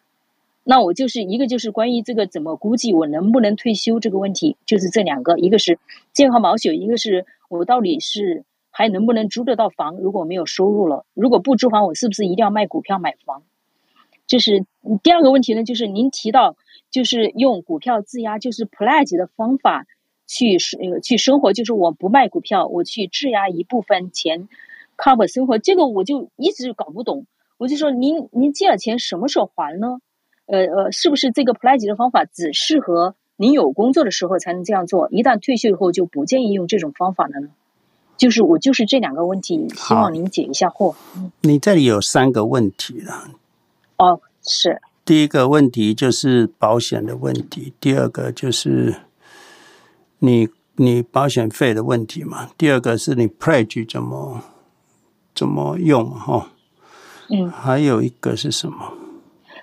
[0.64, 5.80] 那我就是一个就是关于这个怎么估计我能不能退休这个问题，就是这两个，一个是
[6.14, 7.26] 健康保险，一个是。
[7.50, 9.98] 我到底是还能不能租得到房？
[9.98, 13.44] 如果没有收入了，如果不租房，我是不是一定要卖股票买房？
[14.26, 14.66] 这是
[15.04, 16.56] 第二个问题呢，就是您提到
[16.92, 19.86] 就是用股票质押，就是 pledge 的方法
[20.26, 24.48] 去生呃去生活，就是我不卖股票，我去质押一部分钱
[24.96, 27.26] cover 生活，这个我就一直搞不懂。
[27.58, 30.00] 我就说您您借了钱什么时候还呢？
[30.52, 33.16] 呃呃，是不是这个 pledge 的方法只适合？
[33.38, 37.48] 您有工作的时候才能这样做，一旦退休以后就不建议用这种方法了呢。
[38.18, 40.94] 就是我就是这两个问题，希望您解一下惑。
[41.42, 43.30] 你这里有三个问题了。
[43.98, 44.82] 哦，是。
[45.06, 48.94] 第一个问题就是保险的问题，第二个就是
[50.20, 54.44] 你你保险费的问题嘛，第二个是你 pledge 怎么
[55.34, 56.52] 怎么用哈？
[57.30, 58.94] 嗯，还有一个是什么？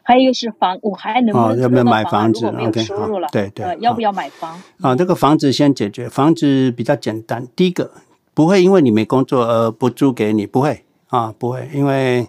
[0.08, 2.50] 还有一个是房，我还能不能、哦、要不要买房子？
[2.50, 4.58] 没有收入了，okay, 对对、呃，要不要买房？
[4.80, 7.46] 啊，这个房子先解决，房子比较简单。
[7.54, 7.90] 第一个
[8.32, 12.26] 不会因为你没工作而不租给你，不会啊，不会，因为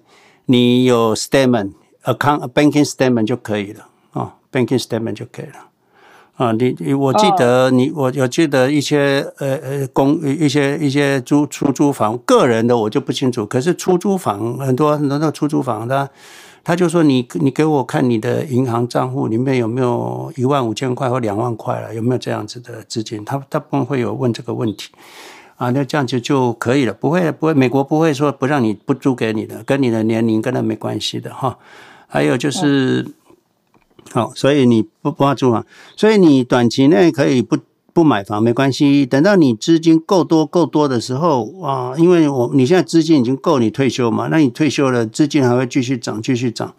[0.47, 1.71] 你有 statement
[2.03, 5.69] account banking statement 就可以了啊，banking statement 就可以了
[6.35, 6.51] 啊。
[6.51, 16.09] 你我记得你、哦、我我记得一些呃呃公一些一些租出租房，个人的我就不清楚，可是出租房很多很多的出租房的。
[16.69, 21.95] 他就说你：“你给我看你的银行账户里面有没有一万五千块或两万块了？
[21.95, 24.91] 有没有这样子的资金？”他他不会有问这个问题
[25.55, 31.57] 啊，那这样子就可以了，不会不会，美国不会说不让你不租给你的，跟你的年龄跟他没关系的哈。
[32.05, 33.03] 还有就是，
[34.11, 35.65] 好、哦，所以你不不要租房，
[35.95, 37.57] 所以你短期内可以不。
[37.99, 46.73] 不买房没关系，等到你资金够多够多的时候啊，因为我你现在资金已经够你退休嘛，那你退休了资金还会继续涨，继续涨。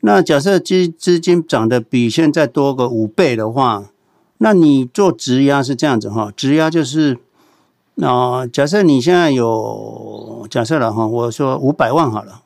[0.00, 3.84] 那假设资资金涨得比现在多个五倍的话，
[4.38, 7.18] 那你做质押是这样子哈，质押就是
[8.00, 12.40] 啊，假设你现在有假设了哈，我说五百万好了。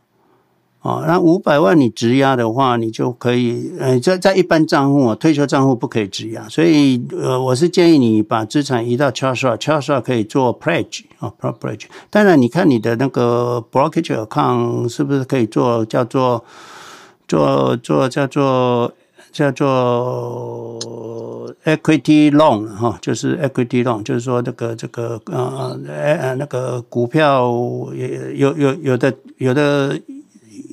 [0.86, 11.86] 哦，那五百万你质押的话，你就可以，呃，在在一般账户啊，退休账户不可以质押，所以呃，我是建议你把资产移到 Charles，Charles 可以做 pledge 啊，propledge。
[12.08, 16.44] 当然，你看你的那个 brokerage account 是不是可以做叫做
[17.26, 18.92] 做做叫做
[19.32, 20.78] 叫做
[21.64, 27.52] equity loan 哈，就是 equity loan，就是说那个这个呃呃那个股票
[27.92, 30.00] 也有有有的有的。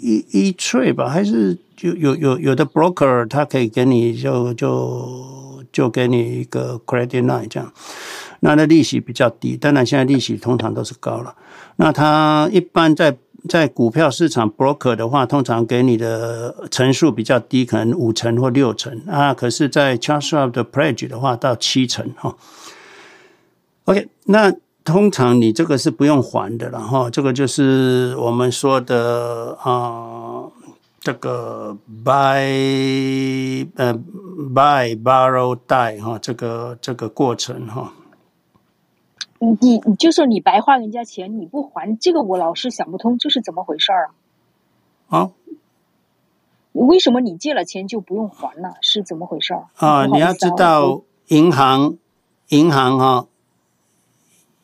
[0.04, 7.72] 一一 trade 吧，还是就有有有的 broker，他可以给你就就就给你一个 credit line 这样，
[8.42, 11.34] 那的利息比较低，当然现在利息通常都是高了。
[11.78, 13.16] 那他一般在
[13.48, 19.34] 在股票市场 broker 的话，通常给你的成数比较低，可能五成或六成啊。
[19.34, 22.36] 可是，在 Charles Schwab 的 pledge 的话，到七成哈。
[23.86, 24.54] OK，那。
[24.84, 30.52] 通常你这个是不用还的，然后这个就是我们说的啊、呃，
[31.00, 33.94] 这个 buy 呃
[34.54, 37.94] buy borrow die 哈，这个这个过程哈。
[39.40, 44.12] 你你就说你白花人家钱，你不还，这个我老是想不通，这是怎么回事儿
[45.08, 45.20] 啊？
[45.20, 45.32] 啊？
[46.74, 48.76] 为什么你借了钱就不用还了？
[48.82, 49.88] 是怎么回事儿啊？
[49.88, 51.96] 啊，你要知道银行
[52.50, 53.28] 银行哈。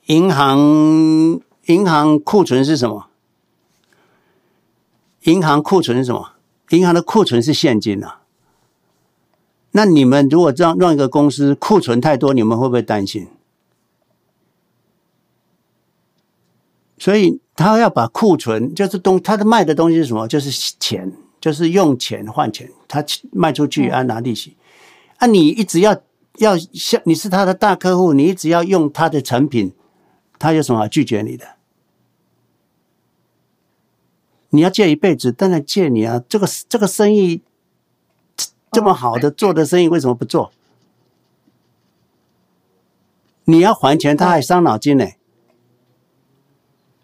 [0.10, 3.10] 银行银行库存是什么？
[5.26, 6.32] 银行库存是什么？
[6.72, 8.22] 银行的库存是现金啊。
[9.70, 13.28] 那你们如果让让一个公司库存太多，你们会不会担心？
[16.98, 20.28] 所以他要把库存，就是东他的卖的东西是什么？
[20.28, 20.50] 就是
[20.80, 24.58] 钱，就是用钱换钱，他卖出去啊拿利息。
[25.18, 25.96] 啊，你一直要
[26.40, 29.72] 要像你是他的大客户，你一直要用他的产品，
[30.40, 31.46] 他有什么好拒绝你的？
[34.52, 36.24] 你要借一辈子，当然借你啊！
[36.28, 37.44] 这个这个生意
[38.72, 40.52] 这么好的做的生意，为什么不做？
[43.44, 45.06] 你要还钱，他还伤脑筋呢。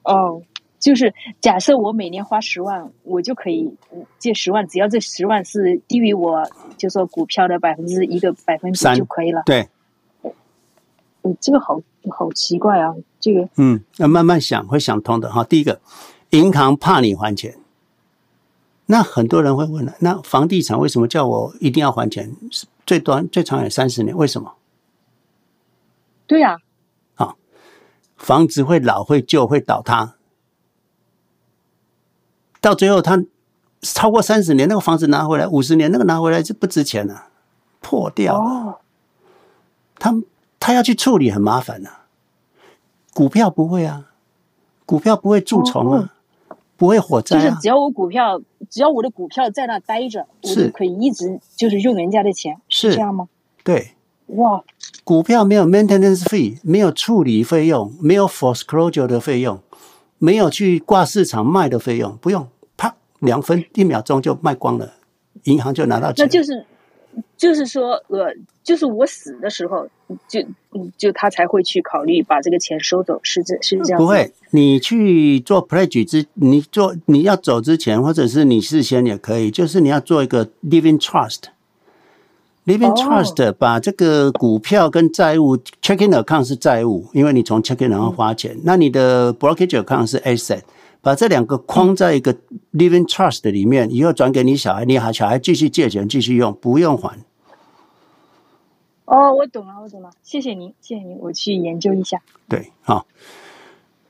[0.03, 0.41] 哦，
[0.79, 3.75] 就是假设我每年花十万，我就可以
[4.17, 9.43] 借十万，只要这十万是低于我就说股票的百分之一个百分比就可以了。
[9.45, 9.69] 对，
[11.21, 11.79] 嗯，这个好
[12.09, 12.95] 好奇怪啊，
[13.25, 15.43] 这个嗯，要慢慢想，会想通的哈。
[15.43, 15.81] 第一个，
[16.29, 17.57] 银行怕你还钱，
[18.85, 22.37] 那很多人会问了，那房地产为什么叫我一定要还钱？
[22.85, 24.53] 最短最长也三十年，为什么？
[26.27, 26.59] 对呀。
[27.15, 27.33] 啊
[28.15, 30.13] 房子会老、会旧、会倒塌，
[32.61, 33.25] 到最后他
[33.81, 37.29] 超过三十年，那个房子拿回来五十年，那个拿回来就不值钱了，
[37.81, 38.81] 破掉了。
[39.97, 40.13] 他
[40.59, 41.89] 他要去处理很麻烦呐。
[43.15, 44.11] 股票不会啊，
[44.85, 46.13] 股票不会蛀虫啊，
[46.75, 47.41] 不会火灾啊。
[47.41, 53.29] 就是只要我股票，只要我的股票在那待着，我就可以一直就是用人家的钱，是这样吗？
[53.63, 53.91] 对。
[54.27, 54.63] 哇，
[55.05, 59.61] 股票没有 maintenance fee，没有处理费用，没有 foreclosure 的费用，
[60.17, 64.93] 没有去挂市场卖的费用，不用，啪，两分一秒钟就卖光了，
[65.43, 66.25] 银行就拿到钱。
[66.25, 66.65] 那就是，
[67.37, 69.87] 就是说，呃，就是我死的时候，
[70.27, 70.41] 就
[70.97, 73.99] 就他才会去考虑把这个钱收走，是这，是这样。
[73.99, 81.43] 不会，你去做 pledge 之，你做你要走之前，或者是你事先也可以，就是你要做一个 living trust。
[82.65, 88.57] Living Trust 把这个股票跟债务 checking account 是债务，因为你从 checking account 花钱。
[88.63, 90.61] 那你的 brokerage account 是 asset，
[90.99, 92.33] 把这两个框在一个
[92.73, 97.15] Living Trust 里面，以后转给你小孩，你还小孩继续借钱继续用，不用还。
[99.05, 102.21] 哦，我懂了，我懂了，谢谢您，谢谢您，我去研究一下。
[102.49, 103.05] 对，好。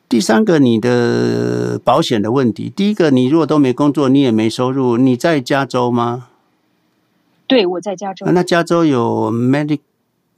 [0.08, 2.70] 第三个，你的保险的问题。
[2.70, 6.28] 第一个，你如果都没工作，你也没收入，你在加州吗？
[7.48, 8.26] 对，我在加州。
[8.28, 9.80] 那加州有 medic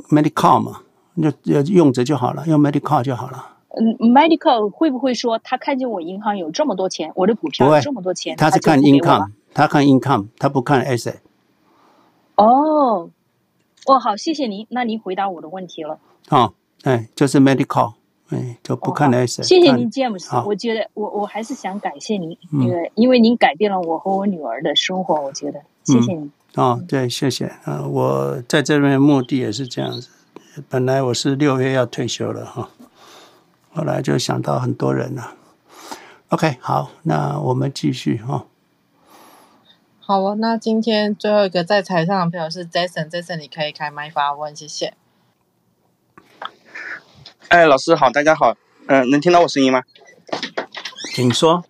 [0.10, 0.82] medical 嘛？
[1.22, 1.32] 就
[1.74, 3.58] 用着就好了，用 medical 就好了。
[3.70, 11.18] 嗯，medical 会不会说他看见我银行有这么多钱，我的股票有这么多钱，他是看 income，他看 income，他不看 asset。
[12.36, 13.10] 哦，
[13.86, 16.00] 哦，好，谢谢您，那您回答我的问题了。
[16.30, 17.94] 哦，哎，就是 medical，
[18.30, 19.44] 哎，就不看 asset。
[19.44, 20.44] 谢谢您，James。
[20.46, 26.32] 我觉得我我还是想感谢您，因为因为您改变了我和我女儿的生活，我觉得谢谢您。
[26.56, 27.52] 哦，对，谢谢。
[27.66, 30.10] 呃，我在这边目的也是这样子。
[30.68, 32.70] 本来我是六月要退休了哈，
[33.72, 35.36] 后来就想到很多人了。
[36.30, 38.46] OK，好，那我们继续哈。
[40.10, 44.94] 好哦，那今天最后一个在台上的朋友是 Jason，Jason 你可以开麦发问，谢谢。
[47.50, 48.56] 哎，老师好，大家好，
[48.86, 49.84] 嗯、呃，能听到我声音吗？
[51.14, 51.66] 请说。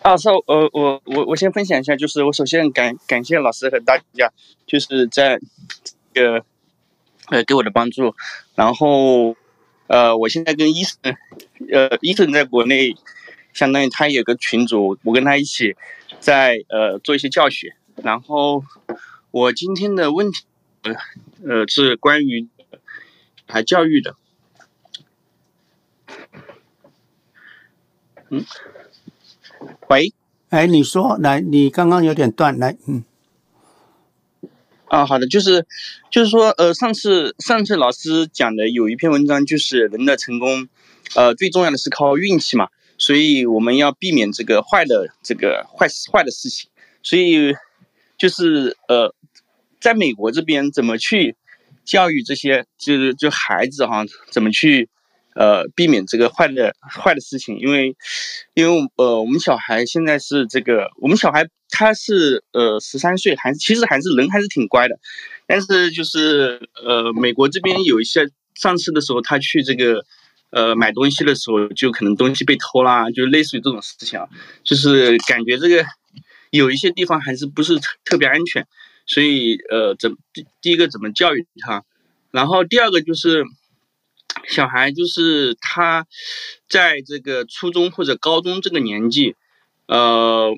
[0.00, 4.32] 啊，说，呃，我我我先分享一下，就是我首先感感谢老师和大家，
[4.66, 5.38] 就是在
[6.12, 6.46] 这个
[7.28, 8.14] 呃给我的帮助，
[8.54, 9.36] 然后
[9.88, 10.96] 呃我现在跟医生，
[11.70, 12.94] 呃医生在国内，
[13.52, 15.76] 相当于他有个群组，我跟他一起
[16.24, 18.64] 在呃做一些教学，然后
[19.30, 20.46] 我今天的问题
[20.82, 20.94] 呃
[21.46, 22.48] 呃是关于
[23.46, 24.16] 还教育的，
[28.30, 28.42] 嗯。
[29.88, 30.14] 喂，
[30.48, 33.04] 哎，你说，来，你刚刚有点断，来，嗯，
[34.88, 35.66] 啊，好的，就是，
[36.10, 40.68] 就是说，呃，上次上次老师讲的有一篇文章，就是人的成功，
[41.14, 42.68] 呃，最重要的是靠运气嘛，
[42.98, 46.68] 所以我们要避免这个坏的这个坏坏的事情，
[47.02, 47.54] 所以
[48.18, 49.14] 就是呃，
[49.80, 51.36] 在美国这边怎么去
[51.84, 54.88] 教育这些就是就孩子哈，怎么去。
[55.36, 57.96] 呃，避免这个坏的坏的事情，因为，
[58.54, 64.94] 因为呃，我们小孩现在是这个，我们小孩他是呃十三岁，还其实还是人还是挺乖的，
[65.48, 70.04] 但是就是呃，美国这边有一些上次的时候，他去这个
[70.54, 74.28] 呃买东西的时候，就可能东西被偷啦，就类似于这种事情啊，
[74.62, 75.84] 就是感觉这个
[76.50, 78.66] 有一些地方还是不是特特别安全，
[79.04, 81.82] 所以呃，怎第第一个怎么教育他，
[82.30, 83.44] 然后第二个就是。
[84.48, 86.06] 小孩就是他，
[86.68, 89.36] 在这个初中或者高中这个年纪，
[89.86, 90.52] 呃，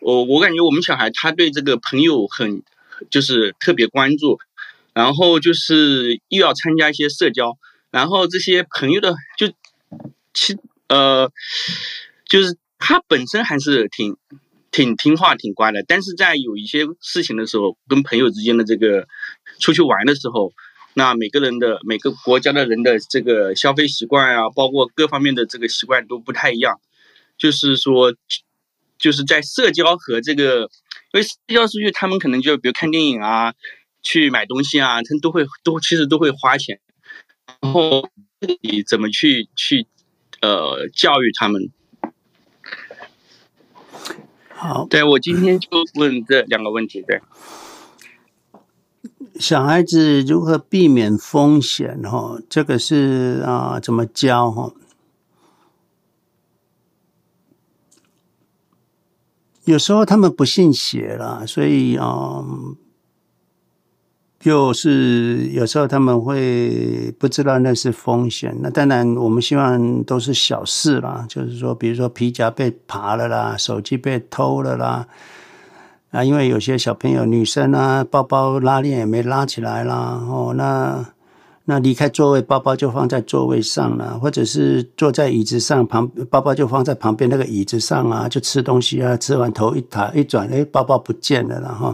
[0.00, 2.62] 我我感觉我们小孩他对这个朋友很，
[3.10, 4.38] 就是特别关注，
[4.92, 7.56] 然后就是又要参加一些社交，
[7.96, 9.50] 然后这些朋友的就
[10.34, 10.54] 其
[10.86, 11.32] 呃，
[12.26, 14.18] 就是他本身还是挺
[14.70, 19.08] 挺听话、挺乖的，但是在有一些事情的时候，跟朋友之间的这个
[19.60, 20.52] 出去玩的时候，
[20.92, 26.78] 那每个人的每个国家的人的这个消费习惯啊，包括各方面的这个习惯都不太一样，
[27.38, 28.14] 就是说，
[28.98, 30.68] 就是在社交和这个，
[31.14, 33.54] 因为社交出去，他们可能就比如看电影啊，
[34.02, 36.78] 去买东西啊，他们都会都其实都会花钱，
[37.72, 38.08] 后
[38.60, 39.86] 你怎么去去
[40.40, 41.70] 呃教育他们？
[44.48, 47.20] 好，对，我今天就问这两个问题，对。
[49.38, 52.00] 小孩子如何避免风险？
[52.02, 54.50] 哈，这个是啊，怎么教？
[54.50, 54.72] 哈，
[59.64, 62.44] 有时候他们不信邪了，所以啊。
[64.46, 75.04] 就是有时候他们会不知道那是风险，那当然我们希望都是小事啦，就是说，比如说皮夹被扒了啦，手机被偷了啦，
[76.12, 81.04] 啊，因为有些小朋友女生啊，包包拉链也没拉起来啦，哦，那
[81.64, 91.92] 那离开座位，包包就放在座位上了，或者是坐在椅子上旁，包包就放在旁边那个椅子上啊，就吃东西啊，吃完头一抬一转，哎，包包不见了，然后。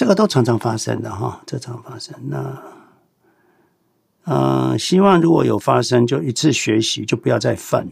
[0.00, 2.14] 这个都常常发生的哈，这常发生。
[2.30, 2.62] 那，
[4.24, 7.86] 呃，希望如果有发生，就一次学习，就不要再犯。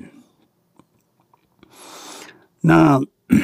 [2.63, 2.99] 那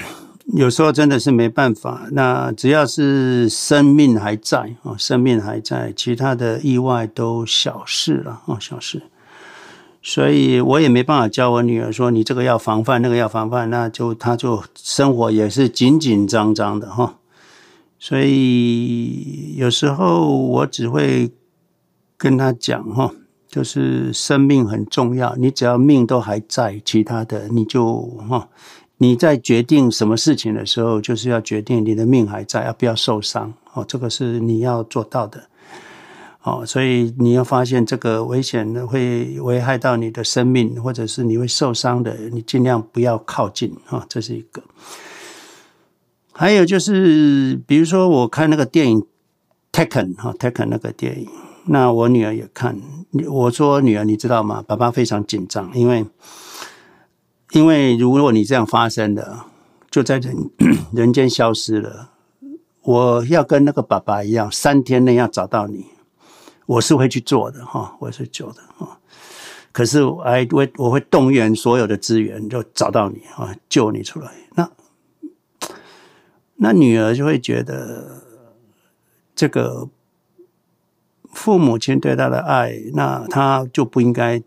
[0.56, 2.06] 有时候真的是没办法。
[2.12, 9.02] 那只要是生命还在啊，生命还在，其他的意外都小事了啊，小事。
[10.02, 17.16] 所以我也没办法教我女儿说，你这个要防范，那个要防范，那就她就生活也是紧紧张张的哈。
[18.06, 21.32] 所以有时候我只会
[22.18, 23.10] 跟他讲哈，
[23.48, 28.50] 就是生命很重要，你只要命都还在，其他的你就哈，
[28.98, 35.48] 你在决定什么事情的时候，就是要决定你的命还在，要不要受伤哦，这个是你要做到的
[36.42, 36.62] 哦。
[36.66, 44.62] 所以你要发现这个危险会危害到你的生命，或者是你会受伤的，你尽量不要靠近哈，这是一个。
[46.36, 49.00] 还有就是，比如说我看那个电影
[49.72, 51.28] 《Taken》哈，《Taken》那个电影，
[51.66, 52.76] 那我女儿也看。
[53.28, 54.60] 我说女儿，你知道吗？
[54.66, 56.04] 爸爸非常紧张，因为
[57.52, 59.42] 因为如果你这样发生的，
[59.88, 60.50] 就在人
[60.92, 62.10] 人间消失了。
[62.82, 65.86] 我要跟那个爸爸一样，三天内要找到你，
[66.66, 68.98] 我是会去做的哈，我是做的哈。
[69.70, 70.24] 可是我
[70.78, 74.32] 我会动员所有的资源，就找到你啊，救你出来。
[74.56, 74.68] 那。
[76.64, 78.22] 那女儿就会觉得，
[79.36, 79.90] 这个
[81.30, 84.42] 父母亲对她的爱，那她就不应该，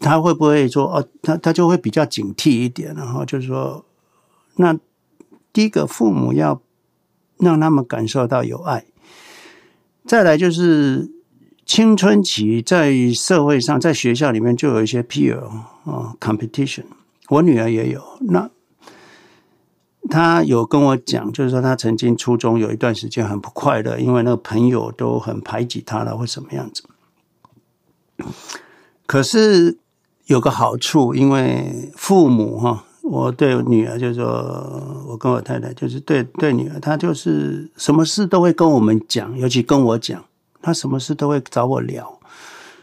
[0.00, 1.08] 她会不会说哦？
[1.22, 3.84] 她她就会比较警惕一点，然后就是说，
[4.56, 4.76] 那
[5.52, 6.60] 第一个父母要
[7.38, 8.84] 让他们感受到有爱，
[10.04, 11.12] 再来就是
[11.64, 15.38] 青春期在社会上，在学校里面就有一些 peer
[15.84, 16.86] 啊 competition，
[17.28, 18.50] 我女儿也有那。
[20.10, 26.84] 他有跟我讲，就是说他曾经初中有一段时间很不快乐，因为那个朋友都很排挤他了，或什么样子。
[29.06, 29.78] 可是
[30.26, 40.22] 有个好处，因为父母哈，我对女儿就是说，我跟我太太就是对对女儿，她就是什么事都会跟我们讲，尤其跟我讲，
[40.60, 42.20] 她什么事都会找我聊，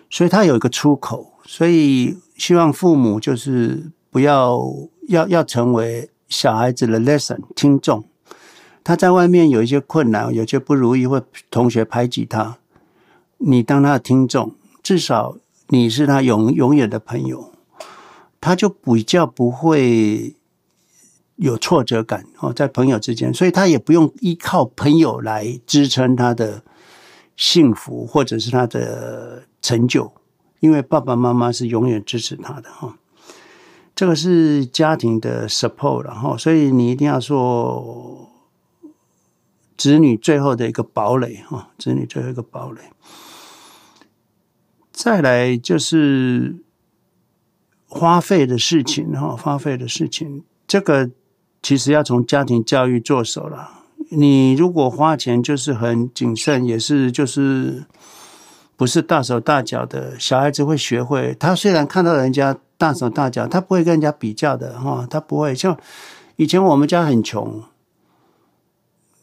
[0.10, 4.60] 所以她有一个出口，所以希望父母就是不要
[5.08, 6.10] 要要成为。
[6.32, 8.06] 小孩子的 lesson 听众，
[8.86, 11.22] 他在外面有一些困难，有些不如意，或
[11.52, 12.58] 同学排挤他，
[13.38, 15.36] 你当他的听众，至少
[15.68, 17.52] 你是他永永远的朋友，
[18.40, 20.36] 他就比较不会
[21.36, 26.64] 有挫折感哦，在朋友之间，所以他也不用依靠朋友来支撑他的
[27.36, 30.14] 幸福或者是他的成就，
[30.62, 32.98] 因为爸爸妈妈是永远支持他的哈。
[34.02, 38.32] 这个是家庭的 support，然后，所以你一定要做，
[39.78, 42.82] 子女最后的一个堡垒哈，子女最后一个堡垒。
[44.92, 46.64] 再来就是
[47.86, 51.12] 花费的事情哈，花费的事情，这个
[51.62, 53.84] 其实要从家庭教育着手了。
[54.10, 57.86] 你如果花钱就是很谨慎，也是就是
[58.82, 61.36] 不是大手大脚的，小孩子会学会。
[61.40, 62.58] 他虽然看到人家。
[62.82, 65.54] 大手大脚，他不会跟人家比较的哈，他不会。
[65.54, 65.78] 像
[66.38, 67.62] 以前我们家很穷，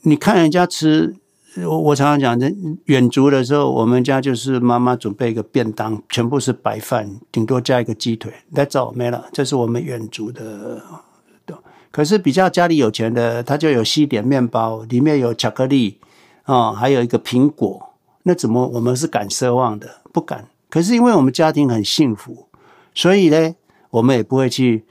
[0.03, 1.17] 你看人家吃
[1.65, 2.53] 我我常常讲，
[2.85, 9.25] 远足的时候，我们家就是妈妈准备一个便当，全部是白饭，顶多加一个鸡腿，That's all，没了。
[9.33, 10.81] 这是我们远足的。
[11.91, 15.99] 可是比较家里有钱的，他就有西点面包，里面有巧克力
[16.45, 17.88] 啊、还有一个苹果。
[18.29, 19.89] 那怎么我们是敢奢望的？
[20.13, 20.47] 不敢。
[20.71, 22.47] 可是因为我们家庭很幸福，
[22.95, 23.57] 所以呢，
[23.91, 24.85] 我们也不会去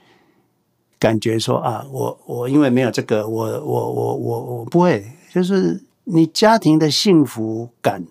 [1.00, 5.84] 感觉说啊，我我因为没有这个，我我我我我不会，就是。
[6.10, 8.02] 你家庭的幸福感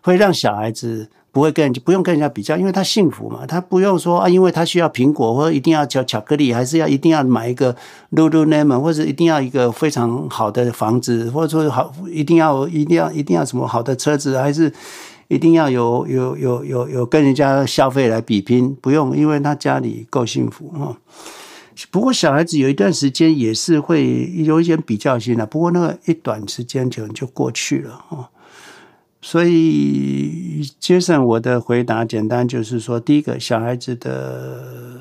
[0.00, 7.74] 会让小孩子不会跟不用跟人家比较，因为他幸福嘛，他不用说啊，因为他需要苹果或者一定要巧巧克力，还是要一定要买一个
[8.10, 14.70] Lululemon，或者一定要一个非常好的房子，或者说好一定要一定要一定要什么好的车子，还是
[15.28, 20.98] 一定要有有有有有跟人家消费来比拼，不用，因为他家里够幸福啊。
[21.90, 28.26] 不过小孩子有一段时间也是会有一点比较心的，不过那个一短时间就就过去了哦。
[29.22, 35.00] 所以，Jason，我的回答简单就是说，第一个，小孩子的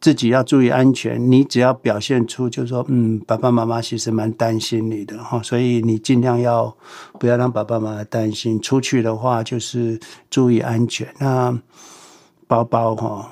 [0.00, 1.30] 自己要注意安全。
[1.30, 6.74] 你只要表现出就是说，嗯，爸爸妈妈其实蛮担心你的哈，所以你尽量要
[7.18, 8.60] 不要让爸爸妈妈担心。
[8.60, 9.98] 出去的话就是
[10.30, 11.06] 注意安全。
[11.18, 11.58] 那
[12.46, 13.28] 包包哈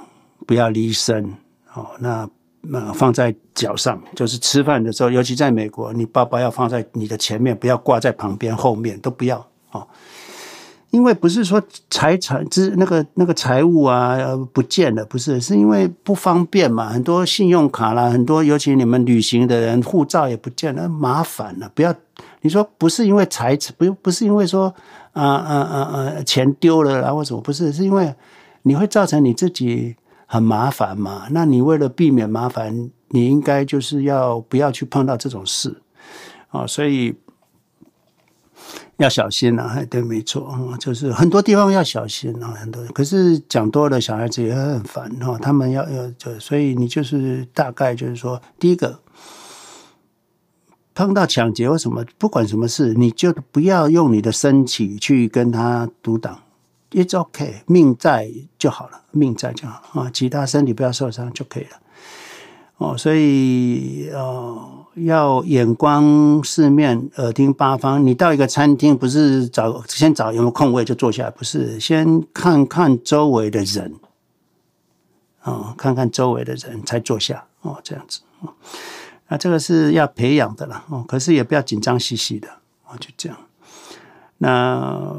[0.46, 1.32] 不要离身
[1.72, 2.28] 哦，那。
[2.60, 9.47] 那放在脚上，就是吃饭的时候，尤其在美国，你包包要放在你的前面，不要挂在旁边、后面，都不要。
[10.90, 14.16] 因为不是说财产之那个那个财物啊
[14.52, 16.88] 不见了，不是，是因为不方便嘛。
[16.88, 21.70] 很多信用卡啦，很多尤其你们旅行的人，护照也不见了，麻烦了。
[21.74, 21.94] 不要
[22.40, 24.74] 你说不是因为财产，不不是因为说
[25.12, 28.14] 啊啊啊啊钱丢了啊或什么，不是，是因为
[28.62, 29.96] 你会造成你自己。
[30.30, 31.26] 很麻烦嘛？
[31.30, 35.80] 那你为了避免麻烦，你应该就是要不要去碰到这种事
[36.50, 36.66] 啊？
[36.66, 37.14] 所以
[38.98, 39.82] 要小心啊！
[39.88, 42.84] 对，没错，就是很多地方要小心啊，很多。
[42.88, 45.38] 可是讲多了，小孩子也很烦哈。
[45.38, 48.98] 他们要要就，所以你就是大概就是说，第一个
[50.94, 56.40] 碰到抢劫或什么，不管什么事，你就不要用你的身体去跟他阻挡。
[56.90, 61.78] It's OK，命在就好了，命在就好了啊，其他身体不要受伤就可以了。
[62.78, 66.02] 哦，所以哦，要眼观
[66.42, 68.04] 四面，耳听八方。
[68.06, 73.94] 你到一个餐厅，不是找先找有没有空位就坐下来，不是先看看周围的人，
[75.42, 78.20] 哦，看看周围的人才坐下哦，这样子。
[79.28, 82.48] 那这个是要培养的了哦，可是也不要紧张兮兮的
[82.86, 83.38] 哦，就这样。
[84.38, 85.14] 那。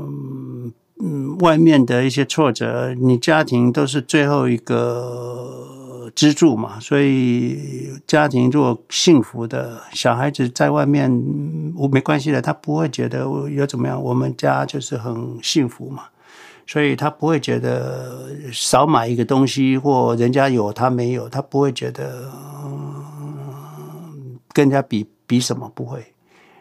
[1.02, 5.79] 嗯，外面的一些挫折，你家庭都是最后一个
[6.16, 11.12] 支柱嘛，所以家庭如果幸福的，小孩子在外面，
[11.76, 13.20] 我没关系的，他不会觉得
[13.50, 16.04] 有怎么样，我们家就是很幸福嘛，
[16.68, 22.32] 所以他不会觉得少买一个东西或人家有他没有，他不会觉得
[24.54, 26.14] 跟人家比比什么，不会。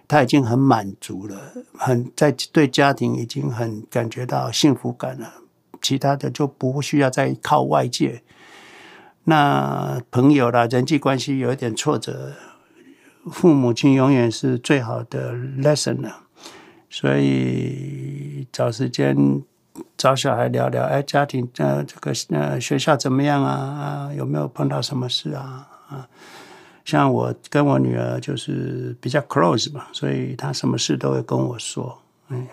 [0.07, 1.37] 他已经很满足了，
[1.77, 5.31] 很在对家庭已经很感觉到幸福感了，
[5.83, 8.23] 其他的就不需要再靠外界。
[9.29, 12.33] 那朋友啦，人际关系有一点挫折，
[13.31, 16.23] 父母亲永远是最好的 lesson 了。
[16.89, 19.43] 所以找时间
[19.99, 23.53] 找小孩聊聊，哎，家庭呃这个呃学校怎么样啊？
[23.53, 25.69] 啊，有没有碰到什么事啊？
[25.91, 26.09] 啊。
[26.87, 32.01] 像我跟我女儿就是比较 close 嘛，所以她什么事都会跟我说。
[32.31, 32.47] 嗯，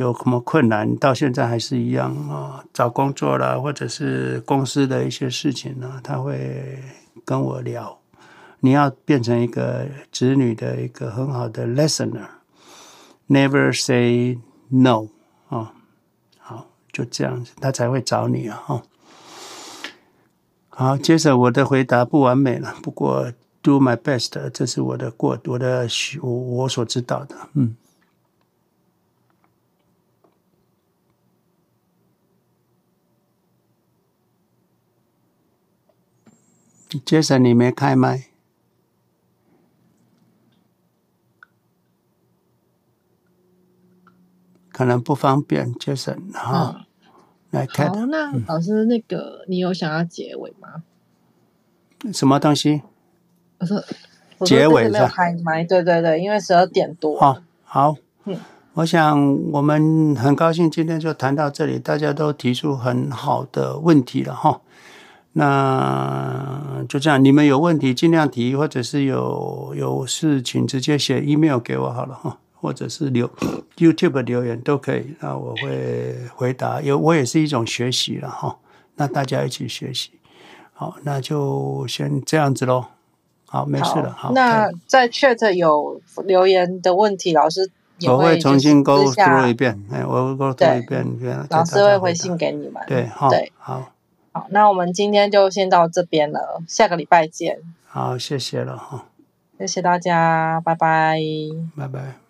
[0.00, 6.82] 有什么困难到现在还是一样啊，找工作啦，或者是公司的一些事情呢，他会
[7.22, 7.98] 跟我聊。
[8.60, 15.08] 你要变成一个子女的一个很好的 listener，never say no
[15.50, 15.74] 啊。
[16.38, 18.82] 好，就这样子，他才会找你啊。
[20.70, 25.86] 好，接着我的回答不完美了，不过 do my best，这是我的过我的
[26.22, 27.76] 我所知道的，嗯。
[36.90, 38.24] Jason，你没开麦，
[44.72, 46.74] 可能不方便，Jason 哈。
[46.78, 46.86] 嗯
[47.50, 50.84] 来看，好，那老师，那个你有想要结尾吗？
[52.12, 52.82] 什么东西？
[53.58, 53.76] 我说，
[54.38, 57.18] 我说结尾没有开麦，对对对，因为十二点多。
[57.18, 57.96] 好，好，
[58.26, 58.38] 嗯，
[58.74, 64.60] 我想我们很高兴今天就谈到这里，大家都提出很好的问题了哈。
[65.32, 72.38] 那就这样，你们有问题尽量提，或者是有有事情直接写 email 给我好了哈。
[72.62, 73.26] 或者是留
[73.78, 76.82] YouTube 留言都可以，那我会回答。
[76.82, 78.58] 有我也是一种学习了哈，
[78.96, 80.10] 那大家一起学习。
[80.74, 82.84] 好，那就先这样子喽。
[83.46, 84.12] 好，没事了。
[84.12, 87.70] 好，那在 Chat 有留言的问题，老师
[88.06, 89.82] 我会重新勾读一遍。
[89.90, 91.06] 哎，我会勾读一遍，
[91.48, 92.82] 老师会回信给你们。
[92.86, 93.90] 对，好，对，好。
[94.32, 97.58] 好，那我们今天就先到这边了，下个礼拜见。
[97.86, 99.06] 好，谢谢了哈。
[99.58, 101.18] 谢谢大家，拜拜。
[101.76, 102.29] 拜拜。